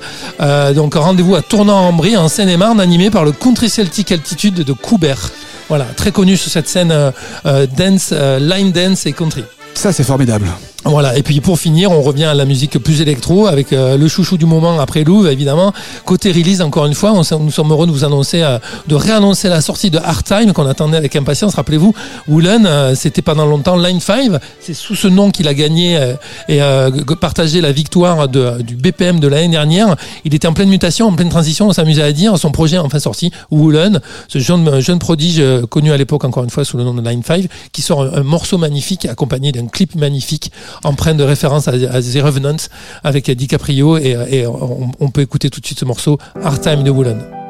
Donc 0.75 0.95
rendez-vous 0.95 1.35
à 1.35 1.41
Tournant-en-Brie 1.83 2.15
en 2.15 2.29
Seine-et-Marne, 2.29 2.79
animé 2.79 3.09
par 3.09 3.25
le 3.25 3.33
Country 3.33 3.69
Celtic 3.69 4.13
Altitude 4.13 4.53
de 4.53 4.71
Coubert. 4.71 5.31
Voilà, 5.67 5.83
très 5.83 6.13
connu 6.13 6.37
sur 6.37 6.49
cette 6.49 6.69
scène 6.69 6.93
euh, 6.93 7.11
euh, 7.45 7.67
dance, 7.67 8.11
euh, 8.13 8.39
line 8.39 8.71
dance 8.71 9.05
et 9.05 9.11
country. 9.11 9.43
Ça, 9.73 9.91
c'est 9.91 10.05
formidable. 10.05 10.47
Voilà, 10.85 11.17
et 11.17 11.23
puis 11.23 11.39
pour 11.39 11.59
finir, 11.59 11.91
on 11.91 12.01
revient 12.01 12.25
à 12.25 12.33
la 12.33 12.45
musique 12.45 12.77
plus 12.77 13.01
électro 13.01 13.47
avec 13.47 13.71
euh, 13.71 13.97
le 13.97 14.07
chouchou 14.09 14.37
du 14.37 14.45
moment 14.45 14.79
après 14.79 15.03
Louvre, 15.03 15.29
évidemment. 15.29 15.71
Côté 16.03 16.31
release, 16.31 16.61
encore 16.61 16.85
une 16.85 16.93
fois, 16.93 17.13
on, 17.13 17.39
nous 17.39 17.51
sommes 17.51 17.71
heureux 17.71 17.87
de 17.87 17.91
vous 17.91 18.03
annoncer, 18.03 18.41
euh, 18.43 18.59
de 18.87 18.95
réannoncer 18.95 19.47
la 19.47 19.61
sortie 19.61 19.89
de 19.89 19.97
Hard 19.97 20.25
Time 20.25 20.51
qu'on 20.51 20.67
attendait 20.67 20.97
avec 20.97 21.15
impatience. 21.15 21.55
Rappelez-vous, 21.55 21.93
Woolen, 22.27 22.65
euh, 22.65 22.95
c'était 22.95 23.21
pendant 23.21 23.45
longtemps 23.45 23.77
Line 23.77 23.99
5, 23.99 24.31
c'est 24.59 24.73
sous 24.73 24.95
ce 24.95 25.07
nom 25.07 25.31
qu'il 25.31 25.47
a 25.47 25.53
gagné 25.53 25.97
euh, 25.97 26.15
et 26.47 26.61
euh, 26.61 26.89
partagé 27.19 27.61
la 27.61 27.71
victoire 27.71 28.27
de, 28.27 28.61
du 28.61 28.75
BPM 28.75 29.19
de 29.19 29.27
l'année 29.27 29.49
dernière. 29.49 29.95
Il 30.25 30.33
était 30.33 30.47
en 30.47 30.53
pleine 30.53 30.69
mutation, 30.69 31.07
en 31.07 31.13
pleine 31.13 31.29
transition, 31.29 31.67
on 31.67 31.73
s'amusait 31.73 32.01
à 32.01 32.11
dire. 32.11 32.37
Son 32.37 32.51
projet 32.51 32.77
enfin 32.77 32.99
sorti, 32.99 33.31
Woolen, 33.51 34.01
ce 34.27 34.39
jeune, 34.39 34.79
jeune 34.79 34.99
prodige 34.99 35.39
euh, 35.39 35.65
connu 35.65 35.91
à 35.91 35.97
l'époque, 35.97 36.23
encore 36.23 36.43
une 36.43 36.49
fois, 36.49 36.65
sous 36.65 36.77
le 36.77 36.83
nom 36.83 36.93
de 36.93 37.07
Line 37.07 37.23
5, 37.23 37.45
qui 37.71 37.81
sort 37.81 38.01
un 38.01 38.23
morceau 38.23 38.57
magnifique 38.57 39.05
accompagné 39.05 39.51
d'un 39.51 39.67
clip 39.67 39.95
magnifique 39.95 40.51
empreint 40.83 41.15
de 41.15 41.23
référence 41.23 41.67
à, 41.67 41.73
The 41.73 42.21
Revenant 42.21 42.57
avec 43.03 43.29
DiCaprio 43.29 43.97
et, 43.97 44.15
et 44.29 44.47
on, 44.47 44.91
on 44.99 45.09
peut 45.09 45.21
écouter 45.21 45.49
tout 45.49 45.59
de 45.59 45.65
suite 45.65 45.79
ce 45.79 45.85
morceau 45.85 46.17
Hard 46.41 46.61
Time 46.61 46.83
de 46.83 46.89
Woolen. 46.89 47.42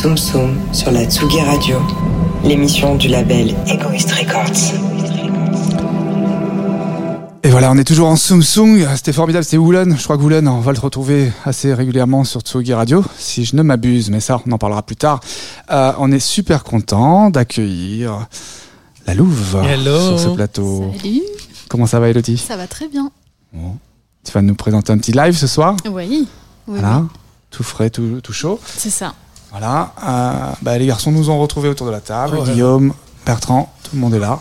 Soum 0.00 0.16
Soum 0.16 0.56
sur 0.72 0.90
la 0.90 1.04
Tsugi 1.04 1.40
Radio, 1.40 1.78
l'émission 2.44 2.94
du 2.96 3.08
label 3.08 3.54
Egoist 3.66 4.10
Records. 4.12 4.74
Et 7.42 7.50
voilà, 7.50 7.70
on 7.72 7.78
est 7.78 7.84
toujours 7.84 8.08
en 8.08 8.16
Soum 8.16 8.42
Soum. 8.42 8.78
C'était 8.96 9.12
formidable, 9.12 9.44
c'était 9.44 9.56
Woolen. 9.56 9.96
Je 9.96 10.04
crois 10.04 10.16
que 10.16 10.22
Woolen, 10.22 10.46
on 10.48 10.60
va 10.60 10.72
le 10.72 10.78
retrouver 10.78 11.32
assez 11.44 11.72
régulièrement 11.74 12.24
sur 12.24 12.40
Tsugi 12.42 12.74
Radio, 12.74 13.04
si 13.18 13.44
je 13.44 13.56
ne 13.56 13.62
m'abuse, 13.62 14.10
mais 14.10 14.20
ça, 14.20 14.40
on 14.46 14.52
en 14.52 14.58
parlera 14.58 14.82
plus 14.82 14.96
tard. 14.96 15.20
Euh, 15.70 15.92
on 15.98 16.12
est 16.12 16.20
super 16.20 16.64
content 16.64 17.30
d'accueillir 17.30 18.26
la 19.06 19.14
Louve 19.14 19.56
Hello. 19.66 19.98
sur 20.18 20.20
ce 20.20 20.28
plateau. 20.34 20.92
Salut, 21.00 21.22
Comment 21.68 21.86
ça 21.86 22.00
va, 22.00 22.08
Elodie? 22.08 22.36
Ça 22.38 22.56
va 22.56 22.66
très 22.66 22.88
bien. 22.88 23.10
Bon. 23.52 23.76
Tu 24.24 24.32
vas 24.32 24.42
nous 24.42 24.54
présenter 24.54 24.92
un 24.92 24.98
petit 24.98 25.12
live 25.12 25.36
ce 25.36 25.46
soir? 25.46 25.76
Oui, 25.86 25.90
oui, 26.08 26.28
Voilà, 26.66 27.00
oui, 27.00 27.08
tout 27.50 27.62
frais, 27.62 27.88
tout, 27.90 28.20
tout 28.22 28.32
chaud. 28.32 28.60
c'est 28.76 28.90
ça. 28.90 29.14
Voilà, 29.58 29.92
euh, 30.06 30.52
bah, 30.62 30.78
les 30.78 30.86
garçons 30.86 31.10
nous 31.10 31.30
ont 31.30 31.38
retrouvés 31.40 31.68
autour 31.68 31.86
de 31.88 31.90
la 31.90 32.00
table. 32.00 32.38
Ouais. 32.38 32.52
Guillaume, 32.52 32.94
Bertrand, 33.26 33.72
tout 33.82 33.96
le 33.96 34.00
monde 34.00 34.14
est 34.14 34.20
là. 34.20 34.38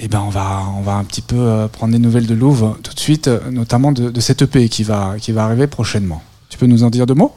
Et 0.00 0.06
ben 0.06 0.20
on 0.20 0.30
va, 0.30 0.64
on 0.76 0.80
va 0.80 0.94
un 0.94 1.04
petit 1.04 1.20
peu 1.22 1.36
euh, 1.36 1.68
prendre 1.68 1.92
des 1.92 1.98
nouvelles 1.98 2.26
de 2.26 2.34
Louvre 2.34 2.78
tout 2.82 2.94
de 2.94 3.00
suite, 3.00 3.26
euh, 3.28 3.50
notamment 3.50 3.90
de, 3.90 4.10
de 4.10 4.20
cette 4.20 4.42
EP 4.42 4.68
qui 4.68 4.84
va, 4.84 5.16
qui 5.18 5.32
va 5.32 5.44
arriver 5.44 5.66
prochainement. 5.66 6.22
Tu 6.48 6.56
peux 6.56 6.66
nous 6.66 6.84
en 6.84 6.90
dire 6.90 7.04
deux 7.04 7.14
mots? 7.14 7.34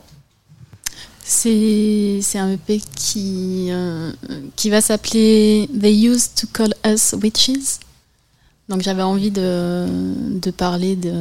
C'est 1.24 2.20
c'est 2.22 2.38
un 2.38 2.52
EP 2.52 2.80
qui, 2.96 3.68
euh, 3.72 4.12
qui 4.56 4.70
va 4.70 4.80
s'appeler 4.80 5.68
They 5.78 6.08
Used 6.08 6.36
to 6.36 6.48
Call 6.54 6.74
Us 6.86 7.16
Witches. 7.22 7.80
Donc 8.70 8.82
j'avais 8.82 9.02
envie 9.02 9.32
de, 9.32 9.88
de 10.40 10.52
parler 10.52 10.96
de, 10.96 11.12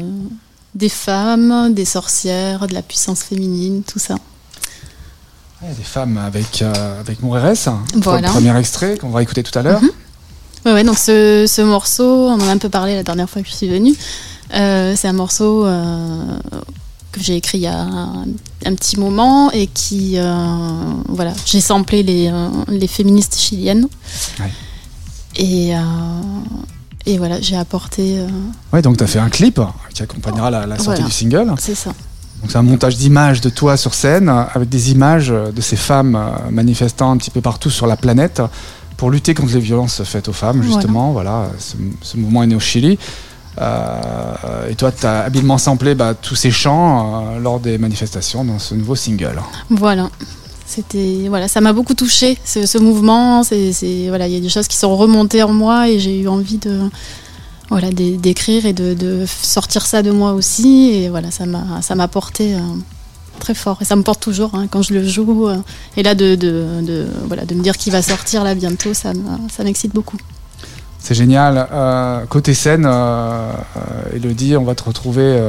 des 0.74 0.88
femmes, 0.88 1.74
des 1.74 1.84
sorcières, 1.84 2.66
de 2.66 2.74
la 2.74 2.82
puissance 2.82 3.22
féminine, 3.22 3.82
tout 3.82 3.98
ça. 3.98 4.16
Il 5.62 5.68
y 5.68 5.72
a 5.72 5.74
des 5.74 5.82
femmes 5.82 6.16
avec, 6.16 6.62
euh, 6.62 7.00
avec 7.00 7.22
Moureres, 7.22 7.54
hein, 7.68 7.82
Voilà. 7.96 8.28
le 8.28 8.32
premier 8.32 8.56
extrait 8.58 8.96
qu'on 8.96 9.10
va 9.10 9.22
écouter 9.22 9.42
tout 9.42 9.56
à 9.58 9.62
l'heure. 9.62 9.82
Mhm. 9.82 9.90
Ouais, 10.66 10.72
ouais, 10.74 10.84
donc 10.84 10.98
ce, 10.98 11.46
ce 11.48 11.62
morceau, 11.62 12.28
on 12.28 12.34
en 12.34 12.40
a 12.48 12.50
un 12.50 12.58
peu 12.58 12.68
parlé 12.68 12.94
la 12.94 13.02
dernière 13.02 13.28
fois 13.28 13.42
que 13.42 13.48
je 13.48 13.54
suis 13.54 13.68
venue. 13.68 13.94
Euh, 14.54 14.94
c'est 14.96 15.08
un 15.08 15.12
morceau 15.12 15.64
euh, 15.66 16.38
que 17.12 17.20
j'ai 17.20 17.36
écrit 17.36 17.58
il 17.58 17.62
y 17.62 17.66
a 17.66 17.78
un, 17.80 18.24
un 18.66 18.74
petit 18.74 18.98
moment 18.98 19.50
et 19.52 19.66
qui, 19.66 20.14
euh, 20.16 20.34
voilà, 21.08 21.32
j'ai 21.46 21.60
samplé 21.60 22.02
les, 22.02 22.32
les 22.68 22.86
féministes 22.88 23.38
chiliennes. 23.38 23.86
Ouais. 24.38 24.52
Et, 25.36 25.72
et 27.12 27.18
voilà, 27.18 27.40
j'ai 27.40 27.56
apporté. 27.56 28.18
euh, 28.20 28.26
Ouais, 28.72 28.82
donc 28.82 28.96
tu 28.96 29.04
as 29.04 29.06
fait 29.06 29.18
un 29.18 29.28
clip 29.28 29.61
qui 29.94 30.02
accompagnera 30.02 30.50
la, 30.50 30.66
la 30.66 30.76
sortie 30.76 30.86
Voilà. 31.02 31.04
du 31.04 31.11
single. 31.11 31.54
c'est 31.58 31.74
ça. 31.74 31.90
Donc 32.40 32.50
c'est 32.50 32.56
un 32.58 32.62
montage 32.62 32.96
d'images 32.96 33.40
de 33.42 33.50
toi 33.50 33.76
sur 33.76 33.92
scène, 33.94 34.28
avec 34.28 34.68
des 34.68 34.92
images 34.92 35.28
de 35.28 35.61
ces 35.61 35.76
femmes 35.76 36.16
euh, 36.16 36.50
manifestant 36.50 37.11
un 37.11 37.16
petit 37.18 37.30
peu 37.30 37.40
partout 37.42 37.68
sur 37.70 37.86
la 37.86 37.96
planète 37.96 38.40
pour 38.96 39.11
lutter 39.11 39.34
contre 39.34 39.52
les 39.54 39.61
violences 39.61 40.02
faites 40.04 40.28
aux 40.28 40.32
femmes, 40.32 40.61
Voilà. 40.61 40.72
justement. 40.72 41.12
Voilà, 41.12 41.50
ce, 41.58 41.74
ce 42.02 42.16
mouvement 42.16 42.42
est 42.42 42.46
né 42.46 42.54
au 42.54 42.61
Chili. 42.61 42.98
Euh, 43.61 44.68
et 44.70 44.74
toi, 44.74 44.90
tu 44.92 45.04
as 45.06 45.20
habilement 45.20 45.58
samplé 45.58 45.94
bah, 45.94 46.14
tous 46.14 46.34
ces 46.34 46.50
chants 46.50 47.24
euh, 47.34 47.38
lors 47.40 47.61
des 47.61 47.78
manifestations 47.78 48.44
dans 48.44 48.58
ce 48.58 48.74
nouveau 48.74 48.94
single. 48.94 49.40
Voilà. 49.68 50.08
C'était 50.74 51.26
voilà, 51.28 51.48
ça 51.48 51.60
m'a 51.60 51.72
beaucoup 51.72 51.94
touché 51.94 52.38
ce, 52.44 52.64
ce 52.64 52.78
mouvement. 52.78 53.42
C'est 53.42 53.72
voilà, 54.08 54.28
il 54.28 54.34
y 54.34 54.36
a 54.36 54.40
des 54.40 54.48
choses 54.48 54.68
qui 54.68 54.76
sont 54.76 54.96
remontées 54.96 55.42
en 55.42 55.52
moi 55.52 55.88
et 55.88 55.98
j'ai 55.98 56.20
eu 56.20 56.28
envie 56.28 56.58
de 56.58 56.78
voilà 57.70 57.90
d'é- 57.90 58.16
d'écrire 58.16 58.66
et 58.66 58.72
de, 58.72 58.94
de 58.94 59.24
sortir 59.26 59.84
ça 59.84 60.02
de 60.02 60.12
moi 60.12 60.32
aussi. 60.32 60.90
Et 60.94 61.08
voilà, 61.08 61.32
ça 61.32 61.44
m'a 61.44 61.82
ça 61.82 61.96
m'a 61.96 62.06
porté 62.06 62.54
euh, 62.54 62.58
très 63.40 63.54
fort 63.54 63.78
et 63.80 63.84
ça 63.84 63.96
me 63.96 64.02
porte 64.02 64.22
toujours 64.22 64.54
hein, 64.54 64.68
quand 64.70 64.82
je 64.82 64.94
le 64.94 65.04
joue. 65.04 65.48
euh, 65.48 65.56
et 65.96 66.04
là 66.04 66.14
de, 66.14 66.36
de, 66.36 66.64
de- 66.82 67.06
voilà 67.26 67.44
de 67.44 67.54
me 67.56 67.62
dire 67.62 67.76
qu'il 67.76 67.92
va 67.92 68.00
sortir 68.02 68.44
là 68.44 68.54
bientôt, 68.54 68.94
ça 68.94 69.12
me- 69.12 69.48
ça 69.52 69.64
m'excite 69.64 69.92
beaucoup. 69.92 70.18
C'est 71.00 71.14
génial. 71.14 71.66
Euh, 71.72 72.26
côté 72.26 72.54
scène, 72.54 72.84
euh, 72.86 73.50
Elodie, 74.14 74.56
on 74.56 74.64
va 74.64 74.74
te 74.76 74.84
retrouver 74.84 75.40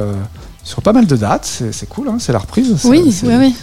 sur 0.64 0.80
pas 0.82 0.92
mal 0.92 1.06
de 1.06 1.14
dates. 1.14 1.62
C'est 1.70 1.88
cool, 1.88 2.08
hein, 2.08 2.16
c'est 2.18 2.32
la 2.32 2.38
reprise. 2.40 2.74
Oui, 2.84 3.02
oui, 3.24 3.34
oui. 3.38 3.54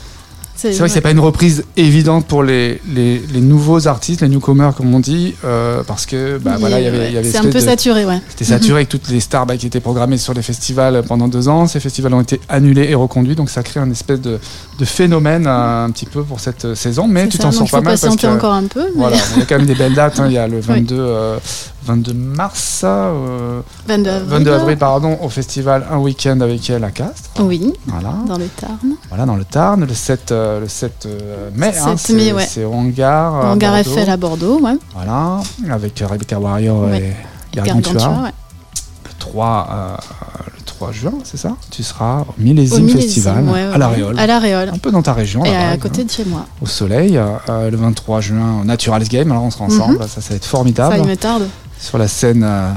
C'est 0.61 0.73
vrai 0.77 0.87
que 0.87 0.93
c'est 0.93 1.01
pas 1.01 1.11
une 1.11 1.19
reprise 1.19 1.63
évidente 1.77 2.25
pour 2.27 2.43
les, 2.43 2.81
les, 2.93 3.19
les 3.33 3.39
nouveaux 3.41 3.87
artistes, 3.87 4.21
les 4.21 4.27
newcomers 4.29 4.75
comme 4.75 4.93
on 4.93 4.99
dit, 4.99 5.35
euh, 5.45 5.83
parce 5.83 6.05
que 6.05 6.37
bah, 6.37 6.55
voilà, 6.59 6.79
il 6.79 6.83
y 6.83 6.87
avait, 6.87 7.11
y 7.11 7.17
avait 7.17 7.29
C'est 7.31 7.37
un 7.37 7.43
peu 7.43 7.49
de- 7.53 7.59
saturé, 7.59 8.05
ouais. 8.05 8.19
C'était 8.29 8.45
saturé 8.45 8.73
avec 8.79 8.89
toutes 8.89 9.09
les 9.09 9.19
stars 9.19 9.45
bah, 9.45 9.55
qui 9.57 9.67
étaient 9.67 9.79
programmées 9.79 10.17
sur 10.17 10.33
les 10.33 10.41
festivals 10.41 11.01
pendant 11.07 11.27
deux 11.27 11.47
ans. 11.47 11.67
Ces 11.67 11.79
festivals 11.79 12.13
ont 12.13 12.21
été 12.21 12.41
annulés 12.49 12.87
et 12.89 12.95
reconduits, 12.95 13.35
donc 13.35 13.49
ça 13.49 13.63
crée 13.63 13.79
un 13.79 13.89
espèce 13.89 14.21
de, 14.21 14.39
de 14.79 14.85
phénomène 14.85 15.45
euh, 15.47 15.85
un 15.85 15.91
petit 15.91 16.05
peu 16.05 16.23
pour 16.23 16.39
cette 16.39 16.65
euh, 16.65 16.75
saison. 16.75 17.07
Mais 17.07 17.27
tu 17.27 17.37
t'en 17.37 17.51
sors 17.51 17.69
pas 17.69 17.81
mal 17.81 17.97
parce 17.99 18.15
que 18.15 18.27
encore 18.27 18.53
un 18.53 18.63
peu. 18.63 18.83
mais- 18.83 18.91
voilà, 18.95 19.17
il 19.35 19.39
y 19.39 19.41
a 19.43 19.45
quand 19.45 19.57
même 19.57 19.65
des 19.67 19.75
belles 19.75 19.93
dates. 19.95 20.19
hein. 20.19 20.25
Il 20.27 20.33
y 20.33 20.37
a 20.37 20.47
le 20.47 20.59
22, 20.61 20.95
euh, 20.97 21.37
22 21.83 22.13
mars, 22.13 22.81
euh, 22.83 23.61
22 23.87 24.09
avril. 24.09 24.29
22 24.29 24.51
avril, 24.53 24.77
pardon, 24.77 25.17
au 25.21 25.29
festival 25.29 25.85
Un 25.91 25.97
Week-end 25.97 26.39
avec 26.41 26.69
elle 26.69 26.83
à 26.83 26.91
Castres. 26.91 27.29
Oui, 27.39 27.73
Voilà. 27.87 28.13
dans 28.27 28.37
le 28.37 28.45
Tarn. 28.47 28.95
Voilà, 29.09 29.25
dans 29.25 29.35
le 29.35 29.45
Tarn, 29.45 29.85
le 29.85 29.93
7, 29.93 30.31
euh, 30.31 30.59
le 30.61 30.67
7 30.67 31.05
euh, 31.05 31.49
mai. 31.55 31.71
hein, 31.79 31.97
7 31.97 32.15
mai, 32.15 32.33
c'est- 32.47 32.65
ouais. 32.65 32.65
Au 32.65 32.73
hangar. 32.73 33.35
à 33.35 33.51
Hangar 33.53 33.73
Bordeaux. 33.73 33.89
Eiffel 33.91 34.09
à 34.09 34.17
Bordeaux, 34.17 34.59
ouais. 34.61 34.77
Voilà, 34.93 35.39
avec 35.71 36.01
euh, 36.01 36.07
Rebecca 36.07 36.39
Warrior 36.39 36.81
Ouais. 36.83 36.99
et 36.99 37.03
Et 37.53 37.55
Gargantua. 37.55 38.09
Ouais. 38.23 38.29
Le 39.05 39.11
3, 39.17 39.67
euh, 39.71 39.95
le 40.57 40.63
3 40.65 40.91
juin, 40.91 41.13
c'est 41.23 41.37
ça? 41.37 41.51
Tu 41.71 41.83
seras 41.83 42.21
au 42.21 42.33
Millésime 42.37 42.77
Au 42.77 42.79
Millésime, 42.81 43.01
Festival 43.01 43.45
à 43.73 43.77
La 43.77 43.87
Réole. 43.89 44.19
À 44.19 44.27
La 44.27 44.39
Réole. 44.39 44.69
Un 44.73 44.77
peu 44.77 44.91
dans 44.91 45.01
ta 45.01 45.13
région, 45.13 45.43
Et 45.45 45.55
à 45.55 45.75
côté 45.77 46.03
de 46.03 46.09
chez 46.11 46.23
moi. 46.25 46.45
au 46.61 46.65
soleil. 46.65 47.17
euh, 47.17 47.69
le 47.69 47.75
23 47.77 48.21
juin, 48.21 48.61
au 48.61 48.65
Naturals 48.65 49.03
Game. 49.07 49.31
Alors 49.31 49.43
on 49.43 49.51
sera 49.51 49.65
ensemble, 49.65 49.97
ça, 50.07 50.21
ça 50.21 50.29
va 50.29 50.35
être 50.35 50.45
formidable. 50.45 50.93
Mhm. 50.95 50.99
Ça, 51.01 51.05
il 51.05 51.09
me 51.09 51.17
tarde. 51.17 51.47
Sur 51.81 51.97
la 51.97 52.09
scène 52.09 52.43
euh, 52.45 52.71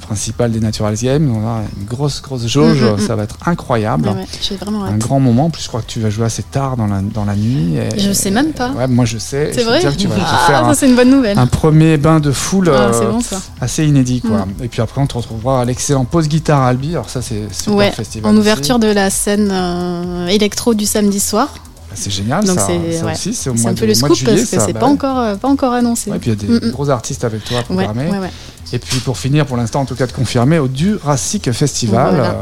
principale 0.00 0.50
des 0.52 0.60
Naturals 0.60 0.94
Games, 0.96 1.30
on 1.30 1.46
a 1.46 1.60
une 1.78 1.84
grosse, 1.84 2.22
grosse 2.22 2.46
jauge. 2.46 2.80
Mhm, 2.82 2.92
mhm. 2.92 2.98
Ça 3.06 3.14
va 3.14 3.24
être 3.24 3.36
incroyable. 3.44 4.08
Ouais, 4.08 4.14
ouais, 4.14 4.26
J'ai 4.40 4.56
vraiment 4.56 4.84
Un 4.84 4.96
grand 4.96 5.20
moment. 5.20 5.44
En 5.46 5.50
plus, 5.50 5.62
je 5.62 5.68
crois 5.68 5.82
que 5.82 5.86
tu 5.86 6.00
vas 6.00 6.08
jouer 6.08 6.24
assez 6.24 6.42
tard 6.42 6.78
dans 6.78 6.86
la, 6.86 7.02
dans 7.02 7.26
la 7.26 7.36
nuit. 7.36 7.76
et- 7.76 7.98
Je 8.00 8.10
sais 8.10 8.30
même 8.30 8.52
pas. 8.52 8.70
Ouais, 8.70 8.86
moi 8.86 9.04
je 9.04 9.18
sais. 9.18 9.50
C'est 9.54 9.64
vrai 9.64 9.80
dire 9.80 9.92
que 9.94 10.00
tu 10.00 10.08
vas 10.08 10.14
Ah, 10.18 10.46
faire 10.46 10.60
ça 10.66 10.74
c'est 10.74 10.88
une 10.88 10.96
bonne 10.96 11.10
nouvelle. 11.10 11.38
un 11.38 11.46
premier 11.46 11.98
bain 11.98 12.20
de 12.20 12.32
foule 12.32 12.70
Ah, 12.74 12.90
euh, 12.94 13.10
bon 13.12 13.18
assez 13.60 13.86
inédit. 13.86 14.22
quoi. 14.22 14.46
Et 14.62 14.68
puis 14.68 14.80
après, 14.80 15.00
on 15.02 15.06
te 15.06 15.18
retrouvera 15.18 15.60
à 15.60 15.64
l'excellent 15.66 16.06
pause 16.06 16.26
guitare 16.26 16.62
Albi. 16.62 16.92
Alors 16.92 17.10
ça, 17.10 17.20
c'est 17.20 17.52
super 17.52 17.74
Ouais, 17.76 17.90
festival. 17.90 18.30
en 18.30 18.32
aussi. 18.32 18.40
ouverture 18.40 18.78
de 18.78 18.86
la 18.88 19.10
scène 19.10 19.50
euh, 19.52 20.26
électro 20.28 20.72
du 20.72 20.86
samedi 20.86 21.20
soir. 21.20 21.48
Bah, 21.90 21.94
C'est 21.94 22.10
génial 22.10 22.44
Donc 22.44 22.58
ça. 22.58 22.66
c'est 22.66 22.98
Ça 22.98 23.04
ouais. 23.06 23.12
aussi, 23.12 23.32
c'est 23.34 23.48
au 23.50 23.54
mois 23.54 23.70
un 23.70 23.72
de, 23.74 23.78
peu 23.80 23.86
le 23.86 23.92
mois 23.98 24.08
de 24.08 24.14
scoop 24.14 24.16
juillet. 24.16 24.34
parce 24.34 24.50
que 24.50 24.60
c'est 24.66 24.72
bah 24.74 24.80
pas 24.80 24.86
ouais. 24.86 24.92
encore 24.92 25.18
euh, 25.18 25.34
pas 25.36 25.48
encore 25.48 25.72
annoncé. 25.72 26.10
Ouais, 26.10 26.16
et 26.16 26.20
puis 26.20 26.30
il 26.30 26.34
y 26.34 26.44
a 26.44 26.58
des 26.58 26.66
Mm, 26.66 26.68
mm. 26.68 26.72
gros 26.72 26.90
artistes 26.90 27.24
avec 27.24 27.44
toi 27.44 27.56
à 27.56 27.60
Ouais, 27.60 27.64
programmer. 27.84 28.10
ouais, 28.10 28.18
ouais. 28.18 28.30
Et 28.72 28.78
puis 28.78 28.98
pour 29.00 29.16
finir, 29.16 29.46
pour 29.46 29.56
l'instant 29.56 29.80
en 29.80 29.84
tout 29.86 29.94
cas 29.94 30.06
de 30.06 30.12
confirmer, 30.12 30.58
au 30.58 30.68
Jurassic 30.72 31.50
Festival, 31.52 32.14
Voilà. 32.14 32.30
euh, 32.30 32.34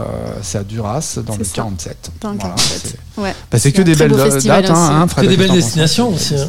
c'est 0.43 0.59
à 0.59 0.65
Duras 0.65 1.19
dans 1.25 1.37
le 1.37 1.45
ça. 1.45 1.53
47. 1.55 2.11
Dans 2.21 2.33
le 2.33 2.39
Voilà, 2.39 2.55
47. 2.57 2.81
c'est- 3.17 3.21
Ouais. 3.23 3.31
bah, 3.33 3.35
c'est 3.53 3.59
C'est 3.61 3.73
que 3.73 3.83
des 3.83 3.95
belles 3.95 4.11
dates, 4.11 4.33
hein, 4.33 4.37
aussi. 4.37 4.51
hein, 4.51 5.07
Fred, 5.07 5.25
Que 5.27 5.31
des 5.31 5.37
belles 5.37 5.53
destinations 5.53 6.09
aussi, 6.13 6.35
hein. 6.35 6.49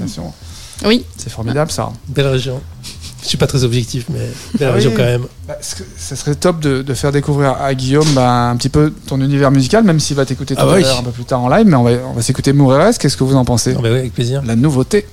Oui. 0.85 1.05
C'est 1.17 1.29
formidable 1.31 1.71
ça. 1.71 1.91
Belle 2.07 2.27
région. 2.27 2.59
Je 3.23 3.27
suis 3.27 3.37
pas 3.37 3.47
très 3.47 3.63
objectif, 3.63 4.05
mais 4.09 4.29
Ah 4.63 4.71
région 4.71 4.91
oui. 4.91 4.97
quand 4.97 5.03
même. 5.03 5.25
Bah, 5.47 5.57
ça 5.61 6.15
serait 6.15 6.35
top 6.35 6.59
de, 6.59 6.81
de 6.81 6.93
faire 6.93 7.11
découvrir 7.11 7.55
à 7.59 7.73
Guillaume 7.73 8.07
bah, 8.13 8.49
un 8.49 8.55
petit 8.57 8.69
peu 8.69 8.93
ton 9.07 9.19
univers 9.19 9.49
musical, 9.51 9.83
même 9.83 9.99
s'il 9.99 10.15
va 10.15 10.25
t'écouter 10.25 10.55
tout 10.55 10.61
Ah 10.63 10.71
à 10.71 10.75
oui. 10.75 10.81
l'heure 10.83 10.99
un 10.99 11.03
peu 11.03 11.11
plus 11.11 11.25
tard 11.25 11.41
en 11.41 11.49
live, 11.49 11.65
mais 11.65 11.75
on 11.75 11.83
va, 11.83 11.91
on 12.09 12.13
va 12.13 12.21
s'écouter 12.21 12.53
Moureres. 12.53 12.97
Qu'est-ce 12.99 13.17
que 13.17 13.23
vous 13.23 13.35
en 13.35 13.43
pensez? 13.45 13.75
Oui, 13.75 13.89
avec 13.89 14.13
plaisir. 14.13 14.41
La 14.45 14.55
nouveauté. 14.55 15.05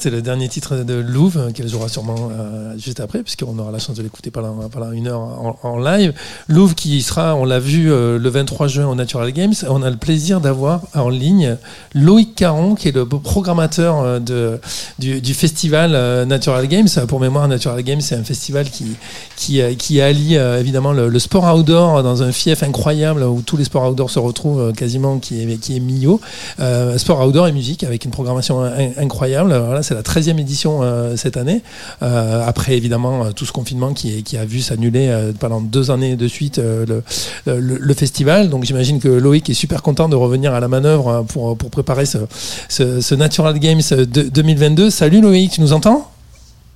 C'était 0.00 0.16
le 0.16 0.22
dernier 0.22 0.48
titre 0.48 0.76
de 0.76 0.94
Louvre, 0.94 1.50
qu'elle 1.50 1.68
jouera 1.68 1.88
sûrement 1.88 2.30
euh, 2.32 2.74
juste 2.78 3.00
après, 3.00 3.22
puisqu'on 3.22 3.58
aura 3.58 3.70
la 3.70 3.78
chance 3.78 3.96
de 3.96 4.02
l'écouter 4.02 4.30
pendant, 4.30 4.92
une 4.92 5.08
heure 5.08 5.20
en, 5.62 5.78
live. 5.78 6.14
Louvre 6.48 6.74
qui 6.74 7.02
sera, 7.02 7.34
on 7.34 7.44
l'a 7.44 7.58
vu 7.58 7.92
euh, 7.92 8.18
le 8.18 8.28
23 8.30 8.68
juin 8.68 8.86
au 8.86 8.94
Natural 8.94 9.30
Games, 9.32 9.52
on 9.68 9.82
a 9.82 9.90
le 9.90 9.96
plaisir 9.96 10.40
d'avoir 10.40 10.82
en 10.94 11.10
ligne 11.10 11.56
Loïc 11.94 12.34
Caron, 12.34 12.74
qui 12.74 12.88
est 12.88 12.92
le 12.92 13.04
programmateur 13.04 14.00
euh, 14.00 14.58
du, 14.98 15.34
festival 15.34 15.92
euh, 15.94 16.24
Natural 16.24 16.66
Games. 16.66 16.88
Pour 17.08 17.20
mémoire, 17.20 17.46
Natural 17.46 17.82
Games, 17.82 18.00
c'est 18.00 18.16
un 18.16 18.24
festival 18.24 18.70
qui, 18.70 18.96
qui, 19.40 19.62
euh, 19.62 19.74
qui 19.74 20.02
allie 20.02 20.36
euh, 20.36 20.60
évidemment 20.60 20.92
le, 20.92 21.18
sport 21.18 21.44
outdoor 21.54 22.02
dans 22.02 22.22
un 22.22 22.30
fief 22.30 22.62
incroyable 22.62 23.22
où 23.22 23.40
tous 23.40 23.56
les 23.56 23.64
sports 23.64 23.88
outdoor 23.90 24.10
se 24.10 24.18
retrouvent 24.18 24.60
euh, 24.60 24.72
quasiment, 24.72 25.18
qui 25.18 25.40
est, 25.40 25.56
qui 25.56 25.76
est 25.76 26.98
sport 26.98 27.26
outdoor 27.26 27.48
et 27.48 27.52
musique 27.52 27.82
avec 27.82 28.04
une 28.04 28.10
programmation 28.10 28.60
in- 28.62 28.90
incroyable. 28.98 29.56
Voilà, 29.56 29.82
c'est 29.82 29.94
la 29.94 30.02
13e 30.02 30.38
édition 30.38 30.82
cette 31.16 31.36
année. 31.36 31.62
Après, 32.00 32.76
évidemment, 32.76 33.32
tout 33.32 33.46
ce 33.46 33.52
confinement 33.52 33.94
qui, 33.94 34.22
qui 34.22 34.36
a 34.36 34.44
vu 34.44 34.60
s'annuler 34.60 35.10
pendant 35.38 35.60
deux 35.60 35.90
années 35.90 36.16
de 36.16 36.28
suite 36.28 36.60
le, 36.60 37.94
festival. 37.94 38.50
Donc, 38.50 38.64
j'imagine 38.64 39.00
que 39.00 39.08
Loïc 39.08 39.48
est 39.48 39.54
super 39.54 39.82
content 39.82 40.08
de 40.08 40.16
revenir 40.16 40.52
à 40.52 40.60
la 40.60 40.68
manœuvre 40.68 41.24
pour, 41.28 41.56
pour 41.56 41.70
préparer 41.70 42.04
ce, 42.06 43.14
Natural 43.14 43.58
Games 43.58 43.82
de- 43.90 44.28
2022. 44.28 44.90
Salut 44.90 45.20
Loïc, 45.20 45.52
tu 45.52 45.60
nous 45.60 45.72
entends? 45.72 46.10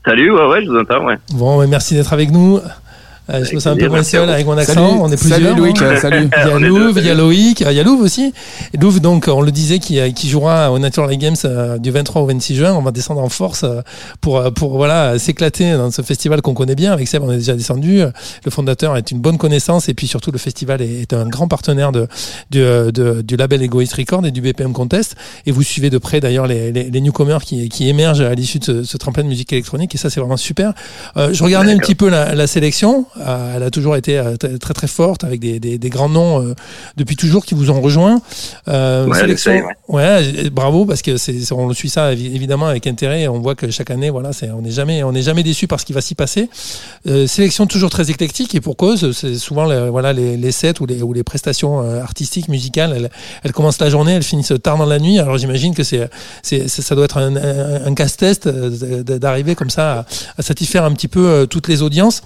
Salut, 0.07 0.31
ouais, 0.33 0.47
ouais, 0.47 0.65
je 0.65 0.71
vous 0.71 0.79
entends, 0.79 1.05
ouais. 1.07 1.17
Bon, 1.33 1.67
merci 1.67 1.95
d'être 1.95 2.13
avec 2.13 2.31
nous. 2.31 2.61
Euh, 3.31 3.43
je 3.45 3.55
me 3.55 3.61
sens 3.61 3.69
un 3.69 3.77
peu 3.77 3.89
moins 3.89 4.03
seul 4.03 4.29
avec 4.29 4.45
mon 4.45 4.59
accent. 4.59 4.75
Salut, 4.75 5.01
on 5.01 5.11
est 5.11 5.17
salut 5.17 5.35
plusieurs. 5.35 5.57
Loïc, 5.57 5.81
hein. 5.81 5.85
euh, 5.87 5.97
salut. 5.97 6.29
Il 6.45 6.49
y 6.49 6.51
a 6.53 6.59
Louvre, 6.59 6.99
il 6.99 7.05
y 7.05 7.09
a 7.09 7.13
salut. 7.15 7.21
Loïc, 7.23 7.61
il 7.61 7.73
y 7.73 7.81
a 7.81 7.83
Louvre 7.83 8.05
aussi. 8.05 8.35
Et 8.75 8.77
Louvre, 8.77 9.01
donc, 9.01 9.29
on 9.29 9.41
le 9.41 9.51
disait, 9.51 9.79
qui, 9.79 9.99
euh, 9.99 10.11
qui 10.11 10.29
jouera 10.29 10.71
au 10.71 10.79
Natural 10.79 11.17
Games 11.17 11.35
euh, 11.47 11.79
du 11.79 11.91
23 11.91 12.21
au 12.23 12.27
26 12.27 12.57
juin. 12.57 12.75
On 12.75 12.83
va 12.83 12.91
descendre 12.91 13.23
en 13.23 13.31
force 13.31 13.63
euh, 13.65 13.81
pour, 14.21 14.37
euh, 14.39 14.51
pour 14.51 14.77
voilà, 14.77 15.19
s'éclater 15.19 15.73
dans 15.73 15.91
ce 15.91 16.03
festival 16.03 16.43
qu'on 16.43 16.53
connaît 16.53 16.75
bien. 16.75 16.93
Avec 16.93 17.09
Seb, 17.09 17.23
on 17.23 17.33
est 17.33 17.39
déjà 17.39 17.55
descendu. 17.55 18.03
Le 18.45 18.51
fondateur 18.51 18.95
est 18.99 19.11
une 19.11 19.21
bonne 19.21 19.39
connaissance 19.39 19.89
et 19.89 19.95
puis 19.95 20.07
surtout, 20.07 20.31
le 20.31 20.39
festival 20.39 20.83
est, 20.83 21.01
est 21.01 21.13
un 21.15 21.27
grand 21.27 21.49
partenaire 21.49 21.93
de, 21.93 22.07
du, 22.51 22.61
euh, 22.61 22.91
de- 22.91 23.23
du 23.23 23.37
label 23.37 23.63
Egoist 23.63 23.95
Record 23.95 24.27
et 24.27 24.33
du 24.33 24.43
BPM 24.43 24.73
Contest. 24.75 25.17
Et 25.47 25.51
vous 25.53 25.63
suivez 25.63 25.89
de 25.89 25.97
près 25.99 26.21
d'ailleurs 26.21 26.47
les, 26.47 26.73
les, 26.73 26.91
les 26.91 27.01
newcomers 27.01 27.43
qui, 27.43 27.71
qui 27.71 27.89
émergent 27.89 28.21
à 28.21 28.35
l'issue 28.35 28.59
de 28.59 28.65
ce, 28.65 28.83
ce 28.85 28.97
tremplin 28.99 29.23
de 29.23 29.29
musique 29.29 29.51
électronique. 29.53 29.95
Et 29.95 29.99
ça, 29.99 30.11
c'est 30.11 30.21
vraiment 30.21 30.37
super. 30.37 30.75
Euh, 31.17 31.31
je 31.33 31.43
regardais 31.43 31.73
un 31.73 31.79
petit 31.79 31.95
peu 31.95 32.11
la, 32.11 32.35
la 32.35 32.47
sélection. 32.47 33.07
Euh, 33.21 33.53
elle 33.57 33.63
a 33.63 33.71
toujours 33.71 33.95
été 33.97 34.19
euh, 34.19 34.37
très 34.37 34.75
très 34.75 34.87
forte 34.89 35.23
avec 35.25 35.39
des, 35.41 35.61
des, 35.61 35.79
des 35.79 35.89
grands 35.91 36.09
noms 36.09 36.43
euh, 36.43 36.55
depuis 36.97 37.17
toujours 37.17 37.45
qui 37.45 37.55
vous 37.55 37.71
ont 37.71 37.81
rejoint. 37.81 38.21
Euh, 38.69 39.07
Ouais, 39.07 39.21
sélection, 39.21 39.53
ouais, 39.89 40.51
bravo 40.51 40.85
parce 40.85 41.03
que 41.03 41.17
c'est 41.17 41.41
on 41.53 41.69
le 41.69 41.75
suit 41.75 41.91
ça 41.91 42.13
évi- 42.13 42.35
évidemment 42.35 42.67
avec 42.67 42.87
intérêt. 42.87 43.23
Et 43.23 43.29
on 43.29 43.39
voit 43.41 43.55
que 43.55 43.71
chaque 43.71 43.91
année, 43.91 44.11
voilà, 44.11 44.33
c'est 44.33 44.51
on 44.51 44.63
n'est 44.63 44.71
jamais 44.73 45.03
on 45.05 45.13
n'est 45.13 45.23
jamais 45.23 45.43
déçu 45.43 45.67
par 45.69 45.79
ce 45.81 45.85
qui 45.85 45.93
va 45.93 46.01
s'y 46.01 46.15
passer. 46.15 46.49
Euh, 47.07 47.27
sélection 47.27 47.67
toujours 47.67 47.91
très 47.91 48.11
éclectique 48.11 48.55
et 48.55 48.61
pour 48.61 48.77
cause, 48.77 49.13
c'est 49.13 49.37
souvent 49.37 49.65
le- 49.67 49.89
voilà 49.91 50.13
les, 50.13 50.37
les 50.37 50.53
sets 50.53 50.81
ou 50.81 50.87
les 50.87 51.03
ou 51.03 51.13
les 51.13 51.23
prestations 51.23 51.81
artistiques 52.01 52.49
musicales. 52.49 52.93
Elles, 52.97 53.11
elles 53.45 53.53
commencent 53.53 53.81
la 53.81 53.91
journée, 53.91 54.13
elles 54.15 54.23
finissent 54.23 54.53
tard 54.63 54.77
dans 54.79 54.87
la 54.87 54.99
nuit. 54.99 55.19
Alors 55.19 55.39
j'imagine 55.39 55.75
que 55.75 55.83
c'est 55.85 56.09
c'est 56.43 56.69
ça 56.69 56.95
doit 56.95 57.05
être 57.05 57.19
un, 57.19 57.37
un, 57.37 57.87
un 57.87 57.95
casse-test 57.95 58.49
d'arriver 58.49 59.55
comme 59.55 59.71
ça 59.71 60.01
à, 60.01 60.07
à 60.39 60.43
satisfaire 60.43 60.85
un 60.85 60.93
petit 60.93 61.09
peu 61.09 61.47
toutes 61.49 61.69
les 61.69 61.83
audiences. 61.83 62.23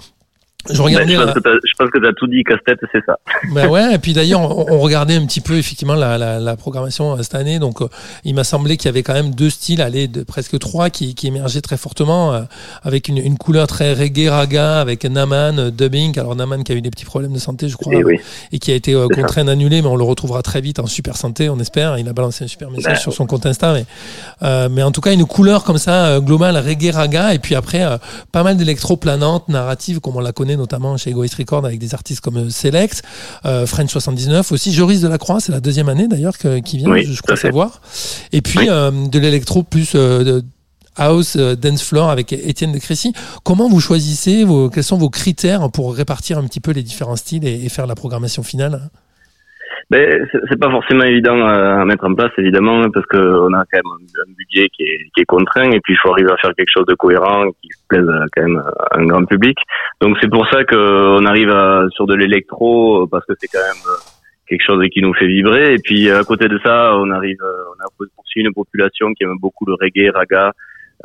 Je 0.67 0.73
Ben, 0.77 0.83
regardais. 0.83 1.13
je, 1.13 1.17
la- 1.19 1.25
pense 1.27 1.33
que 1.35 1.39
t'as- 1.39 1.49
je 1.63 1.73
pense 1.77 1.89
que 1.89 1.99
tu 1.99 2.07
as 2.07 2.13
tout 2.13 2.27
dit, 2.27 2.43
casse-tête, 2.43 2.79
c'est 2.91 3.03
ça. 3.05 3.17
bah 3.53 3.67
ouais, 3.69 3.95
et 3.95 3.97
puis 3.97 4.11
d'ailleurs, 4.11 4.41
on, 4.41 4.65
on 4.73 4.79
regardait 4.79 5.15
un 5.15 5.25
petit 5.25 5.39
peu 5.39 5.55
effectivement 5.57 5.95
la, 5.95 6.17
la, 6.17 6.37
la 6.39 6.55
programmation 6.57 7.13
euh, 7.13 7.21
cette 7.23 7.35
année. 7.35 7.59
Donc, 7.59 7.81
euh, 7.81 7.87
il 8.25 8.35
m'a 8.35 8.43
semblé 8.43 8.75
qu'il 8.75 8.87
y 8.87 8.89
avait 8.89 9.01
quand 9.01 9.13
même 9.13 9.33
deux 9.33 9.49
styles, 9.49 9.81
allez, 9.81 10.09
de 10.09 10.21
presque 10.23 10.59
trois, 10.59 10.89
qui, 10.89 11.15
qui 11.15 11.27
émergeaient 11.27 11.61
très 11.61 11.77
fortement, 11.77 12.33
euh, 12.33 12.41
avec 12.83 13.07
une, 13.07 13.17
une 13.19 13.37
couleur 13.37 13.67
très 13.67 13.93
reggae 13.93 14.29
raga, 14.29 14.81
avec 14.81 15.05
Naman, 15.05 15.57
euh, 15.59 15.71
dubbing. 15.71 16.19
Alors 16.19 16.35
Naman 16.35 16.63
qui 16.63 16.73
a 16.73 16.75
eu 16.75 16.81
des 16.81 16.91
petits 16.91 17.05
problèmes 17.05 17.31
de 17.33 17.39
santé, 17.39 17.69
je 17.69 17.77
crois, 17.77 17.93
Et 17.95 18.03
oui. 18.03 18.19
et 18.51 18.59
qui 18.59 18.73
a 18.73 18.75
été 18.75 18.93
euh, 18.93 19.07
contraint 19.07 19.45
d'annuler, 19.45 19.81
mais 19.81 19.87
on 19.87 19.95
le 19.95 20.03
retrouvera 20.03 20.41
très 20.41 20.59
vite 20.59 20.79
en 20.79 20.87
super 20.87 21.15
santé, 21.15 21.49
on 21.49 21.57
espère. 21.59 21.97
Il 21.97 22.09
a 22.09 22.13
balancé 22.13 22.43
un 22.43 22.47
super 22.47 22.69
message 22.69 22.95
Ben, 22.95 22.99
sur 22.99 23.13
son 23.13 23.25
compte 23.25 23.45
Insta, 23.45 23.71
mais, 23.73 23.85
euh, 24.43 24.67
mais 24.69 24.83
en 24.83 24.91
tout 24.91 24.99
cas 25.01 25.13
une 25.13 25.25
couleur 25.25 25.63
comme 25.63 25.77
ça 25.77 26.07
euh, 26.07 26.19
globale 26.19 26.57
reggae 26.57 26.91
raga, 26.93 27.33
et 27.33 27.39
puis 27.39 27.55
après 27.55 27.83
euh, 27.85 27.97
pas 28.33 28.43
mal 28.43 28.57
d'électro 28.57 28.97
planante, 28.97 29.47
narrative, 29.47 30.01
comme 30.01 30.17
on 30.17 30.19
la 30.19 30.33
connaît 30.33 30.48
notamment 30.55 30.97
chez 30.97 31.11
Egoist 31.11 31.35
Record 31.35 31.65
avec 31.65 31.79
des 31.79 31.93
artistes 31.93 32.21
comme 32.21 32.37
euh, 32.37 32.49
Select, 32.49 33.01
euh, 33.45 33.65
French 33.65 33.91
79 33.91 34.51
aussi, 34.51 34.73
Joris 34.73 35.01
Delacroix, 35.01 35.39
c'est 35.39 35.51
la 35.51 35.59
deuxième 35.59 35.89
année 35.89 36.07
d'ailleurs 36.07 36.37
qui 36.37 36.77
vient, 36.77 36.89
Oui, 36.89 37.05
je, 37.05 37.21
crois 37.21 37.35
savoir. 37.35 37.81
Et 38.31 38.41
puis 38.41 38.59
Oui. 38.59 38.67
euh, 38.69 38.91
de 39.07 39.19
l'électro 39.19 39.63
plus 39.63 39.93
de 39.93 40.43
house, 40.95 41.37
dance 41.37 41.81
floor 41.81 42.09
avec 42.09 42.33
Étienne 42.33 42.73
de 42.73 42.79
Crécy. 42.79 43.13
Comment 43.43 43.69
vous 43.69 43.79
choisissez, 43.79 44.43
vos, 44.43 44.69
quels 44.69 44.83
sont 44.83 44.97
vos 44.97 45.09
critères 45.09 45.71
pour 45.71 45.95
répartir 45.95 46.37
un 46.37 46.43
petit 46.43 46.59
peu 46.59 46.71
les 46.71 46.83
différents 46.83 47.15
styles 47.15 47.47
et, 47.47 47.63
et 47.63 47.69
faire 47.69 47.87
la 47.87 47.95
programmation 47.95 48.43
finale? 48.43 48.89
Ben, 49.89 50.27
c'est 50.47 50.59
pas 50.59 50.69
forcément 50.69 51.03
évident 51.03 51.35
euh, 51.35 51.81
à 51.81 51.85
mettre 51.85 52.05
en 52.05 52.13
place, 52.13 52.31
évidemment, 52.37 52.87
parce 52.91 53.07
que 53.07 53.17
on 53.17 53.51
a 53.53 53.63
quand 53.71 53.77
même 53.77 54.07
un, 54.27 54.31
budget 54.37 54.69
qui 54.69 54.83
est, 54.83 55.09
qui 55.15 55.21
est 55.21 55.25
contraint, 55.25 55.71
et 55.71 55.79
puis 55.79 55.93
il 55.93 55.97
faut 55.97 56.11
arriver 56.11 56.31
à 56.31 56.37
faire 56.37 56.53
quelque 56.55 56.69
chose 56.71 56.85
de 56.85 56.93
cohérent, 56.93 57.49
qui 57.59 57.69
plaise 57.87 58.07
euh, 58.07 58.25
quand 58.35 58.43
même 58.43 58.61
à 58.91 58.99
un 58.99 59.05
grand 59.07 59.25
public. 59.25 59.57
Donc 59.99 60.15
c'est 60.21 60.29
pour 60.29 60.47
ça 60.49 60.63
qu'on 60.63 61.25
arrive 61.25 61.49
à, 61.49 61.87
sur 61.89 62.05
de 62.05 62.13
l'électro, 62.13 63.01
euh, 63.01 63.07
parce 63.09 63.25
que 63.25 63.33
c'est 63.39 63.47
quand 63.47 63.57
même 63.57 63.83
euh, 63.87 63.97
quelque 64.47 64.63
chose 64.63 64.83
qui 64.93 65.01
nous 65.01 65.13
fait 65.13 65.27
vibrer. 65.27 65.73
Et 65.73 65.79
puis 65.83 66.09
à 66.11 66.23
côté 66.23 66.47
de 66.47 66.59
ça, 66.63 66.95
on 66.95 67.09
arrive, 67.09 67.41
euh, 67.41 67.63
on 67.71 67.83
a 67.83 67.87
aussi 67.99 68.39
une 68.39 68.53
population 68.53 69.13
qui 69.13 69.23
aime 69.23 69.37
beaucoup 69.39 69.65
le 69.65 69.73
reggae, 69.73 70.11
raga. 70.13 70.51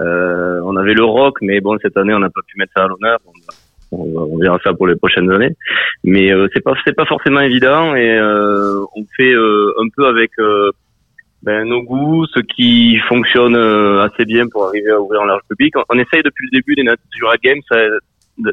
Euh, 0.01 0.61
on 0.65 0.77
avait 0.77 0.95
le 0.95 1.05
rock, 1.05 1.39
mais 1.41 1.61
bon 1.61 1.79
cette 1.81 1.97
année 1.97 2.13
on 2.13 2.19
n'a 2.19 2.31
pas 2.31 2.41
pu 2.47 2.59
mettre 2.59 2.73
ça 2.77 2.85
à 2.85 2.89
l'honneur. 2.89 3.19
On, 3.27 3.33
on- 3.99 4.29
on 4.35 4.39
verra 4.39 4.59
ça 4.65 4.73
pour 4.75 4.87
les 4.87 4.97
prochaines 4.97 5.31
années 5.31 5.55
mais 6.03 6.33
euh, 6.33 6.47
c'est 6.53 6.63
pas 6.63 6.75
c'est 6.85 6.95
pas 6.95 7.07
forcément 7.07 7.41
évident 7.41 7.95
et 7.95 8.11
euh, 8.11 8.81
on 8.97 9.05
fait 9.17 9.33
euh, 9.33 9.73
un 9.83 9.89
peu 9.97 10.07
avec 10.07 10.31
ben, 11.43 11.69
nos 11.69 11.83
goûts, 11.83 12.27
ce 12.27 12.41
qui 12.41 12.97
fonctionne 13.09 13.55
assez 13.55 14.25
bien 14.25 14.47
pour 14.51 14.67
arriver 14.69 14.91
à 14.91 14.99
ouvrir 15.01 15.21
un 15.23 15.27
large 15.27 15.43
public. 15.49 15.75
On, 15.91 15.99
essaye 15.99 16.23
depuis 16.23 16.49
le 16.51 16.59
début 16.59 16.75
des 16.75 16.85
Natural 16.85 17.37
Games 17.43 17.61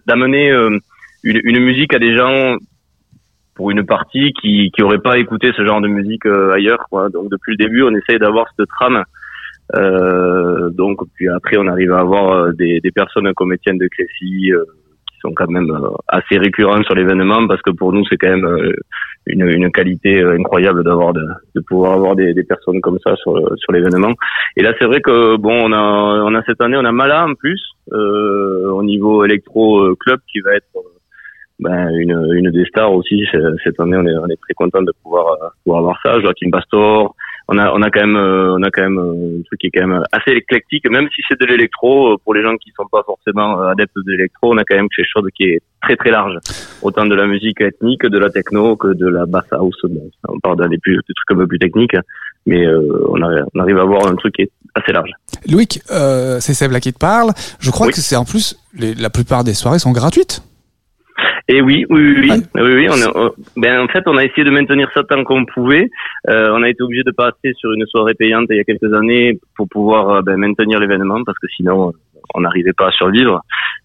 d'amener 0.07 0.49
une, 0.51 1.39
une 1.43 1.59
musique 1.59 1.93
à 1.93 1.99
des 1.99 2.15
gens 2.17 2.57
pour 3.55 3.71
une 3.71 3.85
partie 3.85 4.33
qui 4.33 4.71
qui 4.71 4.83
aurait 4.83 4.99
pas 4.99 5.17
écouté 5.19 5.51
ce 5.55 5.65
genre 5.65 5.79
de 5.79 5.87
musique 5.87 6.25
ailleurs. 6.25 6.85
Quoi. 6.89 7.07
Donc 7.09 7.29
depuis 7.31 7.51
le 7.57 7.63
début, 7.63 7.83
on 7.83 7.95
essaye 7.95 8.19
d'avoir 8.19 8.47
cette 8.57 8.67
trame. 8.67 9.03
Euh, 9.75 10.69
donc 10.71 10.99
puis 11.15 11.29
après, 11.29 11.55
on 11.57 11.67
arrive 11.67 11.93
à 11.93 11.99
avoir 11.99 12.53
des, 12.53 12.81
des 12.81 12.91
personnes 12.91 13.31
comme 13.35 13.53
Étienne 13.53 13.77
de 13.77 13.87
Crécy. 13.87 14.51
euh, 14.51 14.65
sont 15.21 15.33
quand 15.33 15.49
même 15.49 15.69
euh, 15.71 15.89
assez 16.07 16.37
récurrents 16.37 16.83
sur 16.83 16.95
l'événement 16.95 17.47
parce 17.47 17.61
que 17.61 17.71
pour 17.71 17.93
nous 17.93 18.03
c'est 18.09 18.17
quand 18.17 18.29
même 18.29 18.45
euh, 18.45 18.73
une, 19.27 19.47
une 19.47 19.71
qualité 19.71 20.21
euh, 20.21 20.37
incroyable 20.37 20.83
d'avoir 20.83 21.13
de, 21.13 21.25
de 21.55 21.61
pouvoir 21.61 21.93
avoir 21.93 22.15
des, 22.15 22.33
des 22.33 22.43
personnes 22.43 22.81
comme 22.81 22.99
ça 23.05 23.15
sur, 23.17 23.33
sur 23.57 23.71
l'événement. 23.71 24.13
Et 24.57 24.63
là 24.63 24.73
c'est 24.79 24.85
vrai 24.85 25.01
que 25.01 25.37
bon 25.37 25.69
on 25.69 25.71
a 25.71 26.23
on 26.29 26.33
a 26.35 26.43
cette 26.43 26.61
année 26.61 26.77
on 26.77 26.85
a 26.85 26.91
Mala 26.91 27.25
en 27.25 27.35
plus 27.35 27.61
euh, 27.93 28.69
au 28.71 28.83
niveau 28.83 29.23
électro 29.23 29.95
club 29.95 30.19
qui 30.31 30.39
va 30.41 30.55
être 30.55 30.67
ben, 31.59 31.89
une, 31.95 32.17
une 32.33 32.49
des 32.51 32.65
stars 32.65 32.91
aussi. 32.91 33.23
Cette 33.63 33.79
année 33.79 33.97
on 33.97 34.05
est, 34.07 34.17
on 34.17 34.27
est 34.27 34.41
très 34.41 34.53
content 34.55 34.81
de 34.81 34.93
pouvoir 35.03 35.37
pouvoir 35.63 35.79
avoir 35.81 35.99
ça. 36.03 36.19
Joaquin 36.19 36.49
Pastor 36.51 37.15
on 37.47 37.57
a 37.57 37.71
on 37.71 37.81
a 37.81 37.89
quand 37.89 38.01
même 38.01 38.15
euh, 38.15 38.55
on 38.57 38.63
a 38.63 38.69
quand 38.71 38.81
même 38.83 38.97
euh, 38.99 39.39
un 39.39 39.43
truc 39.43 39.59
qui 39.59 39.67
est 39.67 39.71
quand 39.71 39.87
même 39.87 40.03
assez 40.11 40.31
éclectique 40.31 40.89
même 40.89 41.07
si 41.15 41.21
c'est 41.27 41.39
de 41.39 41.45
l'électro 41.45 42.13
euh, 42.13 42.17
pour 42.23 42.33
les 42.33 42.41
gens 42.43 42.55
qui 42.57 42.71
sont 42.75 42.87
pas 42.91 43.03
forcément 43.05 43.61
euh, 43.61 43.67
adeptes 43.71 43.95
de 43.95 44.11
l'électro 44.11 44.53
on 44.53 44.57
a 44.57 44.63
quand 44.63 44.75
même 44.75 44.89
quelque 44.95 45.07
chose 45.13 45.27
qui 45.35 45.43
est 45.43 45.59
très 45.81 45.95
très 45.95 46.11
large 46.11 46.37
autant 46.81 47.05
de 47.05 47.15
la 47.15 47.25
musique 47.27 47.61
ethnique 47.61 48.01
que 48.01 48.07
de 48.07 48.17
la 48.19 48.29
techno 48.29 48.75
que 48.75 48.93
de 48.93 49.07
la 49.07 49.25
bass 49.25 49.45
house 49.51 49.75
bon, 49.83 50.09
on 50.29 50.39
parle 50.39 50.57
d'aller 50.57 50.77
plus 50.77 50.95
des 50.95 51.13
trucs 51.13 51.31
un 51.31 51.35
peu 51.41 51.47
plus 51.47 51.59
techniques 51.59 51.95
mais 52.45 52.65
euh, 52.65 53.05
on, 53.09 53.21
arrive, 53.21 53.45
on 53.53 53.59
arrive 53.59 53.77
à 53.77 53.81
avoir 53.81 54.07
un 54.07 54.15
truc 54.15 54.33
qui 54.35 54.43
est 54.43 54.51
assez 54.75 54.91
large 54.91 55.11
Loïc, 55.51 55.81
euh, 55.91 56.39
c'est 56.39 56.53
Seb 56.53 56.71
là 56.71 56.79
qui 56.79 56.93
te 56.93 56.99
parle. 56.99 57.31
Je 57.59 57.71
crois 57.71 57.87
Oui. 57.87 57.93
que 57.93 57.99
c'est 57.99 58.15
en 58.15 58.25
plus, 58.25 58.55
les- 58.77 58.93
la 58.93 59.09
plupart 59.09 59.43
des 59.43 59.53
soirées 59.55 59.79
sont 59.79 59.91
gratuites. 59.91 60.41
Et 61.47 61.61
oui, 61.61 61.85
oui, 61.89 62.15
oui, 62.19 62.29
oui, 62.31 62.43
oui, 62.55 62.73
oui, 62.75 62.87
on 62.89 63.01
a- 63.01 63.11
on- 63.25 63.33
ben 63.57 63.81
en 63.81 63.87
fait, 63.87 64.03
on 64.07 64.17
a 64.17 64.23
essayé 64.23 64.43
de 64.43 64.51
maintenir 64.51 64.89
ça 64.93 65.03
tant 65.03 65.23
qu'on 65.23 65.45
pouvait. 65.45 65.89
Euh, 66.29 66.49
on 66.51 66.63
a 66.63 66.69
été 66.69 66.81
obligé 66.83 67.03
de 67.03 67.11
passer 67.11 67.53
sur 67.55 67.71
une 67.73 67.85
soirée 67.87 68.13
payante 68.13 68.47
il 68.49 68.57
y 68.57 68.59
a 68.59 68.63
quelques 68.63 68.93
années 68.93 69.39
pour 69.55 69.67
pouvoir 69.67 70.09
euh, 70.09 70.21
ben, 70.21 70.37
maintenir 70.37 70.79
l'événement 70.79 71.23
parce 71.25 71.39
que 71.39 71.47
sinon, 71.55 71.93
on 72.35 72.41
n'arrivait 72.41 72.73
pas 72.73 72.87
à 72.87 72.91
survivre. 72.91 73.41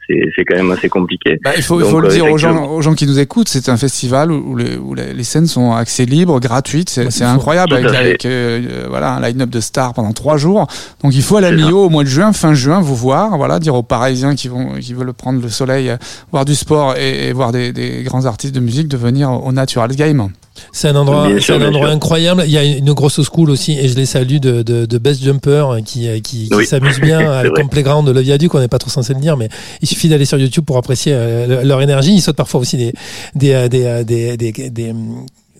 C'est 0.09 0.21
c'est 0.37 0.45
quand 0.45 0.57
même 0.57 0.71
assez 0.71 0.89
compliqué. 0.89 1.39
Bah, 1.43 1.51
il 1.57 1.63
faut, 1.63 1.81
il 1.81 1.87
faut 1.87 2.01
le 2.01 2.09
dire 2.09 2.31
aux 2.31 2.39
gens, 2.39 2.71
aux 2.71 2.81
gens 2.83 2.95
qui 2.95 3.07
nous 3.07 3.19
écoutent, 3.19 3.49
c'est 3.49 3.69
un 3.69 3.77
festival 3.77 4.31
où, 4.31 4.55
les, 4.57 4.77
où 4.77 4.95
les- 4.95 5.25
scènes 5.25 5.47
sont 5.47 5.73
accès 5.73 6.05
libre, 6.05 6.39
gratuites. 6.41 6.89
C'est 6.91 7.11
c'est 7.11 7.25
incroyable 7.25 7.75
à 7.75 7.99
avec, 7.99 8.25
euh, 8.25 8.61
euh, 8.69 8.87
voilà, 8.89 9.15
un 9.15 9.21
line-up 9.21 9.51
de 9.51 9.61
stars 9.61 9.95
pendant 9.95 10.13
trois 10.13 10.37
jours. 10.37 10.67
Donc 11.03 11.15
il 11.15 11.23
faut 11.23 11.37
à 11.39 11.41
la 11.41 11.51
C'est 11.51 11.59
ça. 11.59 11.67
Mio 11.67 11.85
au 11.85 11.89
mois 11.89 12.05
de 12.05 12.09
juin, 12.09 12.33
fin 12.33 12.55
juin, 12.55 12.81
vous 12.81 12.95
voir, 12.95 13.37
voilà, 13.37 13.59
dire 13.59 13.75
aux 13.75 13.83
Parisiens 13.83 14.35
qui 14.37 14.49
vont, 14.49 14.75
qui 14.81 14.95
veulent 14.95 15.13
prendre 15.13 15.43
le 15.43 15.49
soleil, 15.49 15.91
euh, 15.91 15.97
voir 16.31 16.45
du 16.45 16.55
sport 16.55 16.95
et, 16.97 17.29
et 17.29 17.33
voir 17.33 17.51
des, 17.53 17.73
des 17.73 18.03
grands 18.05 18.27
artistes 18.27 18.55
de 18.55 18.61
musique 18.61 18.89
de 18.89 18.97
venir 18.97 19.31
au 19.31 19.51
Natural 19.53 19.91
Game. 19.97 20.29
C'est 20.73 20.89
un 20.89 20.97
endroit, 20.97 21.29
sûr, 21.41 21.57
un 21.57 21.69
endroit 21.69 21.89
incroyable. 21.89 22.43
Il 22.47 22.53
y 22.53 22.59
a 22.59 22.65
une 22.65 22.93
grosse 22.93 23.21
school 23.23 23.51
aussi, 23.51 23.73
et 23.79 23.89
je 23.89 23.97
les 23.97 24.07
salue 24.07 24.37
de, 24.39 24.63
de, 24.63 24.87
de 24.87 24.99
Best 24.99 25.23
Jumper 25.23 25.65
qui, 25.85 26.09
euh, 26.09 26.15
qui, 26.21 26.49
qui 26.49 26.55
Oui. 26.55 26.67
s'amuse 26.67 27.01
bien 27.01 27.19
avec 27.31 27.53
vrai. 27.53 27.65
playground 27.71 28.07
de 28.07 28.13
le 28.13 28.21
viaduc. 28.21 28.55
On 28.55 28.61
n'est 28.61 28.69
pas 28.69 28.79
trop 28.79 28.91
censé 28.91 29.15
le 29.15 29.21
dire, 29.21 29.37
mais 29.37 29.49
il 29.83 29.89
suffit 29.89 30.09
d'aller 30.09 30.25
sur 30.25 30.39
YouTube 30.39 30.65
pour 30.65 30.77
apprécier 30.77 31.13
euh, 31.15 31.47
le- 31.63 31.69
leur 31.69 31.81
énergie. 31.83 32.13
Ils 32.15 32.21
sautent 32.23 32.37
parfois 32.37 32.61
aussi 32.61 32.77
des, 32.77 32.93
des, 33.35 33.53
euh, 33.53 33.69
des, 34.05 34.37
des, 34.37 34.53
des, 34.71 34.95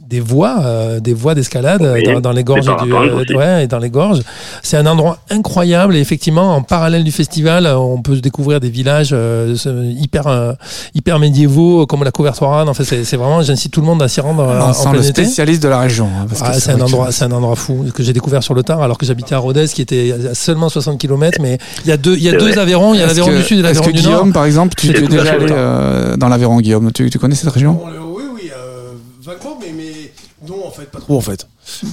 des, 0.09 0.21
voies, 0.21 0.57
euh, 0.63 1.01
des 1.01 1.15
voies 1.15 1.35
d'escalade 1.35 1.83
euh, 1.83 1.95
Oui, 1.95 2.03
dans, 2.05 2.21
dans 2.21 2.33
les 2.33 2.45
gorges 2.45 2.65
du- 2.65 2.93
euh, 2.93 3.37
ouais, 3.37 3.65
et 3.65 3.67
dans 3.67 3.79
les 3.79 3.91
gorges. 3.91 4.21
C'est 4.63 4.77
un 4.77 4.87
endroit 4.87 5.19
incroyable 5.31 5.97
et 5.97 6.01
effectivement 6.01 6.55
en 6.55 6.63
parallèle 6.63 7.03
du 7.05 7.11
festival, 7.13 7.67
euh, 7.67 7.77
on 7.77 8.01
peut 8.03 8.17
découvrir 8.17 8.61
des 8.61 8.71
villages 8.71 9.11
euh, 9.13 9.55
hyper 9.99 10.27
euh, 10.29 10.53
hyper 10.95 11.19
médiévaux 11.19 11.87
comme 11.87 12.05
la 12.05 12.11
Couvertoirane. 12.11 12.69
En 12.69 12.75
fait, 12.75 12.85
c'est 12.85 13.17
vraiment, 13.17 13.43
j'incite 13.43 13.73
tout 13.73 13.81
le 13.81 13.87
monde 13.87 14.03
à 14.03 14.09
s'y 14.09 14.21
rendre 14.21 14.43
On 14.45 14.61
en 14.61 14.73
sent 14.73 14.83
plein 14.91 14.93
le 14.93 14.99
été. 15.07 15.25
spécialiste 15.25 15.63
de 15.63 15.69
la 15.69 15.81
région. 15.81 16.07
hein, 16.07 16.27
Ah, 16.41 16.53
c'est 16.55 16.71
un 16.73 16.81
endroit, 16.81 17.11
c'est 17.13 17.25
un 17.25 17.33
endroit 17.33 17.57
fou 17.57 17.85
que 17.95 18.03
j'ai 18.03 18.13
découvert 18.13 18.43
sur 18.43 18.55
le 18.55 18.63
tard 18.63 18.83
alors 18.83 18.99
que 18.99 19.07
j'habitais 19.07 19.35
à 19.35 19.39
Rodez, 19.39 19.67
qui 19.69 19.83
était 19.83 20.15
à 20.31 20.35
seulement 20.35 20.69
60 20.69 20.99
km. 20.99 21.39
Mais 21.41 21.59
il 21.85 21.89
y 21.89 21.93
a 21.93 21.97
deux, 21.97 22.15
il 22.17 22.23
y 22.23 22.29
a 22.29 22.33
deux 22.33 22.51
vrai. 22.51 22.59
Aveyron, 22.59 22.95
il 22.95 23.01
y 23.01 23.03
a 23.03 23.07
l'Aveyron 23.07 23.31
du 23.31 23.43
Sud 23.43 23.59
et 23.59 23.61
Est-ce 23.69 23.81
l'Aveyron 23.81 23.85
que 23.87 23.91
du 23.91 24.03
Nord. 24.03 24.13
Guillaume, 24.13 24.33
par 24.33 24.45
exemple, 24.45 24.75
tu 24.77 24.97
es 24.97 25.01
déjà 25.09 25.33
allé 25.33 25.47
euh, 25.51 26.17
dans 26.17 26.29
l'Aveyron, 26.29 26.61
Guillaume? 26.61 26.91
Tu, 26.93 27.11
tu 27.11 27.19
connais 27.19 27.35
cette 27.35 27.51
région 27.51 27.73
Bon, 27.75 27.87
le- 27.89 27.99
oui, 28.01 28.23
oui, 28.35 28.51
euh, 28.57 28.93
vaguement, 29.25 29.59
mais, 29.61 29.73
mais 29.77 30.11
non, 30.49 30.56
en 30.67 30.71
fait, 30.71 30.91
pas 30.91 31.01
trop, 31.01 31.17
en 31.17 31.21
fait. 31.21 31.47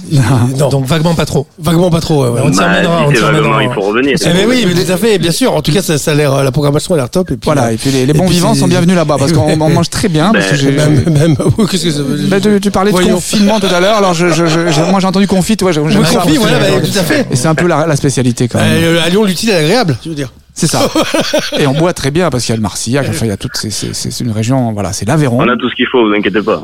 Non. 0.58 0.68
Donc 0.68 0.86
vaguement 0.86 1.14
pas 1.14 1.26
trop. 1.26 1.46
Vaguement 1.58 1.90
pas 1.90 2.00
trop, 2.00 2.22
ouais. 2.22 2.28
On 2.30 2.34
Bah, 2.34 2.42
on 2.44 2.52
c'est 2.52 2.52
t'y 2.52 2.58
vaguement, 2.60 2.96
emmènera. 3.28 3.62
il 3.64 3.72
faut 3.72 3.80
revenir. 3.80 4.16
Eh 4.24 4.28
ben 4.32 4.46
oui, 4.48 4.64
mais 4.68 4.84
tout 4.84 4.92
à 4.92 4.96
fait, 4.96 5.18
bien 5.18 5.32
sûr. 5.32 5.52
En 5.52 5.62
tout 5.62 5.72
cas, 5.72 5.82
ça, 5.82 5.98
ça 5.98 6.12
a 6.12 6.14
l'air, 6.14 6.44
la 6.44 6.52
programmation 6.52 6.94
a 6.94 6.96
l'air 6.96 7.10
top. 7.10 7.30
Et 7.32 7.36
puis, 7.36 7.46
Voilà, 7.46 7.64
euh, 7.66 7.70
et 7.72 7.76
puis 7.76 7.90
les, 7.90 8.06
les 8.06 8.12
bons 8.12 8.26
puis 8.26 8.34
vivants 8.36 8.54
sont 8.54 8.68
bienvenus 8.68 8.94
là-bas 8.94 9.16
parce 9.18 9.32
qu'on 9.32 9.50
on 9.60 9.68
mange 9.70 9.90
très 9.90 10.08
bien. 10.08 10.30
parce 10.32 10.46
que 10.46 10.56
j'ai- 10.56 10.70
même, 10.70 11.02
même, 11.10 11.36
qu'est-ce 11.70 11.84
que 11.84 11.90
ça 11.90 12.02
veut 12.02 12.16
dire 12.18 12.28
Bah, 12.28 12.40
tu, 12.40 12.60
tu 12.60 12.70
parlais 12.70 12.90
de 12.92 12.96
Voyons. 12.96 13.14
confinement 13.16 13.58
tout 13.58 13.66
à 13.74 13.80
l'heure, 13.80 13.96
alors 13.96 14.14
je, 14.14 14.28
je, 14.28 14.46
je- 14.46 14.70
je- 14.70 14.90
moi 14.90 15.00
j'ai 15.00 15.06
entendu 15.08 15.26
confit, 15.26 15.56
ouais, 15.62 15.72
j'aime 15.72 15.84
Oui, 15.86 15.94
confit, 15.94 16.36
voilà, 16.36 16.58
bah, 16.60 16.66
tout 16.80 16.98
à 16.98 17.02
fait. 17.02 17.26
Et 17.32 17.36
c'est 17.36 17.48
un 17.48 17.54
peu 17.56 17.66
la, 17.66 17.86
la 17.86 17.96
spécialité 17.96 18.46
quand 18.48 18.58
même. 18.60 18.70
Euh, 18.80 19.02
à 19.04 19.08
Lyon, 19.08 19.24
l'utile 19.24 19.50
est 19.50 19.56
agréable, 19.56 19.96
je 20.04 20.08
veux 20.10 20.14
dire. 20.14 20.32
C'est 20.54 20.68
ça. 20.68 20.88
Et 21.58 21.66
on 21.66 21.72
boit 21.74 21.92
très 21.92 22.10
bien 22.12 22.30
parce 22.30 22.44
qu'il 22.44 22.52
y 22.52 22.54
a 22.54 22.56
le 22.56 22.62
Marcillac, 22.62 23.06
enfin 23.10 23.26
il 23.26 23.28
y 23.28 23.32
a 23.32 23.36
toutes 23.36 23.56
ces, 23.56 23.70
ces- 23.70 23.92
c'est 23.92 24.20
une 24.22 24.30
région, 24.30 24.72
voilà, 24.72 24.92
c'est 24.92 25.04
l'Aveyron. 25.06 25.38
On 25.40 25.48
a 25.48 25.56
tout 25.56 25.68
ce 25.68 25.74
qu'il 25.74 25.86
faut, 25.90 26.06
vous 26.06 26.14
inquiétez 26.14 26.42
pas. 26.42 26.62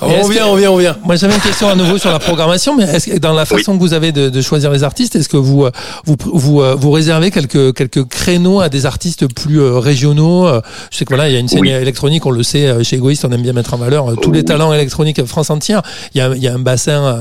On 0.00 0.22
revient, 0.22 0.38
que- 0.38 0.44
on 0.44 0.52
revient, 0.52 0.66
on 0.68 0.74
revient. 0.74 0.94
Moi, 1.04 1.16
j'avais 1.16 1.34
une 1.34 1.40
question 1.40 1.68
à 1.68 1.74
nouveau 1.74 1.98
sur 1.98 2.10
la 2.10 2.20
programmation, 2.20 2.76
mais 2.76 2.84
est-ce 2.84 3.10
que 3.10 3.18
dans 3.18 3.32
la 3.32 3.44
façon 3.44 3.74
que 3.76 3.80
vous 3.80 3.94
avez 3.94 4.12
de, 4.12 4.28
de 4.28 4.40
choisir 4.40 4.70
les 4.70 4.84
artistes, 4.84 5.16
est-ce 5.16 5.28
que 5.28 5.36
vous 5.36 5.64
euh, 5.64 5.70
vous 6.04 6.16
vous, 6.20 6.60
euh, 6.62 6.76
vous 6.78 6.90
réservez 6.92 7.30
quelques 7.32 7.74
quelques 7.74 8.04
créneaux 8.04 8.60
à 8.60 8.68
des 8.68 8.86
artistes 8.86 9.26
plus 9.34 9.60
euh, 9.60 9.78
régionaux 9.78 10.46
Je 10.90 10.96
sais 10.98 11.04
que 11.04 11.10
voilà, 11.14 11.28
il 11.28 11.32
y 11.32 11.36
a 11.36 11.40
une 11.40 11.48
scène 11.48 11.60
Oui. 11.62 11.70
électronique, 11.70 12.24
on 12.26 12.30
le 12.30 12.42
sait, 12.44 12.84
chez 12.84 12.96
Egoist, 12.96 13.24
on 13.24 13.30
aime 13.32 13.42
bien 13.42 13.52
mettre 13.52 13.74
en 13.74 13.76
valeur 13.78 14.12
euh, 14.12 14.14
tous 14.14 14.30
les 14.30 14.44
talents 14.44 14.72
électroniques 14.72 15.24
France 15.26 15.50
entière. 15.50 15.82
Il 16.14 16.18
y 16.18 16.20
a 16.20 16.32
il 16.34 16.42
y 16.42 16.48
a 16.48 16.54
un 16.54 16.58
bassin 16.58 17.18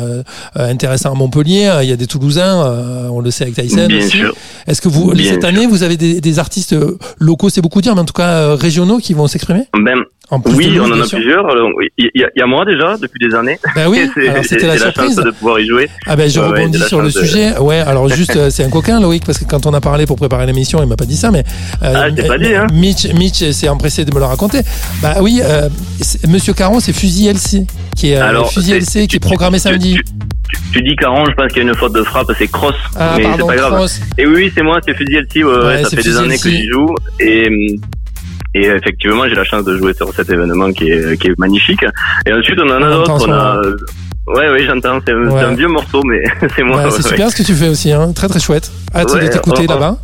intéressant 0.55 1.11
à 1.11 1.15
Montpellier, 1.15 1.71
il 1.83 1.89
y 1.89 1.91
a 1.91 1.95
des 1.95 2.07
Toulousains, 2.07 2.63
euh, 2.65 3.07
on 3.11 3.19
le 3.21 3.31
sait 3.31 3.43
avec 3.45 3.55
Tyson 3.55 3.87
Bien 3.87 3.97
aussi. 3.99 4.09
sûr. 4.09 4.33
Est-ce 4.67 4.81
que 4.81 4.89
vous 4.89 5.11
Bien 5.13 5.31
cette 5.31 5.41
sûr. 5.41 5.49
année 5.49 5.65
vous 5.67 5.83
avez 5.83 5.97
des, 5.97 6.10
des 6.19 6.39
artistes 6.39 6.73
euh, 6.73 6.97
locaux, 7.19 7.49
c'est 7.49 7.61
beaucoup 7.61 7.81
dire, 7.81 7.95
mais 7.95 8.01
en 8.01 8.05
tout 8.05 8.13
cas 8.13 8.29
euh, 8.29 8.55
régionaux 8.55 8.97
qui 8.97 9.13
vont 9.13 9.27
s'exprimer? 9.27 9.67
Ben, 9.73 10.03
En 10.31 10.39
plus 10.39 10.53
de 10.53 10.57
oui, 10.57 10.79
on 10.79 10.85
en 10.85 11.01
a 11.01 11.05
plusieurs. 11.07 11.45
Oui, 11.75 11.89
Il 11.97 12.09
y, 12.15 12.23
y 12.39 12.41
a 12.41 12.45
moi 12.47 12.63
déjà 12.65 12.95
depuis 12.97 13.19
des 13.27 13.35
années. 13.35 13.59
Ben 13.75 13.87
oui, 13.89 14.09
c'était 14.43 14.65
la 14.67 14.77
surprise. 14.77 15.17
de 15.17 15.31
pouvoir 15.31 15.59
y 15.59 15.67
jouer. 15.67 15.89
Ah 16.07 16.15
ben 16.15 16.29
je 16.29 16.39
Ouais, 16.39 16.47
rebondis 16.47 16.79
sur 16.87 17.01
le 17.01 17.07
de- 17.07 17.11
sujet. 17.11 17.57
Ouais, 17.59 17.79
alors 17.79 18.07
juste 18.15 18.35
euh, 18.37 18.49
c'est 18.49 18.63
un 18.63 18.69
coquin 18.69 18.99
Loïc 19.01 19.25
parce 19.25 19.37
que 19.37 19.43
quand 19.45 19.65
on 19.65 19.73
a 19.73 19.81
parlé 19.81 20.05
pour 20.05 20.15
préparer 20.15 20.45
l'émission, 20.45 20.81
il 20.81 20.87
m'a 20.87 20.95
pas 20.95 21.05
dit 21.05 21.17
ça 21.17 21.31
mais 21.31 21.43
euh, 21.83 21.93
Ah, 21.95 22.09
je 22.09 22.21
pas 22.27 22.37
dit, 22.37 22.55
hein. 22.55 22.65
Mitch 22.73 23.13
Mitch 23.13 23.51
s'est 23.51 23.67
empressé 23.69 24.05
de 24.05 24.13
me 24.15 24.19
le 24.19 24.25
raconter. 24.25 24.61
Bah 25.01 25.15
oui, 25.21 25.41
euh, 25.43 25.67
monsieur 26.29 26.53
Caron, 26.53 26.79
c'est 26.79 26.93
Fusil 26.93 27.27
LC 27.27 27.67
qui 27.97 28.11
est 28.11 28.17
euh, 28.17 28.23
Alors, 28.29 28.51
Fusil 28.53 28.73
LC 28.75 29.07
qui 29.07 29.17
est 29.17 29.19
programmé 29.19 29.57
tu- 29.57 29.63
samedi. 29.63 29.95
Tu, 29.95 30.59
tu 30.73 30.81
dis 30.81 30.95
Caron, 30.95 31.25
je 31.25 31.33
pense 31.33 31.47
qu'il 31.51 31.63
y 31.63 31.65
a 31.67 31.69
une 31.69 31.75
faute 31.75 31.93
de 31.93 32.03
frappe, 32.03 32.31
c'est 32.37 32.47
Cross. 32.47 32.75
Ah 32.97 33.15
mais 33.17 33.25
c'est 33.37 33.45
pas 33.45 33.55
grave. 33.57 33.73
Cross. 33.75 33.99
Et 34.17 34.25
oui, 34.25 34.49
c'est 34.55 34.63
moi, 34.63 34.79
c'est 34.85 34.93
Fusil 34.95 35.17
LC. 35.17 35.43
Ouais, 35.43 35.83
ça 35.83 35.89
fait 35.89 36.03
des 36.03 36.17
années 36.17 36.37
que 36.37 36.49
j'y 36.49 36.67
joue. 36.67 36.95
Et, 37.19 37.75
et 38.53 38.65
effectivement, 38.67 39.27
j'ai 39.27 39.35
la 39.35 39.43
chance 39.43 39.63
de 39.65 39.77
jouer 39.77 39.93
sur 39.93 40.13
cet 40.13 40.29
événement 40.29 40.71
qui 40.71 40.89
est, 40.89 41.19
qui 41.19 41.27
est 41.27 41.39
magnifique. 41.39 41.83
Et 42.25 42.33
ensuite, 42.33 42.59
on 42.63 42.69
en 42.69 42.81
a 42.81 42.89
d'autres. 42.91 43.27
On 43.27 43.31
a... 43.31 43.61
Ouais, 44.27 44.47
oui, 44.53 44.65
j'entends. 44.67 44.99
C'est 45.05 45.13
un, 45.13 45.25
Ouais. 45.25 45.39
c'est 45.39 45.45
un 45.45 45.55
vieux 45.55 45.67
morceau, 45.67 46.01
mais 46.05 46.21
c'est 46.55 46.63
moi. 46.63 46.77
Ouais, 46.83 46.91
c'est 46.91 47.03
ouais. 47.03 47.09
super 47.09 47.29
ce 47.31 47.35
que 47.35 47.43
tu 47.43 47.53
fais 47.53 47.69
aussi, 47.69 47.91
hein. 47.91 48.11
très 48.13 48.27
très 48.27 48.39
chouette. 48.39 48.71
Hâte 48.95 49.11
Ouais, 49.13 49.23
de 49.23 49.27
t'écouter 49.27 49.67
là-bas. 49.67 49.97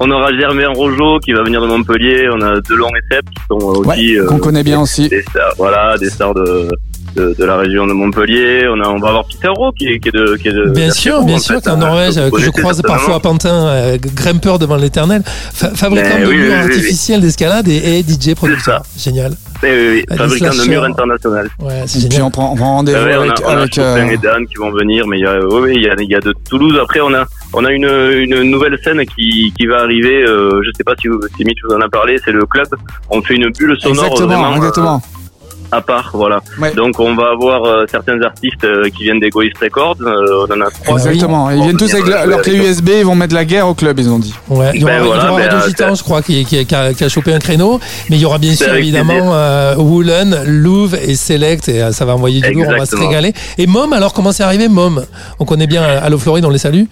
On- 0.00 0.10
aura 0.10 0.36
Germain 0.36 0.68
Rojo 0.74 1.20
qui 1.20 1.32
va 1.32 1.42
venir 1.44 1.60
de 1.62 1.66
Montpellier. 1.68 2.28
On 2.32 2.40
a 2.40 2.60
Delon 2.68 2.88
et 2.88 3.14
Sepp 3.14 3.24
qui 3.30 3.42
sont 3.48 3.54
aussi. 3.64 4.18
Ouais, 4.20 4.26
qu'on 4.26 4.38
connaît 4.38 4.64
bien 4.64 4.80
aussi. 4.80 5.08
Des 5.08 5.22
stars, 5.22 5.52
voilà, 5.56 5.96
des 5.98 6.10
stars 6.10 6.34
de, 6.34 6.68
de, 7.16 7.34
de 7.38 7.44
la 7.44 7.56
région 7.56 7.86
de 7.86 7.92
Montpellier. 7.92 8.66
On, 8.68 8.80
a, 8.80 8.88
on 8.88 8.98
va 8.98 9.08
avoir 9.08 9.24
Peter 9.26 9.48
Rowe 9.48 9.72
qui, 9.72 9.88
est- 9.88 9.98
qui 9.98 10.08
est 10.08 10.12
de. 10.12 10.36
Qui 10.36 10.48
est 10.48 10.52
de 10.52 10.70
Bien 10.70 10.90
sûr, 10.90 11.22
bien 11.24 11.36
en 11.36 11.38
sûr, 11.38 11.60
en 11.66 11.76
Norvège, 11.76 12.16
euh, 12.18 12.30
que 12.30 12.40
je 12.40 12.50
croise 12.50 12.80
parfois 12.82 13.16
à 13.16 13.20
Pantin, 13.20 13.66
euh, 13.68 13.96
grimpeur 14.00 14.58
devant 14.58 14.76
l'éternel, 14.76 15.22
fa- 15.26 15.70
fabricant 15.74 16.08
Mais 16.18 16.22
de 16.24 16.26
oui, 16.28 16.36
murs 16.36 16.44
oui, 16.44 16.48
oui, 16.50 16.54
oui. 16.54 16.54
artificiels 16.74 17.20
d'escalade 17.20 17.66
et, 17.68 17.98
et 17.98 18.02
DJ 18.02 18.34
producteur. 18.34 18.82
Génial. 18.98 19.32
Oui, 19.62 19.68
oui, 19.72 20.16
fabricant 20.16 20.50
de 20.50 20.68
murs 20.68 20.84
international. 20.84 21.48
Ouais, 21.60 21.82
c'est 21.86 22.08
puis 22.08 22.20
on 22.20 22.30
prend, 22.30 22.52
on 22.52 22.56
prend 22.56 22.74
rendez-vous 22.76 22.98
ouais, 23.04 23.16
on 23.16 23.20
a, 23.20 23.24
avec, 23.24 23.40
on 23.44 23.48
a 23.48 23.52
avec, 23.60 23.78
euh, 23.78 24.06
et 24.10 24.16
Dan 24.18 24.46
qui 24.46 24.56
vont 24.56 24.70
venir, 24.70 25.06
mais 25.06 25.18
il 25.18 25.22
y 25.22 25.26
a, 25.26 25.38
il 25.74 25.82
y 25.82 25.88
a, 25.88 25.94
il 25.98 26.10
y 26.10 26.14
a 26.14 26.20
de 26.20 26.34
Toulouse. 26.48 26.78
Après, 26.82 27.00
on 27.00 27.12
a, 27.14 27.24
on 27.54 27.64
a 27.64 27.72
une, 27.72 27.86
une 27.86 28.42
nouvelle 28.50 28.78
scène 28.84 29.00
qui, 29.06 29.52
qui 29.58 29.66
va 29.66 29.80
arriver. 29.80 30.22
Euh, 30.26 30.60
je 30.62 30.70
sais 30.76 30.84
pas 30.84 30.92
si, 31.00 31.08
vous, 31.08 31.20
si 31.36 31.44
Mitch 31.44 31.58
vous 31.66 31.74
en 31.74 31.80
a 31.80 31.88
parlé. 31.88 32.18
C'est 32.24 32.32
le 32.32 32.44
club. 32.44 32.66
On 33.08 33.22
fait 33.22 33.34
une 33.34 33.50
bulle 33.50 33.76
sonore 33.80 34.04
exactement, 34.04 34.26
vraiment 34.28 34.56
exactement. 34.56 34.96
euh, 34.96 35.25
à 35.72 35.80
part, 35.80 36.10
voilà. 36.14 36.40
Ouais. 36.60 36.74
Donc, 36.74 36.98
on 37.00 37.14
va 37.14 37.30
avoir 37.32 37.64
euh, 37.64 37.84
certains 37.90 38.20
artistes 38.22 38.64
euh, 38.64 38.88
qui 38.90 39.04
viennent 39.04 39.20
d'Egoist 39.20 39.56
Records. 39.60 39.96
Euh, 40.00 40.46
on 40.48 40.52
en 40.52 40.60
a 40.66 40.70
trois. 40.70 40.96
Exactement. 40.98 41.50
Ils 41.50 41.62
viennent 41.62 41.76
tous 41.76 41.92
avec 41.92 42.06
leur, 42.06 42.26
leur 42.26 42.42
clé 42.42 42.56
USB, 42.56 42.90
ils 42.98 43.04
vont 43.04 43.14
mettre 43.14 43.34
la 43.34 43.44
guerre 43.44 43.68
au 43.68 43.74
club, 43.74 43.98
ils 43.98 44.08
ont 44.08 44.18
dit. 44.18 44.34
Ouais, 44.48 44.70
il 44.74 44.80
y 44.80 44.84
aura, 44.84 44.92
Ben 44.92 44.98
il 45.00 45.04
y 45.04 45.06
voilà, 45.06 45.30
aura 45.32 45.36
ben, 45.40 45.44
Radio 45.48 45.58
euh, 45.58 45.68
Gitan, 45.68 45.88
c'est- 45.90 45.96
je 45.98 46.02
crois, 46.04 46.22
qui, 46.22 46.44
qui, 46.44 46.64
qui 46.66 46.74
a, 46.74 46.92
qui 46.94 47.04
a 47.04 47.08
chopé 47.08 47.32
un 47.34 47.38
créneau. 47.38 47.80
Mais 48.10 48.16
il 48.16 48.22
y 48.22 48.24
aura 48.24 48.38
bien 48.38 48.52
C'est 48.54 48.64
sûr, 48.64 48.74
évidemment, 48.74 49.32
euh, 49.34 49.74
Woolen, 49.76 50.44
Louvre 50.46 50.96
et 50.96 51.14
Select. 51.14 51.68
Et 51.68 51.92
ça 51.92 52.04
va 52.04 52.14
envoyer 52.14 52.40
du 52.40 52.52
lourd, 52.52 52.66
on 52.68 52.78
va 52.78 52.86
se 52.86 52.96
régaler. 52.96 53.32
Et 53.58 53.66
Mom, 53.66 53.92
alors, 53.92 54.12
comment 54.12 54.32
c'est 54.32 54.42
arrivé 54.44 54.68
Mom? 54.68 55.04
On 55.38 55.44
connaît 55.44 55.66
bien 55.66 55.82
Allo 55.82 56.18
Floride, 56.18 56.44
on 56.44 56.50
les 56.50 56.58
salue. 56.58 56.84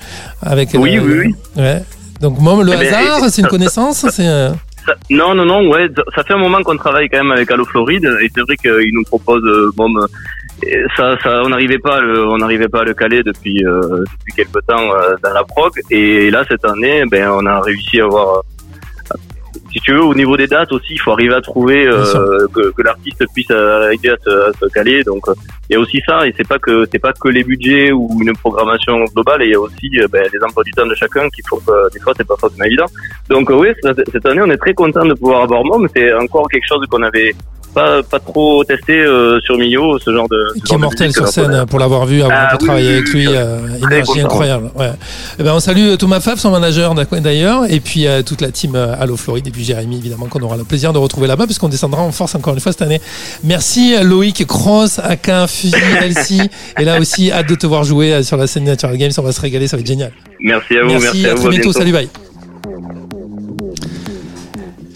Avec, 0.42 0.70
Oui, 0.74 0.96
euh, 0.96 1.02
oui, 1.04 1.14
oui. 1.26 1.62
Ouais. 1.62 1.82
Donc, 2.20 2.38
Mom, 2.40 2.62
le 2.62 2.72
Eh 2.72 2.76
ben, 2.76 2.94
hasard, 2.94 3.28
c'est 3.30 3.42
une 3.42 3.48
connaissance 3.48 4.06
c'est, 4.10 4.26
euh, 4.26 4.50
Ça- 4.86 4.94
non, 5.10 5.34
non, 5.34 5.44
non, 5.46 5.68
ouais, 5.70 5.88
ça 6.14 6.22
fait 6.24 6.34
un 6.34 6.38
moment 6.38 6.62
qu'on 6.62 6.76
travaille 6.76 7.08
quand 7.08 7.18
même 7.22 7.32
avec 7.32 7.50
Allo 7.50 7.64
Floride, 7.64 8.04
et 8.22 8.28
c'est 8.34 8.42
vrai 8.42 8.56
qu'ils 8.56 8.92
nous 8.94 9.04
proposent, 9.04 9.42
euh, 9.44 9.70
bon, 9.74 9.88
euh, 9.96 10.06
ça, 10.96 11.16
ça, 11.22 11.42
on 11.44 11.48
n'arrivait 11.48 11.78
pas, 11.78 11.96
à 11.96 12.00
le, 12.00 12.26
on 12.26 12.36
n'arrivait 12.38 12.68
pas 12.68 12.80
à 12.82 12.84
le 12.84 12.94
caler 12.94 13.22
depuis 13.22 13.64
euh, 13.66 14.04
depuis 14.12 14.32
quelque 14.36 14.58
temps 14.66 14.92
euh, 14.94 15.14
dans 15.22 15.32
la 15.32 15.42
prog, 15.44 15.72
et 15.90 16.30
là 16.30 16.44
cette 16.48 16.64
année, 16.64 17.02
ben, 17.10 17.28
on 17.30 17.44
a 17.46 17.60
réussi 17.60 18.00
à 18.00 18.04
avoir. 18.04 18.38
euh, 18.38 18.40
Si 19.72 19.80
tu 19.80 19.92
veux, 19.92 20.04
au 20.04 20.14
niveau 20.14 20.36
des 20.36 20.46
dates 20.46 20.70
aussi, 20.72 20.92
il 20.92 21.00
faut 21.00 21.12
arriver 21.12 21.34
à 21.34 21.40
trouver 21.40 21.86
euh, 21.86 22.46
que, 22.54 22.70
que 22.76 22.82
l'artiste 22.82 23.24
puisse 23.34 23.50
arriver 23.50 24.10
à 24.10 24.16
se, 24.24 24.30
à 24.50 24.52
se 24.60 24.66
caler. 24.72 25.02
Donc, 25.04 25.24
il 25.70 25.74
y 25.74 25.76
a 25.76 25.80
aussi 25.80 26.00
ça, 26.06 26.26
et 26.26 26.34
c'est 26.36 26.46
pas 26.46 26.58
que 26.58 26.86
c'est 26.90 26.98
pas 26.98 27.12
que 27.12 27.28
les 27.28 27.42
budgets 27.42 27.90
ou 27.92 28.08
une 28.20 28.36
programmation 28.36 29.04
globale, 29.14 29.42
il 29.44 29.50
y 29.50 29.54
a 29.54 29.60
aussi 29.60 29.90
euh, 29.98 30.08
ben, 30.10 30.24
les 30.32 30.42
emplois 30.44 30.62
du 30.64 30.70
temps 30.72 30.86
de 30.86 30.94
chacun 30.94 31.28
qui 31.30 31.42
font 31.48 31.56
que 31.58 31.92
des 31.92 32.00
fois 32.00 32.12
c'est 32.16 32.26
pas 32.26 32.36
forcément 32.38 32.64
évident. 32.64 32.86
Donc 33.28 33.50
euh, 33.50 33.54
oui, 33.54 33.68
cette 34.12 34.26
année, 34.26 34.42
on 34.42 34.50
est 34.50 34.58
très 34.58 34.74
content 34.74 35.04
de 35.04 35.14
pouvoir 35.14 35.42
avoir 35.42 35.64
Mom. 35.64 35.88
C'est 35.94 36.12
encore 36.14 36.48
quelque 36.48 36.66
chose 36.68 36.84
qu'on 36.90 37.02
avait 37.02 37.34
pas 37.74 38.02
pas 38.02 38.20
trop 38.20 38.64
testé 38.64 38.96
euh, 38.96 39.40
sur 39.40 39.58
Mio, 39.58 39.98
ce 39.98 40.12
genre 40.12 40.28
de 40.28 40.36
ce 40.54 40.60
qui 40.60 40.60
est 40.60 40.68
genre 40.68 40.78
de 40.78 40.82
mortel 40.82 41.12
sur 41.12 41.28
scène 41.28 41.66
pour 41.66 41.78
l'avoir 41.78 42.06
vu, 42.06 42.22
avoir 42.22 42.48
Ah 42.48 42.48
oui, 42.52 42.66
travaillé 42.66 42.88
oui, 42.88 42.94
avec 42.94 43.08
lui, 43.10 43.26
euh, 43.28 43.58
énergie 43.82 44.20
incroyable. 44.20 44.70
Ouais. 44.76 44.92
Eh 45.38 45.42
ben, 45.42 45.52
on 45.52 45.60
salue 45.60 45.96
Thomas 45.98 46.20
Fab, 46.20 46.38
son 46.38 46.50
manager 46.50 46.94
d'ailleurs, 46.94 47.64
et 47.68 47.80
puis 47.80 48.06
euh, 48.06 48.22
toute 48.22 48.40
la 48.40 48.50
team 48.50 48.76
euh, 48.76 48.94
Allo 48.98 49.16
Floride, 49.16 49.48
et 49.48 49.50
puis 49.50 49.64
Jérémy 49.64 49.98
évidemment 49.98 50.26
qu'on 50.26 50.40
aura 50.40 50.56
le 50.56 50.64
plaisir 50.64 50.92
de 50.92 50.98
retrouver 50.98 51.26
là-bas, 51.26 51.46
puisqu'on 51.46 51.68
descendra 51.68 52.02
en 52.02 52.12
force 52.12 52.34
encore 52.34 52.54
une 52.54 52.60
fois 52.60 52.72
cette 52.72 52.82
année. 52.82 53.00
Merci 53.42 53.94
euh, 53.94 54.04
Loïc 54.04 54.46
Cross, 54.46 55.00
Aquin, 55.00 55.46
Fusil, 55.54 55.76
Elsie, 56.02 56.40
et 56.78 56.84
là 56.84 56.98
aussi 57.00 57.30
hâte 57.32 57.48
de 57.48 57.54
te 57.54 57.66
voir 57.66 57.84
jouer 57.84 58.12
euh, 58.12 58.22
sur 58.22 58.36
la 58.36 58.46
scène 58.46 58.64
Natural 58.64 58.96
Games, 58.96 59.12
on 59.18 59.22
va 59.22 59.32
se 59.32 59.40
régaler, 59.40 59.66
ça 59.68 59.76
va 59.76 59.80
être 59.80 59.86
génial. 59.86 60.12
Merci 60.40 60.74
à 60.76 60.82
vous, 60.84 60.90
Merci, 60.90 61.04
merci, 61.04 61.26
à 61.26 61.30
à 61.30 61.34
vous. 61.34 61.40
très 61.42 61.50
bientôt, 61.50 61.72
salut, 61.72 61.92
bye. 61.92 62.08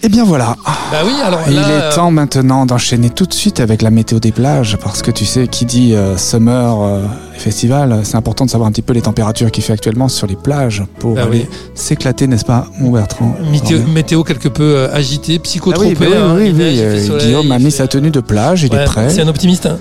Eh 0.01 0.07
bien 0.07 0.23
voilà. 0.23 0.55
Bah 0.91 0.99
oui, 1.05 1.11
alors 1.21 1.41
Il 1.49 1.57
est 1.57 1.59
euh, 1.61 1.91
temps 1.93 2.09
maintenant 2.09 2.65
d'enchaîner 2.65 3.09
tout 3.09 3.25
de 3.25 3.33
suite 3.33 3.59
avec 3.59 3.81
la 3.81 3.89
météo 3.91 4.19
des 4.19 4.31
plages, 4.31 4.77
parce 4.77 5.01
que 5.01 5.11
tu 5.11 5.25
sais, 5.25 5.47
qui 5.47 5.65
dit 5.65 5.93
euh, 5.93 6.15
summer 6.15 6.81
euh, 6.81 7.01
festival, 7.33 7.99
c'est 8.03 8.15
important 8.15 8.45
de 8.45 8.49
savoir 8.49 8.69
un 8.69 8.71
petit 8.71 8.81
peu 8.81 8.93
les 8.93 9.01
températures 9.01 9.51
qu'il 9.51 9.61
fait 9.61 9.73
actuellement 9.73 10.07
sur 10.07 10.25
les 10.25 10.37
plages 10.37 10.83
pour 10.99 11.15
Bah 11.15 11.23
aller 11.23 11.45
oui. 11.51 11.57
s'éclater, 11.75 12.27
n'est-ce 12.27 12.45
pas, 12.45 12.67
mon 12.79 12.91
Bertrand? 12.91 13.35
Météo, 13.51 13.79
météo 13.93 14.23
quelque 14.23 14.47
peu 14.47 14.63
euh, 14.77 14.93
agitée, 14.95 15.35
Ah 15.37 15.43
psychotropée. 15.43 15.89
oui, 15.89 15.95
bah 15.99 16.05
oui, 16.09 16.15
hein, 16.15 16.35
oui, 16.37 17.05
soleil, 17.05 17.25
Guillaume 17.25 17.51
a 17.51 17.57
mis 17.59 17.65
fait- 17.65 17.71
sa 17.71 17.87
tenue 17.87 18.09
de 18.11 18.21
plage, 18.21 18.63
il 18.63 18.73
Ouais, 18.73 18.81
est 18.83 18.85
prêt. 18.85 19.09
C'est 19.09 19.21
un 19.21 19.27
optimiste. 19.27 19.65
Hein. 19.65 19.79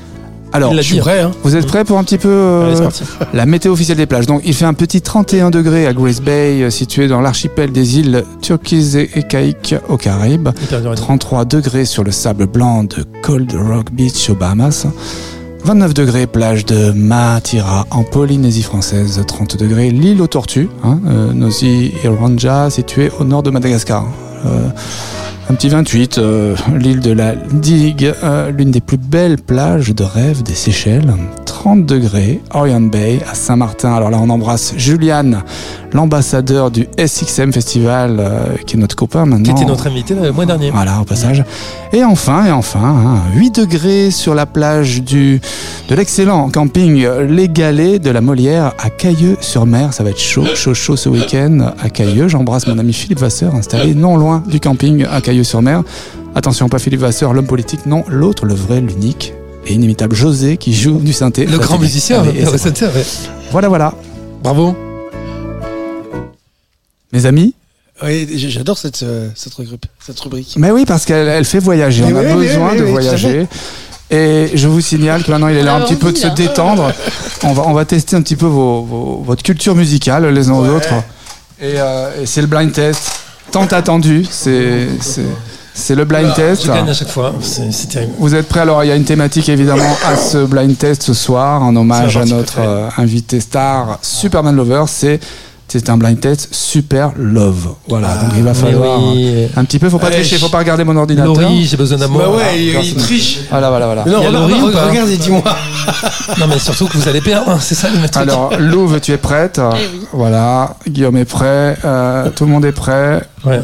Alors, 0.53 0.73
Je 0.75 0.81
suis 0.81 0.99
hein. 0.99 1.03
prêt, 1.03 1.21
hein. 1.21 1.31
vous 1.43 1.57
êtes 1.57 1.67
prêts 1.67 1.85
pour 1.85 1.99
un 1.99 2.05
petit 2.05 2.19
peu 2.19 2.29
euh, 2.29 2.75
Allez, 2.75 2.89
la 3.35 3.47
météo 3.47 3.73
officielle 3.73 3.99
des 3.99 4.07
plages? 4.07 4.27
Donc, 4.27 4.43
il 4.45 4.55
fait 4.55 4.65
un 4.65 4.75
petit 4.75 5.03
31 5.03 5.51
degrés 5.51 5.87
à 5.87 5.93
Grace 5.93 6.21
Bay, 6.21 6.63
euh, 6.63 6.71
situé 6.71 7.09
dans 7.09 7.21
l'archipel 7.21 7.73
des 7.73 7.99
îles 7.99 8.25
Turquoise 8.41 8.97
et 8.97 9.23
Caïques 9.29 9.75
aux 9.89 9.97
Caraïbes. 9.97 10.49
Hyper 10.63 10.81
dur 10.81 10.93
à 10.93 10.95
dire. 10.95 11.05
33 11.05 11.45
degrés 11.45 11.85
sur 11.85 12.05
le 12.05 12.11
sable 12.11 12.47
blanc 12.47 12.85
de 12.85 13.05
Cold 13.23 13.53
Rock 13.53 13.93
Beach 13.93 14.31
aux 14.31 14.35
Bahamas. 14.35 14.87
29 15.65 15.93
degrés, 15.93 16.27
plage 16.27 16.65
de 16.65 16.93
Matira 16.93 17.87
en 17.91 18.03
Polynésie 18.03 18.63
française. 18.63 19.23
30 19.27 19.57
degrés, 19.57 19.91
l'île 19.91 20.23
aux 20.23 20.27
tortues, 20.27 20.69
hein, 20.85 21.01
euh, 21.07 21.33
Nosy 21.33 21.93
Iranja, 22.05 22.71
située 22.71 23.11
au 23.19 23.25
nord 23.25 23.43
de 23.43 23.51
Madagascar. 23.51 24.07
Euh, 24.47 24.69
un 25.51 25.55
petit 25.55 25.71
28, 25.71 26.19
euh, 26.19 26.55
l'île 26.79 27.01
de 27.01 27.11
la 27.11 27.35
Digue, 27.35 28.13
euh, 28.23 28.51
l'une 28.51 28.71
des 28.71 28.83
plus 28.83 28.99
belles 28.99 29.39
plages 29.39 29.95
de 29.95 30.05
rêve 30.05 30.43
des 30.43 30.55
Seychelles. 30.55 31.15
30 31.47 31.87
degrés, 31.87 32.41
Orion 32.53 32.83
Bay 32.83 33.21
à 33.29 33.35
Saint-Martin. 33.35 33.95
Alors 33.95 34.11
là, 34.11 34.19
on 34.21 34.29
embrasse 34.29 34.75
Juliane, 34.77 35.43
l'ambassadeur 35.93 36.71
du 36.71 36.87
SXM 36.99 37.53
Festival, 37.53 38.17
euh, 38.21 38.57
qui 38.67 38.77
est 38.77 38.79
notre 38.79 38.95
copain 38.95 39.25
maintenant. 39.25 39.55
Qui 39.55 39.63
était 39.63 39.71
notre 39.71 39.87
invité 39.87 40.15
le 40.15 40.33
mois 40.33 40.45
dernier. 40.45 40.71
Voilà, 40.71 41.01
au 41.01 41.05
passage. 41.05 41.43
Et 41.95 42.05
enfin, 42.05 42.45
et 42.45 42.53
enfin, 42.53 42.81
hein, 42.83 43.23
8 43.35 43.61
degrés 43.61 44.11
sur 44.11 44.35
la 44.35 44.45
plage 44.45 45.03
du, 45.03 45.41
de 45.89 45.95
l'excellent 45.95 46.51
camping 46.51 47.07
Les 47.27 47.49
Galets 47.49 47.99
de 47.99 48.11
la 48.11 48.21
Molière 48.21 48.75
à 48.79 48.91
Cailleux-sur-Mer. 48.91 49.95
Ça 49.95 50.05
va 50.05 50.11
être 50.11 50.21
chaud, 50.21 50.45
chaud, 50.55 50.75
chaud 50.75 50.97
ce 50.97 51.09
week-end 51.09 51.73
à 51.83 51.89
Cailleux. 51.89 52.29
J'embrasse 52.29 52.67
mon 52.67 52.79
ami 52.79 52.93
Philippe 52.93 53.21
Vasseur, 53.21 53.55
installé 53.55 53.95
non 53.95 54.19
loin 54.19 54.43
du 54.47 54.61
camping 54.61 55.07
à 55.11 55.23
Cailleux-sur-Mer. 55.43 55.83
Attention, 56.35 56.69
pas 56.69 56.79
Philippe 56.81 57.01
Vasseur, 57.01 57.33
l'homme 57.33 57.47
politique, 57.47 57.87
non, 57.87 58.05
l'autre, 58.09 58.45
le 58.45 58.55
vrai, 58.55 58.81
l'unique 58.81 59.35
et 59.67 59.73
inimitable 59.75 60.17
José 60.17 60.57
qui 60.57 60.75
joue 60.75 60.99
du 60.99 61.13
synthé. 61.13 61.47
Le 61.47 61.59
grand 61.59 61.79
musicien, 61.79 62.23
Allez, 62.23 62.41
et 62.41 62.45
le 62.45 62.51
c'est 62.51 62.59
synthé, 62.59 62.87
ouais. 62.87 63.05
Voilà, 63.53 63.69
voilà. 63.69 63.95
Bravo. 64.43 64.77
Mes 67.13 67.25
amis 67.27 67.55
Oui, 68.03 68.29
j'adore 68.49 68.79
cette, 68.79 69.03
euh, 69.05 69.29
cette, 69.37 69.55
rubrique, 69.55 69.81
cette 70.05 70.19
rubrique. 70.21 70.55
Mais 70.59 70.71
oui, 70.73 70.85
parce 70.87 71.05
qu'elle 71.05 71.29
elle 71.29 71.45
fait 71.45 71.61
voyager. 71.61 72.05
Mais 72.05 72.13
On 72.13 72.17
a 72.33 72.35
oui, 72.37 72.47
besoin 72.47 72.73
oui, 72.73 72.79
de 72.79 72.85
voyager. 72.85 73.47
Et 74.11 74.51
je 74.55 74.67
vous 74.69 74.81
signale 74.81 75.23
que 75.23 75.31
maintenant 75.31 75.49
il 75.49 75.57
est 75.57 75.63
là 75.63 75.75
un 75.77 75.81
petit 75.83 75.95
peu 75.97 76.13
de 76.13 76.17
se 76.19 76.29
détendre. 76.29 76.93
On 77.45 77.53
va, 77.53 77.63
on 77.67 77.73
va 77.75 77.85
tester 77.85 78.17
un 78.17 78.23
petit 78.23 78.37
peu 78.37 78.47
vos, 78.47 78.83
vos- 78.83 79.23
votre 79.25 79.43
culture 79.43 79.75
musicale 79.75 80.27
les 80.29 80.49
uns 80.49 80.55
aux 80.55 80.67
autres. 80.67 80.95
Et, 81.61 81.75
euh, 81.77 82.23
et 82.23 82.27
c'est 82.27 82.41
le 82.41 82.47
blind 82.47 82.73
test. 82.73 83.11
Tant 83.51 83.67
attendu. 83.67 84.27
C'est 84.31 85.95
le 85.95 86.05
blind 86.05 86.35
test. 86.35 86.65
Je 86.65 86.69
gagne 86.73 86.89
à 86.89 86.95
chaque 86.95 87.09
fois. 87.09 87.35
C'est 87.41 87.89
terrible. 87.89 88.13
Vous 88.19 88.35
êtes 88.35 88.49
prêts? 88.49 88.61
Alors, 88.61 88.83
il 88.85 88.89
y 88.89 88.91
a 88.91 88.97
une 88.97 89.05
thématique 89.05 89.49
évidemment 89.49 89.97
à 90.07 90.17
ce 90.17 90.45
blind 90.45 90.77
test 90.77 91.03
ce 91.03 91.15
soir, 91.15 91.63
en 91.63 91.75
hommage 91.77 92.17
à 92.17 92.25
notre 92.25 92.59
euh, 92.61 92.89
invité 92.97 93.41
star 93.41 93.99
Superman 94.03 94.57
Lover. 94.57 94.85
C'est 94.89 95.21
c'est 95.69 95.91
un 95.91 95.97
blind 95.99 96.19
test 96.19 96.49
super 96.53 97.13
love. 97.17 97.75
Voilà, 97.89 98.17
donc 98.17 98.31
il 98.37 98.43
va 98.43 98.55
falloir 98.55 99.01
oui. 99.13 99.47
un 99.57 99.65
petit 99.65 99.79
peu. 99.79 99.89
Faut 99.91 99.99
pas 99.99 100.07
Allez, 100.09 100.17
tricher, 100.17 100.39
faut 100.39 100.49
pas 100.49 100.59
regarder 100.59 100.85
mon 100.85 100.97
ordinateur. 100.97 101.35
Laurie, 101.35 101.65
j'ai 101.67 101.77
besoin 101.77 101.99
d'amour. 101.99 102.19
Bah 102.21 102.31
ouais, 102.31 102.63
il, 102.63 102.77
Ah, 102.77 102.81
il 102.83 102.95
triche. 102.97 103.41
Voilà, 103.51 103.69
voilà, 103.69 103.87
voilà. 103.87 104.05
Mais 104.07 104.11
non, 104.13 104.31
Laurie 104.31 104.63
ou 104.63 104.71
pas 104.73 104.87
regarde, 104.89 105.09
dis-moi. 105.11 105.43
Non, 106.39 106.47
mais 106.49 106.59
surtout 106.59 106.87
que 106.87 106.97
vous 106.97 107.09
allez 107.09 107.21
perdre. 107.21 107.51
hein, 107.51 107.59
C'est 107.61 107.75
ça 107.75 107.89
le 107.91 107.97
truc. 108.09 108.17
Alors, 108.17 108.53
Louve, 108.59 109.01
tu 109.01 109.13
es 109.13 109.17
prête 109.19 109.61
Eh 109.61 109.77
oui. 109.93 110.07
Voilà, 110.13 110.75
Guillaume 110.89 111.17
est 111.19 111.25
prêt, 111.25 111.77
euh, 111.85 112.31
tout 112.31 112.45
le 112.45 112.51
monde 112.51 112.65
est 112.65 112.73
prêt, 112.73 113.23
Ouais. 113.45 113.61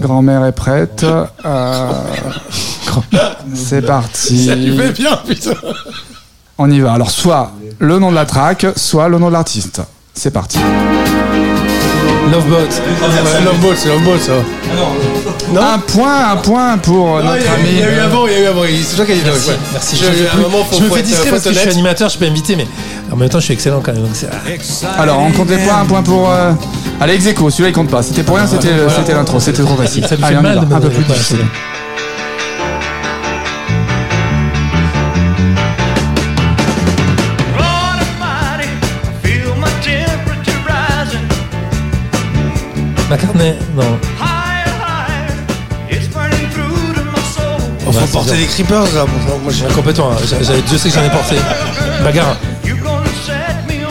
grand-mère 0.00 0.44
est 0.44 0.52
prête. 0.52 1.04
euh, 1.44 1.92
c'est 3.54 3.82
parti. 3.82 4.46
Ça 4.46 4.54
lui 4.54 4.76
fait 4.76 4.92
bien, 4.92 5.16
putain. 5.26 5.52
On 6.58 6.70
y 6.70 6.80
va. 6.80 6.92
Alors, 6.92 7.10
soit 7.10 7.52
le 7.78 7.98
nom 7.98 8.10
de 8.10 8.14
la 8.16 8.26
track, 8.26 8.66
soit 8.76 9.08
le 9.08 9.18
nom 9.18 9.28
de 9.28 9.32
l'artiste. 9.32 9.80
C'est 10.18 10.32
parti. 10.32 10.58
Lovebot. 12.32 12.56
Ouais, 12.56 13.44
Loveball, 13.44 13.76
c'est 13.76 13.88
Loveball, 13.88 14.18
ça. 14.18 14.32
Non 15.52 15.60
Un 15.60 15.78
point, 15.78 16.30
un 16.32 16.36
point 16.38 16.76
pour 16.78 17.18
Non, 17.18 17.22
notre 17.22 17.36
il 17.38 17.44
y 17.44 17.46
a 17.46 17.50
eu- 17.50 17.54
ami. 17.54 17.68
il 17.70 17.78
y 17.78 17.82
a 17.84 17.92
eu 17.94 17.98
avant, 18.00 18.26
il 18.26 18.32
y 18.32 18.36
a 18.36 18.40
eu 18.40 18.46
avant. 18.46 18.62
C'est 18.84 18.96
toi 18.96 19.06
qui 19.06 19.12
as 19.12 19.14
dit 19.14 19.20
Merci, 19.24 19.48
ouais. 19.50 19.56
merci. 19.72 19.96
Je, 19.96 20.04
Je, 20.76 20.82
me 20.82 20.90
fais 20.90 21.02
discret 21.02 21.26
faut 21.26 21.30
parce 21.30 21.44
que 21.44 21.52
je 21.52 21.58
suis 21.60 21.68
animateur, 21.68 22.08
je 22.08 22.16
suis 22.16 22.24
pas 22.24 22.28
invité, 22.30 22.56
mais 22.56 22.66
en 23.12 23.16
même 23.16 23.28
temps, 23.28 23.38
je 23.38 23.44
suis 23.44 23.54
excellent 23.54 23.80
quand 23.80 23.92
même. 23.92 24.08
Alors, 24.98 25.20
on 25.20 25.30
compte 25.30 25.50
les 25.50 25.58
points, 25.58 25.82
un 25.82 25.86
point 25.86 26.02
pour. 26.02 26.28
Euh... 26.32 26.50
Allez, 27.00 27.14
ex 27.14 27.26
aequo, 27.28 27.48
celui-là 27.50 27.68
il 27.68 27.72
compte 27.72 27.88
pas. 27.88 28.02
C'était 28.02 28.24
pour 28.24 28.34
rien, 28.36 28.46
c'était 28.48 28.74
c'était 28.96 29.14
l'intro, 29.14 29.38
c'était 29.38 29.62
trop 29.62 29.76
facile. 29.76 30.04
Ça 30.04 30.16
me 30.16 30.22
fait 30.24 30.34
mal 30.34 30.58
un 30.58 30.80
peu 30.80 30.88
plus 30.90 31.04
difficile. 31.04 31.46
Soul. 47.34 47.44
Oh, 47.86 47.92
faut 47.92 47.98
Ouais, 48.00 48.06
porter 48.12 48.36
des 48.36 48.46
creepers, 48.46 48.82
là. 48.94 49.04
Moi, 49.42 49.52
j'ai- 49.52 49.64
Ouais, 49.66 49.72
Complètement. 49.72 50.10
hein. 50.12 50.16
J'a- 50.28 50.42
j'avais- 50.42 50.62
Dieu 50.62 50.76
sait 50.78 50.88
que 50.90 50.94
j'en 50.94 51.04
ai 51.04 51.10
porté. 51.10 51.36
Bagarre. 52.04 52.36
You're 52.64 52.78
gonna 52.78 53.04
set 53.26 53.66
me 53.68 53.86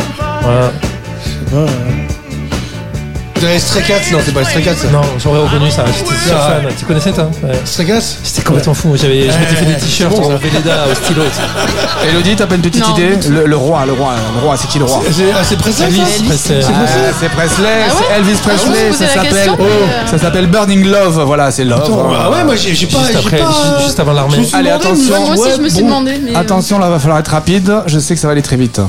avez 3.45 3.59
Stray 3.59 3.83
Cats 3.83 3.93
Non, 4.11 4.19
c'est 4.25 4.33
pas 4.33 4.43
Stray 4.43 4.63
Cats, 4.63 4.75
ça. 4.75 4.87
Non, 4.89 5.01
j'aurais 5.21 5.39
reconnu 5.39 5.69
ça. 5.71 5.85
J'étais 5.85 6.09
Ah. 6.33 6.59
fan. 6.61 6.73
Tu 6.77 6.85
connaissais 6.85 7.13
ça 7.13 7.29
ouais. 7.43 7.59
Stray 7.65 7.87
Cats 7.87 7.99
J'étais 8.23 8.41
complètement 8.43 8.73
fou. 8.73 8.95
J'avais, 8.95 9.21
je 9.29 9.37
m'étais 9.37 9.55
fait 9.55 9.65
des 9.65 9.75
t-shirts 9.75 10.17
en 10.19 10.35
Véleda 10.37 10.85
au 10.91 10.95
stylo. 10.95 11.23
et 11.23 11.25
tout. 11.29 12.07
Elodie, 12.09 12.35
t'as 12.35 12.47
pas 12.47 12.55
une 12.55 12.61
petite 12.61 12.87
Non, 12.87 12.95
idée 12.95 13.09
le, 13.29 13.45
le 13.45 13.55
roi, 13.57 13.85
le 13.85 13.93
roi, 13.93 14.13
le 14.35 14.41
roi, 14.45 14.55
c'est 14.57 14.67
qui 14.67 14.79
le 14.79 14.85
roi 14.85 15.01
C'est 15.11 15.23
ah, 15.35 15.43
c'est 15.43 15.57
Presley, 15.57 15.85
Elvis 15.87 16.23
Presley. 16.27 16.59
Ah, 16.63 17.11
C'est 17.19 17.29
Presley, 17.29 17.67
Ah 17.89 17.93
ouais 17.93 18.01
c'est 18.09 18.15
Elvis 18.17 18.37
Ah, 18.43 18.47
Presley, 18.49 18.89
vous 18.89 18.95
ça 18.95 19.03
la 19.05 19.09
s'appelle 19.13 19.31
question, 19.33 19.55
mais, 19.59 19.65
euh, 19.65 20.07
ça 20.11 20.17
s'appelle 20.17 20.47
Burning 20.47 20.85
Love, 20.85 21.23
voilà, 21.25 21.51
c'est 21.51 21.63
Love. 21.65 21.81
Attends, 21.83 22.09
ah 22.19 22.29
ouais, 22.31 22.43
moi 22.43 22.55
j'ai 22.55 22.73
j'ai 22.75 22.87
pas. 22.87 22.99
Juste 22.99 23.11
j'ai 23.13 23.17
après, 23.19 23.37
pas- 23.39 23.51
ju- 23.79 23.85
juste 23.85 23.99
avant 23.99 24.13
l'armée. 24.13 24.35
je 24.35 24.39
me 24.41 24.45
suis 24.45 24.55
Allez, 24.55 24.69
demandé, 24.69 24.85
attention. 24.87 25.13
mais 25.13 25.19
Moi 25.25 25.29
aussi, 25.35 25.41
ouais, 25.43 25.53
je 25.57 25.61
me 25.61 25.69
suis 25.69 25.81
bon. 25.81 25.87
demandé. 25.87 26.21
Mais 26.23 26.35
Attention, 26.35 26.79
là 26.79 26.89
va 26.89 26.99
falloir 26.99 27.19
être 27.19 27.27
rapide, 27.31 27.73
je 27.87 27.99
sais 27.99 28.13
que 28.15 28.19
ça 28.21 28.27
va 28.27 28.33
aller 28.33 28.41
très 28.41 28.55
vite. 28.57 28.79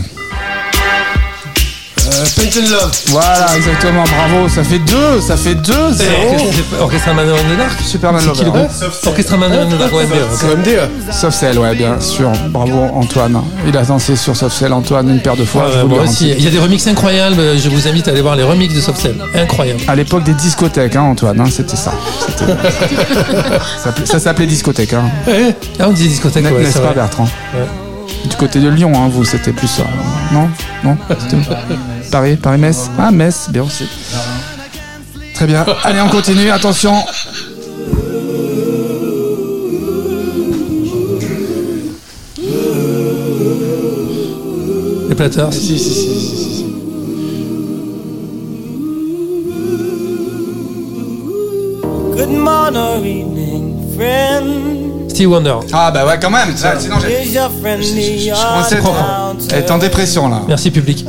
Euh, 2.19 2.25
Paint 2.37 2.59
and 2.61 2.71
Love. 2.71 2.91
Voilà, 3.09 3.47
exactement, 3.57 4.03
bravo, 4.05 4.49
ça 4.49 4.65
fait 4.65 4.79
2, 4.81 5.21
ça 5.21 5.37
fait 5.37 5.55
2 5.55 5.73
C'est 5.97 6.05
0 6.05 6.33
Orchestra- 6.33 6.83
Orchestra 6.83 7.15
Man 7.15 7.29
in 7.29 7.55
the 7.55 7.59
Dark 7.59 7.81
Superman 7.85 8.23
groupe 8.25 8.57
Orchestra 9.07 9.37
Man 9.37 9.53
in 9.53 9.67
the 9.67 9.79
Dark. 9.79 9.93
OMD. 9.93 10.69
Sauf 11.13 11.35
celle, 11.35 11.59
ouais, 11.59 11.75
bien 11.77 12.01
sûr. 12.01 12.31
Bravo 12.49 12.89
Antoine. 12.95 13.41
Il 13.67 13.77
a 13.77 13.83
dansé 13.83 14.17
sur 14.17 14.35
Sauf 14.37 14.53
celle, 14.53 14.73
Antoine, 14.73 15.09
une 15.11 15.21
paire 15.21 15.37
de 15.37 15.45
fois. 15.45 15.67
Je 15.73 15.81
vous 15.81 15.95
le 15.95 16.01
aussi. 16.01 16.31
Il 16.37 16.43
y 16.43 16.49
a 16.49 16.51
des 16.51 16.59
remixes 16.59 16.87
incroyables. 16.87 17.37
Je 17.57 17.69
vous 17.69 17.87
invite 17.87 18.09
à 18.09 18.11
aller 18.11 18.21
voir 18.23 18.35
les 18.37 18.43
remixes 18.43 18.75
de 18.75 18.81
Soft 18.81 19.01
Cell. 19.01 19.17
Incroyable. 19.35 19.81
À 19.87 19.95
l'époque 19.95 20.25
des 20.25 20.35
discothèques, 20.35 20.97
hein, 20.97 21.03
Antoine, 21.03 21.41
hein, 21.41 21.49
c'était 21.51 21.77
ça. 21.77 21.93
Ça 24.05 24.19
s'appelait- 24.19 24.47
discothèque, 24.47 24.93
hein. 24.95 25.05
Ah, 25.79 25.87
on 25.89 25.93
disait 25.93 26.09
discothèque, 26.09 26.45
ouais, 26.47 26.51
N'est-ce 26.63 26.73
c'est 26.73 26.79
pas, 26.81 26.87
vrai. 26.87 26.95
Bertrand 26.97 27.25
Ouais. 27.55 27.67
Du 28.29 28.37
côté 28.37 28.59
de 28.61 28.69
Lyon, 28.69 28.93
hein, 28.97 29.09
vous, 29.13 29.25
c'était 29.25 29.53
plus 29.53 29.69
ça. 29.69 29.85
Non? 30.33 30.49
Non? 30.85 30.97
Paris 32.11 32.37
Paris-Metz 32.37 32.91
Ah, 32.99 33.11
Metz, 33.11 33.49
bien 33.51 33.63
aussi. 33.63 33.85
Très 35.35 35.47
bien. 35.47 35.65
Allez, 35.85 36.01
on 36.01 36.09
continue. 36.09 36.51
Attention. 36.51 36.95
Les 45.09 45.15
Platters. 45.15 45.53
Si, 45.53 45.79
si, 45.79 45.79
si, 45.79 46.19
si, 46.19 46.37
si, 46.37 46.55
si. 46.55 46.65
Good 52.17 52.31
morning, 52.31 53.95
friend. 53.97 55.11
Steve 55.11 55.31
Wonder. 55.31 55.55
Ah, 55.73 55.91
bah 55.91 56.05
ouais, 56.07 56.19
quand 56.21 56.31
même. 56.31 56.57
Ça, 56.57 56.79
sinon, 56.79 56.97
j'ai- 57.01 57.25
je 57.25 57.39
être- 58.77 59.53
être 59.53 59.71
en 59.71 59.79
dépression, 59.79 60.29
là. 60.29 60.43
Merci, 60.49 60.71
public. 60.71 61.05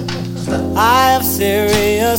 Ah, 1.21 2.15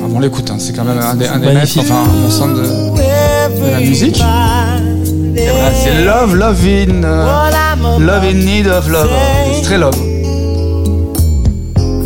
bon, 0.00 0.16
on 0.16 0.20
l'écoute, 0.20 0.50
hein, 0.50 0.56
c'est 0.58 0.74
quand 0.74 0.84
même 0.84 0.98
un 0.98 1.14
des, 1.14 1.26
un 1.26 1.38
des 1.38 1.52
maîtres, 1.52 1.78
enfin, 1.78 2.04
mon 2.04 2.30
son 2.30 2.48
de... 2.48 2.62
de 2.62 3.70
la 3.70 3.80
musique. 3.80 4.18
Voilà, 4.18 5.72
c'est 5.74 6.04
Love, 6.04 6.34
Love 6.36 6.66
in... 6.66 7.04
euh, 7.04 7.50
love 7.98 8.24
in 8.24 8.34
Need 8.34 8.66
of 8.66 8.88
Love. 8.88 9.08
C'est 9.54 9.62
très 9.62 9.78
love. 9.78 9.96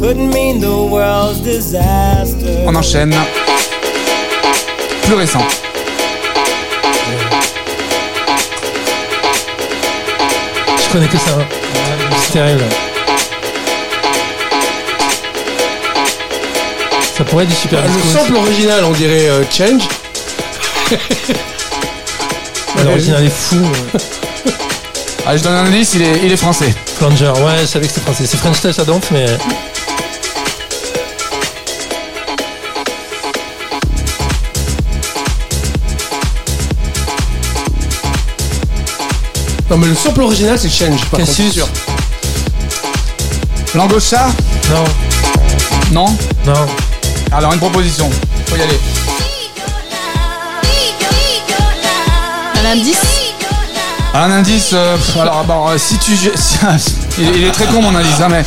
Could 0.00 0.18
mean 0.18 0.60
the 0.60 0.66
world's 0.66 1.40
disaster. 1.42 2.64
On 2.66 2.74
enchaîne. 2.74 3.14
Plus 5.04 5.14
récent. 5.14 5.40
Je 10.78 10.92
connais 10.92 11.08
que 11.08 11.18
ça. 11.18 11.32
C'est 12.20 12.32
terrible. 12.32 12.64
Ça 17.16 17.24
pourrait 17.24 17.44
être 17.44 17.50
du 17.50 17.56
super 17.56 17.80
Ah, 17.84 17.88
Le 17.88 18.10
sample 18.18 18.36
original, 18.36 18.84
on 18.84 18.92
dirait 18.92 19.28
euh, 19.28 19.44
Change. 19.50 19.82
L'original 22.84 23.24
est 23.24 23.30
fou. 23.30 23.60
Ah, 25.26 25.36
je 25.36 25.42
donne 25.42 25.54
un 25.54 25.66
indice, 25.66 25.92
il 25.94 26.02
est, 26.02 26.20
il 26.24 26.32
est 26.32 26.36
français. 26.36 26.74
Flanger, 26.98 27.30
ouais, 27.44 27.58
je 27.60 27.66
savais 27.66 27.86
que 27.86 27.92
c'était 27.92 28.04
français. 28.04 28.24
C'est 28.26 28.38
French 28.38 28.60
Touch 28.60 28.78
à 28.78 28.84
mais. 29.12 29.26
Non, 39.70 39.78
mais 39.78 39.86
le 39.86 39.94
sample 39.94 40.22
original, 40.22 40.58
c'est 40.58 40.68
Change. 40.68 41.00
Par 41.02 41.20
contre, 41.20 41.26
Cassius. 41.26 41.46
c'est 41.46 41.52
sûr. 41.52 41.68
Langocha 43.74 44.26
Non. 44.70 44.84
Non? 45.92 46.16
Non. 46.44 46.66
Alors 47.34 47.52
une 47.52 47.58
proposition. 47.58 48.10
Faut 48.48 48.56
y 48.56 48.62
aller. 48.62 48.78
Un 52.62 52.70
indice 52.72 53.00
Un 54.14 54.30
indice, 54.30 54.70
euh, 54.72 54.96
pff, 54.96 55.16
alors 55.16 55.44
bon, 55.44 55.68
euh, 55.68 55.78
si 55.78 55.98
tu. 55.98 56.16
si- 56.34 56.58
il, 57.18 57.36
il 57.36 57.44
est 57.44 57.50
très 57.52 57.66
con 57.66 57.82
mon 57.82 57.94
indice, 57.94 58.20
hein, 58.20 58.28
mais 58.30 58.44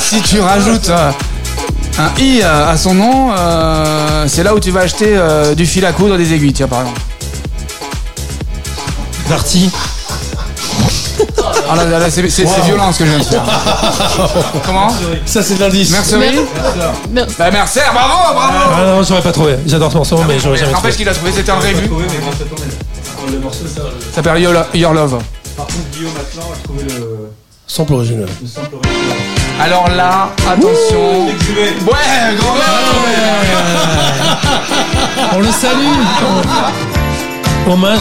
si 0.00 0.20
tu 0.22 0.40
rajoutes 0.40 0.88
euh, 0.88 1.10
un 1.98 2.20
i 2.20 2.40
euh, 2.42 2.70
à 2.72 2.76
son 2.76 2.94
nom, 2.94 3.32
euh, 3.36 4.24
c'est 4.28 4.42
là 4.42 4.54
où 4.54 4.60
tu 4.60 4.70
vas 4.70 4.80
acheter 4.80 5.16
euh, 5.16 5.54
du 5.54 5.66
fil 5.66 5.84
à 5.84 5.92
coudre, 5.92 6.16
des 6.16 6.32
aiguilles, 6.32 6.52
tiens 6.52 6.68
par 6.68 6.80
exemple. 6.82 7.00
Darty. 9.28 9.70
Ah 11.72 11.76
là, 11.76 11.84
là, 11.84 11.98
là, 12.00 12.10
c'est 12.10 12.28
c'est- 12.28 12.46
c'est 12.46 12.60
violent 12.62 12.92
ce 12.92 12.98
que 12.98 13.04
je 13.06 13.10
viens 13.10 13.18
de 13.20 13.24
faire. 13.24 13.42
Comment 14.66 14.88
Ça, 15.24 15.42
c'est 15.42 15.54
de 15.54 15.60
l'indice. 15.60 15.90
Mercerie 15.90 16.40
Merci. 17.12 17.34
Bah 17.38 17.50
Mercer, 17.50 17.80
bravo, 17.92 18.34
bravo 18.34 18.58
Ah 18.76 18.84
non, 18.86 19.02
j'aurais 19.02 19.22
pas 19.22 19.32
trouvé. 19.32 19.56
J'adore 19.66 19.90
ce 19.92 19.96
morceau, 19.96 20.16
mais 20.26 20.38
j'aurais 20.40 20.56
jamais 20.56 20.72
trouvé. 20.72 20.72
N'empêche 20.72 20.96
qu'il 20.96 21.08
a 21.08 21.14
trouvé, 21.14 21.32
c'était 21.32 21.52
un 21.52 21.56
vrai 21.56 21.72
but. 21.74 21.90
Ça 23.52 24.14
s'appelle 24.16 24.42
Your, 24.42 24.52
Lo- 24.52 24.60
Your 24.74 24.92
Love. 24.92 25.18
Par 25.56 25.66
contre, 25.66 25.78
Guillaume 25.92 26.12
Atlan 26.18 26.42
a 26.52 26.64
trouvé 26.64 26.82
le, 26.84 27.30
Sample 27.66 27.94
original. 27.94 28.26
le 28.42 28.48
sample 28.48 28.74
original. 28.76 29.16
Alors 29.60 29.88
là, 29.90 30.30
attention. 30.50 31.26
Ouais, 31.26 32.36
grand 32.36 32.54
On 35.34 35.38
le 35.38 35.46
salue. 35.52 35.84
Hommage 37.68 38.00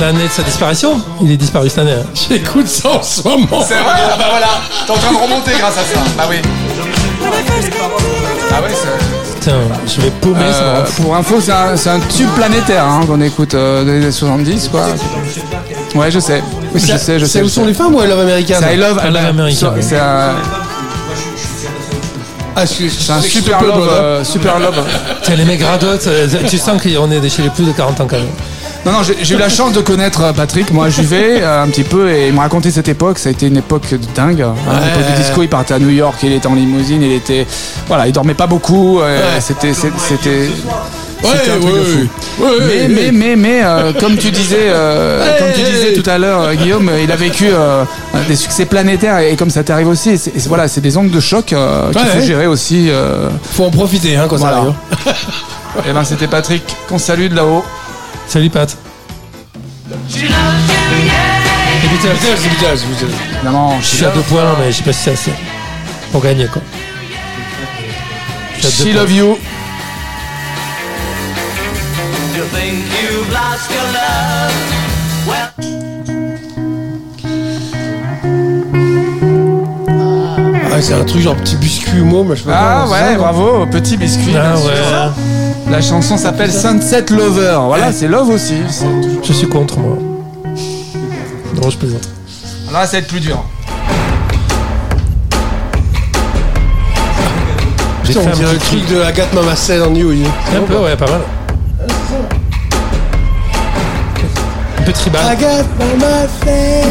l'année 0.00 0.24
de 0.24 0.30
sa 0.30 0.42
disparition. 0.42 1.00
Il 1.22 1.30
est 1.30 1.36
disparu 1.36 1.68
cette 1.68 1.78
année. 1.80 1.92
hein. 1.92 2.06
J'écoute 2.28 2.66
ça 2.66 2.90
en 2.90 3.02
ce 3.02 3.22
moment. 3.22 3.62
C'est 3.66 3.74
vrai, 3.74 3.94
bah 4.18 4.26
voilà. 4.30 4.46
T'es 4.86 4.92
en 4.92 4.96
train 4.96 5.12
de 5.12 5.18
remonter 5.18 5.52
grâce 5.58 5.76
à 5.78 5.82
ça. 5.84 6.00
Bah 6.16 6.24
oui. 6.28 6.36
Ah 8.50 8.60
ouais, 8.62 8.68
c'est. 8.72 9.34
Putain, 9.40 9.56
je 9.86 10.00
vais 10.00 10.10
paumer. 10.10 10.52
ça 10.52 10.58
Euh, 10.62 10.84
fou. 10.84 11.02
pour 11.02 11.16
info, 11.16 11.40
c'est 11.40 11.52
un, 11.52 11.76
c'est 11.76 11.90
un 11.90 12.00
tube 12.00 12.28
planétaire 12.34 12.84
hein, 12.84 13.02
qu'on 13.06 13.20
écoute 13.20 13.54
euh, 13.54 13.84
des 13.84 13.90
années 14.02 14.10
70, 14.12 14.68
quoi. 14.68 14.86
Ouais, 15.94 16.10
je 16.10 16.18
sais. 16.18 16.42
Je 16.74 16.78
sais, 16.80 17.18
je 17.18 17.24
sais. 17.24 17.30
C'est 17.32 17.38
je 17.40 17.44
où 17.44 17.48
sont 17.48 17.60
sais. 17.62 17.66
les 17.68 17.74
femmes 17.74 17.94
ou 17.94 18.02
I 18.02 18.06
Love 18.08 18.20
American? 18.20 18.54
C'est 18.60 18.74
I 18.74 18.78
Love, 18.78 19.00
Love 19.04 19.16
America. 19.26 19.72
C'est- 19.80 19.96
un, 19.98 20.34
Ah, 22.56 22.66
c'est 22.66 23.10
un 23.12 23.20
super 23.20 23.60
love, 23.62 23.88
euh, 23.90 24.24
super 24.24 24.58
love. 24.60 24.76
Tiens, 25.22 25.34
les 25.36 25.44
mecs 25.44 25.62
radotent. 25.62 26.06
euh, 26.06 26.26
Tu 26.48 26.56
sens 26.58 26.80
qu'on 26.82 27.10
est 27.10 27.28
chez 27.28 27.42
les 27.42 27.50
plus 27.50 27.64
de 27.66 27.72
40 27.72 28.00
ans 28.00 28.06
quand 28.08 28.16
même. 28.16 28.26
Non, 28.86 28.92
non, 28.92 28.98
j'ai 29.02 29.34
eu 29.34 29.38
la 29.38 29.48
chance 29.48 29.72
de 29.72 29.80
connaître 29.80 30.20
euh, 30.22 30.32
Patrick. 30.32 30.70
Moi, 30.70 30.90
j'y 30.90 31.02
vais 31.02 31.40
euh, 31.40 31.62
un 31.62 31.68
petit 31.68 31.84
peu 31.84 32.10
et 32.10 32.28
il 32.28 32.34
me 32.34 32.40
racontait 32.40 32.70
cette 32.70 32.88
époque. 32.88 33.18
Ça 33.18 33.30
a 33.30 33.32
été 33.32 33.46
une 33.46 33.56
époque 33.56 33.88
de 33.90 33.98
dingue. 34.14 34.42
À 34.42 34.80
l'époque 34.84 35.06
du 35.16 35.22
disco, 35.22 35.42
il 35.42 35.48
partait 35.48 35.72
à 35.74 35.78
New 35.78 35.88
York, 35.88 36.16
il 36.22 36.32
était 36.34 36.46
en 36.46 36.54
limousine, 36.54 37.02
il 37.02 37.12
était. 37.12 37.46
Voilà, 37.88 38.06
il 38.06 38.12
dormait 38.12 38.34
pas 38.34 38.46
beaucoup. 38.46 39.00
euh, 39.00 39.34
Ouais. 39.34 39.40
C'était. 39.40 39.72
C'était. 39.72 40.50
Ouais, 41.22 41.30
c'était 41.38 41.52
un 41.52 41.58
truc 41.60 41.72
de 41.74 41.78
ouais, 41.78 41.84
fou. 41.86 42.42
ouais, 42.44 42.50
ouais, 42.50 42.56
mais, 42.60 42.66
ouais. 42.66 42.88
mais, 42.88 43.12
mais, 43.12 43.36
mais, 43.36 43.60
euh, 43.64 43.92
comme 43.98 44.18
tu 44.18 44.30
disais, 44.30 44.66
euh, 44.68 45.38
comme 45.38 45.52
tu 45.54 45.62
disais 45.62 45.94
tout 45.94 46.10
à 46.10 46.18
l'heure, 46.18 46.42
euh, 46.42 46.54
Guillaume, 46.54 46.90
il 47.02 47.10
a 47.10 47.16
vécu 47.16 47.46
euh, 47.50 47.84
des 48.28 48.36
succès 48.36 48.66
planétaires 48.66 49.20
et, 49.20 49.34
comme 49.34 49.48
ça 49.48 49.64
t'arrive 49.64 49.88
aussi. 49.88 50.10
et 50.10 50.14
et 50.16 50.40
voilà, 50.48 50.68
c'est 50.68 50.82
des 50.82 50.98
angles 50.98 51.10
de 51.10 51.20
choc 51.20 51.54
euh, 51.54 51.90
qu'il 51.92 52.00
Ouais, 52.02 52.06
faut 52.08 52.18
ouais. 52.18 52.26
gérer 52.26 52.46
aussi. 52.46 52.90
euh, 52.90 53.30
Faut 53.52 53.64
en 53.64 53.70
profiter 53.70 54.16
hein, 54.16 54.26
quand 54.28 54.36
Voilà. 54.36 54.56
ça 54.56 54.62
arrive. 55.06 55.88
et 55.88 55.92
ben, 55.94 56.04
c'était 56.04 56.26
Patrick 56.26 56.62
qu'on 56.90 56.98
salue 56.98 57.28
de 57.30 57.36
là-haut. 57.36 57.64
Salut 58.26 58.50
Pat. 58.50 58.76
C'est 60.10 60.20
Beatles, 61.88 62.16
c'est 62.18 62.48
Beatles, 62.48 62.76
c'est 62.76 62.88
Beatles. 62.88 63.14
Évidemment, 63.36 63.78
Je 63.80 63.86
suis 63.86 64.04
à 64.04 64.10
deux 64.10 64.20
points, 64.22 64.54
mais 64.58 64.72
je 64.72 64.78
sais 64.78 64.82
pas 64.82 64.92
si 64.92 65.02
c'est 65.04 65.12
assez. 65.12 65.32
Pour 66.12 66.22
gagner 66.22 66.46
quoi. 66.46 66.62
She 68.60 68.82
points. 68.82 68.92
Love 68.94 69.12
You. 69.12 69.38
Ah, 80.72 80.80
c'est 80.80 80.94
un 80.94 81.04
truc 81.04 81.22
genre 81.22 81.36
petit 81.36 81.56
biscuit 81.56 82.00
ou 82.00 82.04
mot, 82.04 82.24
mais 82.24 82.34
je 82.36 82.42
sais 82.42 82.48
pas 82.48 82.82
Ah 82.82 82.88
ouais, 82.88 82.98
ça, 82.98 83.12
non 83.12 83.18
bravo, 83.18 83.66
petit 83.66 83.96
biscuit. 83.96 84.34
Ah 84.36 84.52
bien 84.54 84.56
sûr. 84.56 84.68
ouais. 84.70 85.53
La 85.70 85.80
chanson 85.80 86.16
s'appelle 86.16 86.52
Sunset 86.52 87.06
Lover. 87.10 87.58
Voilà, 87.66 87.92
c'est 87.92 88.06
Love 88.06 88.28
aussi. 88.30 88.56
Je 89.22 89.32
suis 89.32 89.48
contre 89.48 89.78
moi. 89.78 89.96
Non, 91.54 91.70
je 91.70 91.76
plaisante. 91.78 92.08
Alors 92.68 92.80
là, 92.82 92.86
ça 92.86 92.92
va 92.92 92.98
être 92.98 93.08
plus 93.08 93.20
dur. 93.20 93.42
Putain, 98.02 98.20
fait 98.20 98.26
on 98.26 98.30
un 98.30 98.34
dirait 98.34 98.52
le 98.52 98.58
petit 98.58 98.76
truc 98.76 98.90
de 98.90 99.00
Agathe 99.00 99.32
Mamassel 99.32 99.82
en 99.82 99.90
New 99.90 100.12
York. 100.12 100.32
Un 100.54 100.60
peu, 100.62 100.78
ouais, 100.78 100.96
pas 100.96 101.06
mal. 101.06 101.20
Un 104.78 104.82
peu 104.82 104.92
tribal. 104.92 105.26
Agathe 105.26 105.66
Mamassel. 105.78 106.84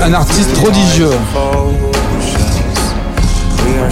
Un 0.00 0.14
artiste 0.14 0.52
prodigieux. 0.54 1.10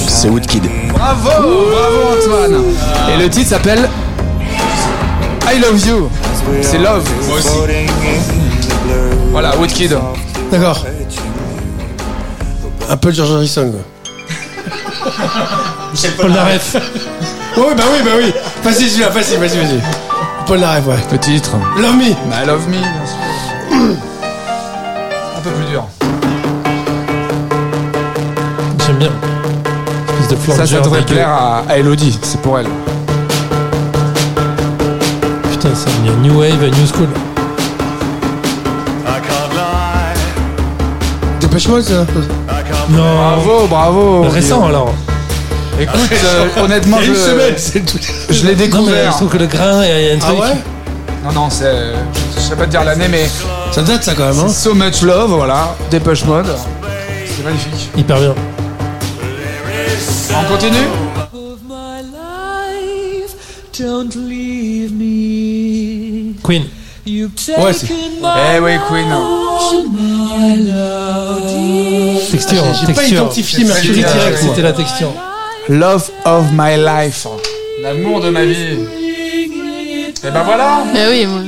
C'est 0.09 0.29
Woodkid. 0.29 0.65
Bravo, 0.93 1.29
bravo 1.31 1.99
Antoine. 2.19 2.63
Et 3.13 3.17
le 3.23 3.29
titre 3.31 3.51
s'appelle 3.51 3.89
I 5.53 5.59
Love 5.61 5.87
You. 5.87 6.11
C'est 6.63 6.79
Love, 6.79 7.09
moi 7.27 7.39
aussi. 7.39 7.49
Voilà, 9.31 9.57
Woodkid. 9.57 9.97
D'accord. 10.51 10.85
Un 12.89 12.97
peu 12.97 13.11
de 13.11 13.15
George 13.17 13.33
Harrison. 13.33 13.73
quoi. 13.73 15.13
Paul 16.19 16.31
Naref. 16.33 16.75
Ouais, 17.57 17.63
ouais, 17.63 17.75
bah 17.75 17.85
oui, 17.93 17.99
bah 18.05 18.11
oui. 18.19 18.33
Facile 18.63 18.89
celui-là, 18.89 19.11
facile, 19.11 19.39
vas-y, 19.39 19.57
vas-y. 19.59 19.81
Paul 20.47 20.61
Naref, 20.61 20.87
ouais. 20.87 20.97
Le 21.13 21.19
titre. 21.19 21.51
Love 21.77 21.97
me. 21.97 22.11
Bah, 22.31 22.45
Love 22.47 22.69
Me, 22.69 22.77
bien 22.79 23.07
sûr. 23.07 23.17
Un 25.37 25.41
peu 25.43 25.51
plus 25.51 25.67
dur. 25.67 25.85
J'aime 28.87 28.97
bien. 28.99 29.11
Ça, 30.57 30.67
ça 30.67 30.81
devrait 30.81 31.01
dégueu. 31.01 31.15
plaire 31.15 31.29
à, 31.29 31.63
à 31.69 31.77
Elodie, 31.79 32.19
c'est 32.23 32.41
pour 32.41 32.59
elle. 32.59 32.67
Putain, 35.51 35.69
c'est 35.75 35.91
une 36.07 36.23
new 36.23 36.39
wave, 36.41 36.61
new 36.63 36.87
school. 36.87 37.09
Dépêche 41.41 41.69
moi 41.69 41.83
ça. 41.83 42.05
Non. 42.91 43.03
Bravo, 43.03 43.67
bravo. 43.67 44.23
Récent 44.29 44.67
alors. 44.67 44.95
Écoute, 45.81 45.99
euh, 46.25 46.63
honnêtement, 46.65 46.99
je, 47.01 47.15
semaine, 47.15 47.55
c'est 47.57 47.81
tout. 47.81 47.99
je 48.29 48.47
l'ai 48.47 48.53
Non, 48.53 48.59
découvert. 48.59 49.13
je 49.13 49.17
trouve 49.17 49.31
que 49.31 49.39
le 49.39 49.47
grain, 49.47 49.83
il 49.85 49.89
y 50.07 50.11
a 50.11 50.15
un 50.15 50.19
Ah 50.21 50.27
truc. 50.27 50.41
ouais? 50.41 50.55
Non, 51.25 51.33
non, 51.33 51.51
c'est. 51.51 51.93
Je 52.37 52.41
sais 52.41 52.55
pas 52.57 52.67
te 52.67 52.71
dire 52.71 52.85
l'année, 52.85 53.07
mais. 53.11 53.29
Ça 53.73 53.83
date 53.83 54.05
ça 54.05 54.13
quand 54.15 54.27
même, 54.29 54.39
hein 54.39 54.49
So 54.49 54.75
Much 54.75 55.01
Love, 55.03 55.31
voilà. 55.33 55.75
Dépêche 55.91 56.25
Mode. 56.25 56.55
C'est 57.27 57.45
magnifique. 57.45 57.91
Hyper 57.97 58.19
bien. 58.19 58.35
On 60.41 60.45
continue 60.53 60.89
Don't 63.79 64.15
leave 64.15 64.93
me. 64.93 66.35
Queen. 66.43 66.65
You've 67.07 67.31
Ouais, 67.59 67.73
c'est- 67.73 67.87
Eh 67.89 68.61
oui, 68.61 68.73
Queen. 68.89 69.07
Texture. 72.31 72.63
J'ai 72.79 72.87
pas 72.89 72.93
texture. 72.93 73.17
identifié 73.23 73.65
Mercury 73.65 73.87
C'était- 74.03 74.13
direct. 74.13 74.39
C'était 74.39 74.63
la 74.63 74.73
texture. 74.75 75.13
Love 75.71 76.11
of 76.27 76.45
my 76.53 76.77
life. 76.77 77.27
L'amour 77.83 78.21
de 78.21 78.29
ma 78.29 78.45
vie. 78.45 78.81
Et 80.23 80.31
ben 80.31 80.43
voilà, 80.45 80.83
Eh 80.95 81.09
oui, 81.11 81.27
moi. 81.27 81.41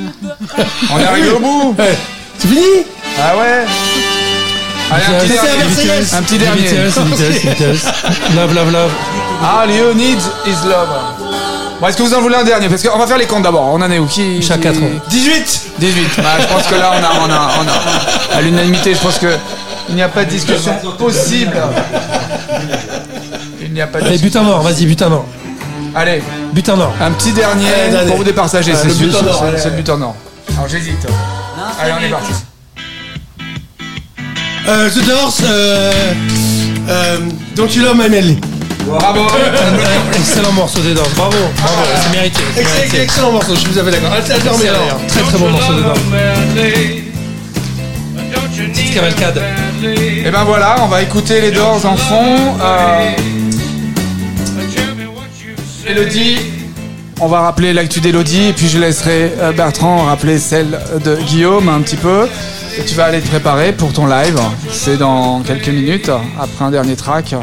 on 0.95 0.99
est 0.99 1.05
arrivé 1.05 1.31
au 1.33 1.39
bout. 1.39 1.75
Ouais. 1.79 1.95
C'est 2.39 2.49
fini 2.49 2.63
Ah 3.21 3.37
ouais 3.37 3.67
Allez, 4.93 5.05
un 5.07 5.19
petit 5.21 5.29
dernier. 5.87 6.05
Un 6.13 6.23
petit 6.23 6.39
dernier. 6.39 6.63
Beatles, 6.63 6.93
les 6.97 7.05
Beatles, 7.05 7.33
les 7.33 7.51
Beatles. 7.51 7.79
Love, 8.37 8.55
love, 8.55 8.73
love. 8.73 8.91
All 9.43 9.71
you 9.71 9.95
need 9.95 10.19
is 10.47 10.67
love. 10.67 10.89
Bon, 11.81 11.89
est-ce 11.89 11.97
que 11.97 12.03
vous 12.03 12.15
en 12.15 12.21
voulez 12.21 12.37
un 12.37 12.45
dernier? 12.45 12.69
Parce 12.69 12.83
qu'on 12.87 12.99
va 12.99 13.07
faire 13.07 13.19
les 13.19 13.27
comptes 13.27 13.43
d'abord. 13.43 13.65
On 13.75 13.81
en 13.83 13.91
est 13.91 13.99
où? 13.99 14.07
Qui 14.07 14.41
Chaque 14.43 14.61
qui- 14.61 14.69
quatre. 14.69 14.79
18 15.09 15.63
18. 15.79 16.11
Bah, 16.19 16.25
je 16.41 16.47
pense 16.47 16.63
que 16.69 16.75
là, 16.77 16.93
on 16.93 17.03
a, 17.03 17.27
on 17.27 17.31
a, 17.31 17.51
on 17.61 18.35
a 18.35 18.37
à 18.39 18.41
l'unanimité. 18.41 18.95
Je 18.95 19.01
pense 19.01 19.19
que 19.19 19.35
il 19.89 19.97
n'y 19.97 20.03
a 20.03 20.09
pas 20.09 20.25
de 20.25 20.31
discussion 20.31 20.75
possible. 20.97 21.57
Il 23.61 23.73
n'y 23.73 23.81
a 23.81 23.87
pas 23.89 24.01
de 24.01 24.05
Allez, 24.07 24.19
but 24.19 24.23
discussion. 24.27 24.49
en 24.49 24.53
or, 24.59 24.63
vas-y, 24.63 24.87
but 24.87 25.03
en 25.03 25.13
or. 25.13 25.25
Allez, 25.95 26.23
But 26.53 26.69
en 26.71 26.81
or. 26.81 26.93
un 27.01 27.11
petit 27.13 27.33
dernier 27.33 27.67
Allez, 27.97 28.07
pour 28.07 28.17
vous 28.19 28.25
départager. 28.25 28.75
C'est 28.75 28.89
le 28.89 28.95
but 28.95 29.15
en 29.17 29.27
or, 29.27 29.45
c'est 29.57 29.71
le 29.71 29.77
but 29.77 29.89
en 29.91 30.01
or. 30.03 30.15
Alors 30.57 30.69
j'hésite. 30.69 31.05
Allez, 31.81 31.93
on 32.01 32.05
est 32.05 32.09
parti. 32.11 32.33
Euh, 34.69 34.89
The 34.91 35.05
Doors, 35.07 35.35
euh, 35.45 35.93
euh, 36.89 37.19
Don't 37.57 37.69
You 37.75 37.83
Love 37.83 37.97
My 37.97 38.09
Melody. 38.09 38.39
Bravo. 38.87 39.21
Excellent 40.15 40.53
morceau 40.53 40.81
des 40.81 40.95
Doors. 40.95 41.09
Bravo, 41.17 41.37
bravo, 41.57 41.83
c'est 42.03 42.17
mérité. 42.17 42.41
c'est 42.55 42.61
Excellent, 42.61 42.79
mérité. 42.79 43.03
excellent 43.03 43.33
morceau, 43.33 43.55
je 43.55 43.61
suis 43.61 43.79
à 43.79 43.85
fait 43.85 43.91
d'accord. 43.91 44.13
Alter 44.13 44.33
Excellent. 44.35 44.59
d'ailleurs. 44.59 44.99
Très 45.09 45.21
très 45.23 45.39
bon 45.39 45.51
morceau 45.51 45.75
des 45.75 45.83
Doors. 45.83 45.97
Petite 48.73 48.95
cavalcade. 48.95 49.43
Et 49.83 50.31
ben 50.31 50.45
voilà, 50.45 50.77
on 50.83 50.87
va 50.87 51.03
écouter 51.03 51.41
les 51.41 51.51
Doors 51.51 51.85
en 51.85 51.97
fond. 51.97 52.57
Euh... 52.63 53.11
Elodie, 55.89 56.37
on 57.21 57.29
va 57.29 57.41
rappeler 57.41 57.73
l'actu 57.73 58.01
d'Elodie 58.01 58.53
puis 58.57 58.69
je 58.69 58.79
laisserai 58.79 59.33
euh, 59.39 59.53
Bertrand 59.53 60.05
rappeler 60.05 60.39
celle 60.39 60.79
de 61.05 61.17
Guillaume 61.17 61.69
un 61.69 61.81
petit 61.81 61.97
peu. 61.97 62.27
Et 62.79 62.85
tu 62.85 62.95
vas 62.95 63.05
aller 63.05 63.21
te 63.21 63.29
préparer 63.29 63.73
pour 63.73 63.93
ton 63.93 64.07
live. 64.07 64.39
C'est 64.71 64.97
dans 64.97 65.41
quelques 65.41 65.69
minutes, 65.69 66.11
après 66.41 66.65
un 66.65 66.71
dernier 66.71 66.97
track. 66.97 67.35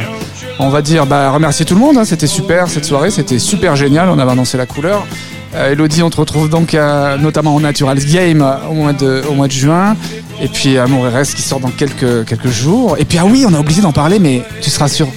On 0.57 0.69
va 0.69 0.81
dire, 0.81 1.05
bah, 1.05 1.29
remercier 1.29 1.65
tout 1.65 1.75
le 1.75 1.79
monde. 1.79 1.97
hein. 1.99 2.05
C'était 2.05 2.25
super 2.25 2.67
cette 2.67 2.85
soirée, 2.85 3.11
c'était 3.11 3.37
super 3.37 3.75
génial. 3.75 4.09
On 4.09 4.17
avait 4.17 4.31
annoncé 4.31 4.57
la 4.57 4.65
couleur. 4.65 5.05
Euh, 5.53 5.71
Elodie, 5.71 6.01
on 6.01 6.09
te 6.09 6.17
retrouve 6.17 6.49
donc 6.49 6.73
euh, 6.73 7.17
notamment 7.17 7.55
au 7.55 7.59
Naturals 7.59 8.03
Game 8.05 8.43
au 8.69 8.73
mois 8.73 8.93
de, 8.93 9.21
juin. 9.49 9.95
Et 10.41 10.47
puis 10.47 10.73
et 10.73 10.79
Reste 10.79 11.35
qui 11.35 11.43
sort 11.43 11.59
dans 11.59 11.69
quelques, 11.69 12.25
quelques 12.25 12.49
jours. 12.49 12.95
Et 12.97 13.05
puis, 13.05 13.19
ah 13.19 13.25
oui, 13.25 13.45
on 13.47 13.53
a 13.53 13.59
oublié 13.59 13.81
d'en 13.81 13.91
parler, 13.91 14.17
mais 14.17 14.41
tu 14.61 14.71
seras 14.71 14.87
sur 14.87 15.07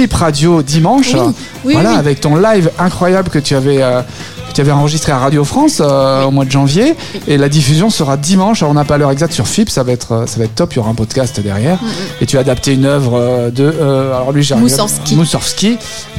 FIP 0.00 0.14
Radio 0.14 0.62
dimanche. 0.62 1.12
Oui, 1.12 1.20
oui, 1.66 1.72
voilà, 1.74 1.90
oui. 1.90 1.96
avec 1.98 2.22
ton 2.22 2.34
live 2.36 2.70
incroyable 2.78 3.28
que 3.28 3.38
tu 3.38 3.54
avais, 3.54 3.82
euh, 3.82 4.00
que 4.48 4.54
tu 4.54 4.62
avais 4.62 4.70
enregistré 4.70 5.12
à 5.12 5.18
Radio 5.18 5.44
France 5.44 5.82
euh, 5.84 6.24
au 6.24 6.30
mois 6.30 6.46
de 6.46 6.50
janvier. 6.50 6.94
Et 7.28 7.36
la 7.36 7.50
diffusion 7.50 7.90
sera 7.90 8.16
dimanche. 8.16 8.62
Alors, 8.62 8.70
on 8.70 8.74
n'a 8.74 8.86
pas 8.86 8.96
l'heure 8.96 9.10
exacte 9.10 9.34
sur 9.34 9.46
FIP, 9.46 9.68
ça 9.68 9.82
va 9.82 9.92
être, 9.92 10.12
euh, 10.12 10.26
ça 10.26 10.38
va 10.38 10.46
être 10.46 10.54
top. 10.54 10.72
Il 10.72 10.76
y 10.76 10.78
aura 10.78 10.88
un 10.88 10.94
podcast 10.94 11.38
derrière. 11.40 11.78
Et 12.22 12.24
tu 12.24 12.38
as 12.38 12.40
adapté 12.40 12.72
une 12.72 12.86
œuvre 12.86 13.50
de. 13.54 13.64
euh, 13.64 14.14
alors, 14.14 14.32
lui, 14.32 14.42
j'ai. 14.42 14.54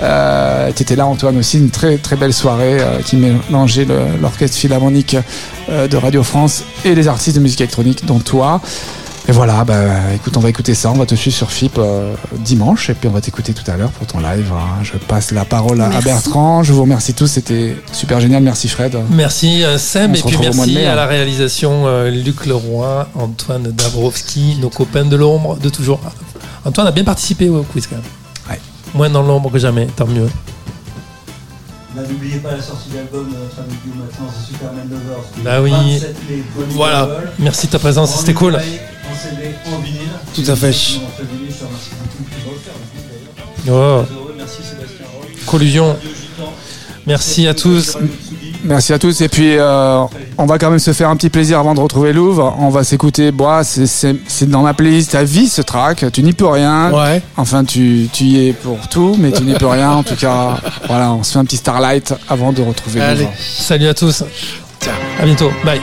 Euh, 0.03 0.69
tu 0.75 0.83
étais 0.83 0.95
là, 0.95 1.07
Antoine, 1.07 1.39
aussi. 1.39 1.57
Une 1.57 1.71
très, 1.71 1.97
très 1.97 2.17
belle 2.17 2.33
soirée 2.33 2.77
qui 3.03 3.15
mélangeait 3.15 3.87
l'orchestre 4.21 4.57
philharmonique 4.57 5.17
de 5.69 5.97
Radio 5.97 6.21
France 6.21 6.65
et 6.85 6.93
les 6.93 7.07
artistes 7.07 7.35
de 7.35 7.41
musique 7.41 7.61
électronique, 7.61 8.05
dont 8.05 8.19
toi. 8.19 8.61
Et 9.27 9.31
voilà, 9.31 9.63
bah, 9.63 9.75
écoute, 10.15 10.35
on 10.35 10.39
va 10.39 10.49
écouter 10.49 10.73
ça, 10.73 10.89
on 10.89 10.95
va 10.97 11.05
te 11.05 11.13
suivre 11.15 11.35
sur 11.37 11.51
FIP 11.51 11.77
euh, 11.77 12.13
dimanche, 12.39 12.89
et 12.89 12.95
puis 12.95 13.07
on 13.07 13.11
va 13.11 13.21
t'écouter 13.21 13.53
tout 13.53 13.69
à 13.71 13.77
l'heure 13.77 13.91
pour 13.91 14.07
ton 14.07 14.19
live. 14.19 14.51
hein. 14.51 14.81
Je 14.83 14.93
passe 14.97 15.31
la 15.31 15.45
parole 15.45 15.79
à. 15.79 15.89
Bertrand, 16.01 16.63
je 16.63 16.73
vous 16.73 16.81
remercie 16.81 17.13
tous, 17.13 17.27
c'était 17.27 17.75
super 17.93 18.19
génial, 18.19 18.41
merci 18.41 18.67
Fred. 18.67 18.97
Merci 19.11 19.63
euh, 19.63 19.77
Sam 19.77 20.11
On 20.11 20.13
et 20.15 20.21
puis 20.23 20.37
merci 20.41 20.73
mai, 20.73 20.85
à 20.87 20.93
hein. 20.93 20.95
la 20.95 21.05
réalisation 21.05 21.83
euh, 21.85 22.09
Luc 22.09 22.47
Leroy, 22.47 23.07
Antoine 23.15 23.71
Dabrowski, 23.71 24.57
nos 24.59 24.69
copains 24.69 25.05
de 25.05 25.15
l'ombre 25.15 25.55
de 25.57 25.69
toujours. 25.69 25.99
Antoine 26.65 26.87
a 26.87 26.91
bien 26.91 27.03
participé 27.03 27.47
au 27.49 27.61
quiz 27.61 27.85
quand 27.87 27.97
même. 27.97 28.05
Ouais. 28.49 28.59
Moins 28.95 29.09
dans 29.11 29.21
l'ombre 29.21 29.51
que 29.51 29.59
jamais, 29.59 29.85
tant 29.95 30.07
mieux. 30.07 30.29
Bah, 31.95 32.01
N'oubliez 32.09 32.37
pas 32.37 32.51
la 32.55 32.61
sortie 32.61 32.89
d'album 32.89 33.27
de 33.27 33.37
notre 33.37 33.59
ami 33.59 33.73
Guillaume 33.83 33.99
maintenant, 33.99 34.27
c'est 34.35 34.51
Superman 34.53 34.87
Lovers. 34.89 35.23
Bah 35.43 35.61
oui. 35.61 35.71
27 35.99 36.15
mai, 36.29 36.43
Bonnie 36.55 36.73
Voilà. 36.73 37.07
Merci 37.37 37.67
de 37.67 37.71
ta 37.73 37.79
présence, 37.79 38.15
c'était 38.17 38.33
cool. 38.33 38.57
En 39.11 39.15
CD, 39.15 39.51
en 39.67 39.79
vinyle. 39.79 40.09
Tout 40.33 40.43
à 40.51 40.55
fait. 40.55 40.73
Oh, 43.69 44.03
collusion. 45.45 45.95
Merci 47.05 47.47
à 47.47 47.53
tous. 47.53 47.97
Merci 48.63 48.93
à 48.93 48.99
tous, 48.99 49.21
et 49.21 49.27
puis 49.27 49.57
euh, 49.57 50.03
on 50.37 50.45
va 50.45 50.59
quand 50.59 50.69
même 50.69 50.77
se 50.77 50.93
faire 50.93 51.09
un 51.09 51.15
petit 51.15 51.31
plaisir 51.31 51.57
avant 51.57 51.73
de 51.73 51.79
retrouver 51.79 52.13
Louvre. 52.13 52.55
On 52.59 52.69
va 52.69 52.83
s'écouter, 52.83 53.31
bois, 53.31 53.63
c'est- 53.63 54.15
dans 54.45 54.61
ma 54.61 54.75
playlist 54.75 55.15
à 55.15 55.23
vie 55.23 55.49
ce 55.49 55.63
track, 55.63 56.05
tu 56.13 56.21
n'y 56.21 56.33
peux 56.33 56.45
rien. 56.47 56.91
Ouais. 56.91 57.23
Enfin, 57.37 57.65
tu, 57.65 58.07
tu 58.13 58.23
y 58.25 58.49
es 58.49 58.53
pour 58.53 58.87
tout, 58.87 59.15
mais 59.17 59.31
tu 59.31 59.41
n'y 59.41 59.55
peux 59.55 59.65
rien. 59.65 59.89
En 59.93 60.03
tout 60.03 60.15
cas, 60.15 60.59
voilà, 60.87 61.11
on 61.11 61.23
se 61.23 61.31
fait 61.33 61.39
un 61.39 61.45
petit 61.45 61.57
Starlight 61.57 62.13
avant 62.29 62.53
de 62.53 62.61
retrouver 62.61 63.01
Allez. 63.01 63.21
Louvre. 63.23 63.33
Salut 63.39 63.87
à 63.87 63.95
tous. 63.95 64.23
À 65.19 65.25
bientôt. 65.25 65.51
Bye. 65.65 65.81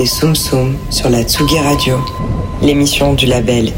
Vous 0.00 0.06
écoutez 0.06 0.18
Soum 0.18 0.34
Soum 0.34 0.78
sur 0.88 1.10
la 1.10 1.22
Tsugi 1.24 1.58
Radio, 1.58 1.98
l'émission 2.62 3.12
du 3.12 3.26
label 3.26 3.70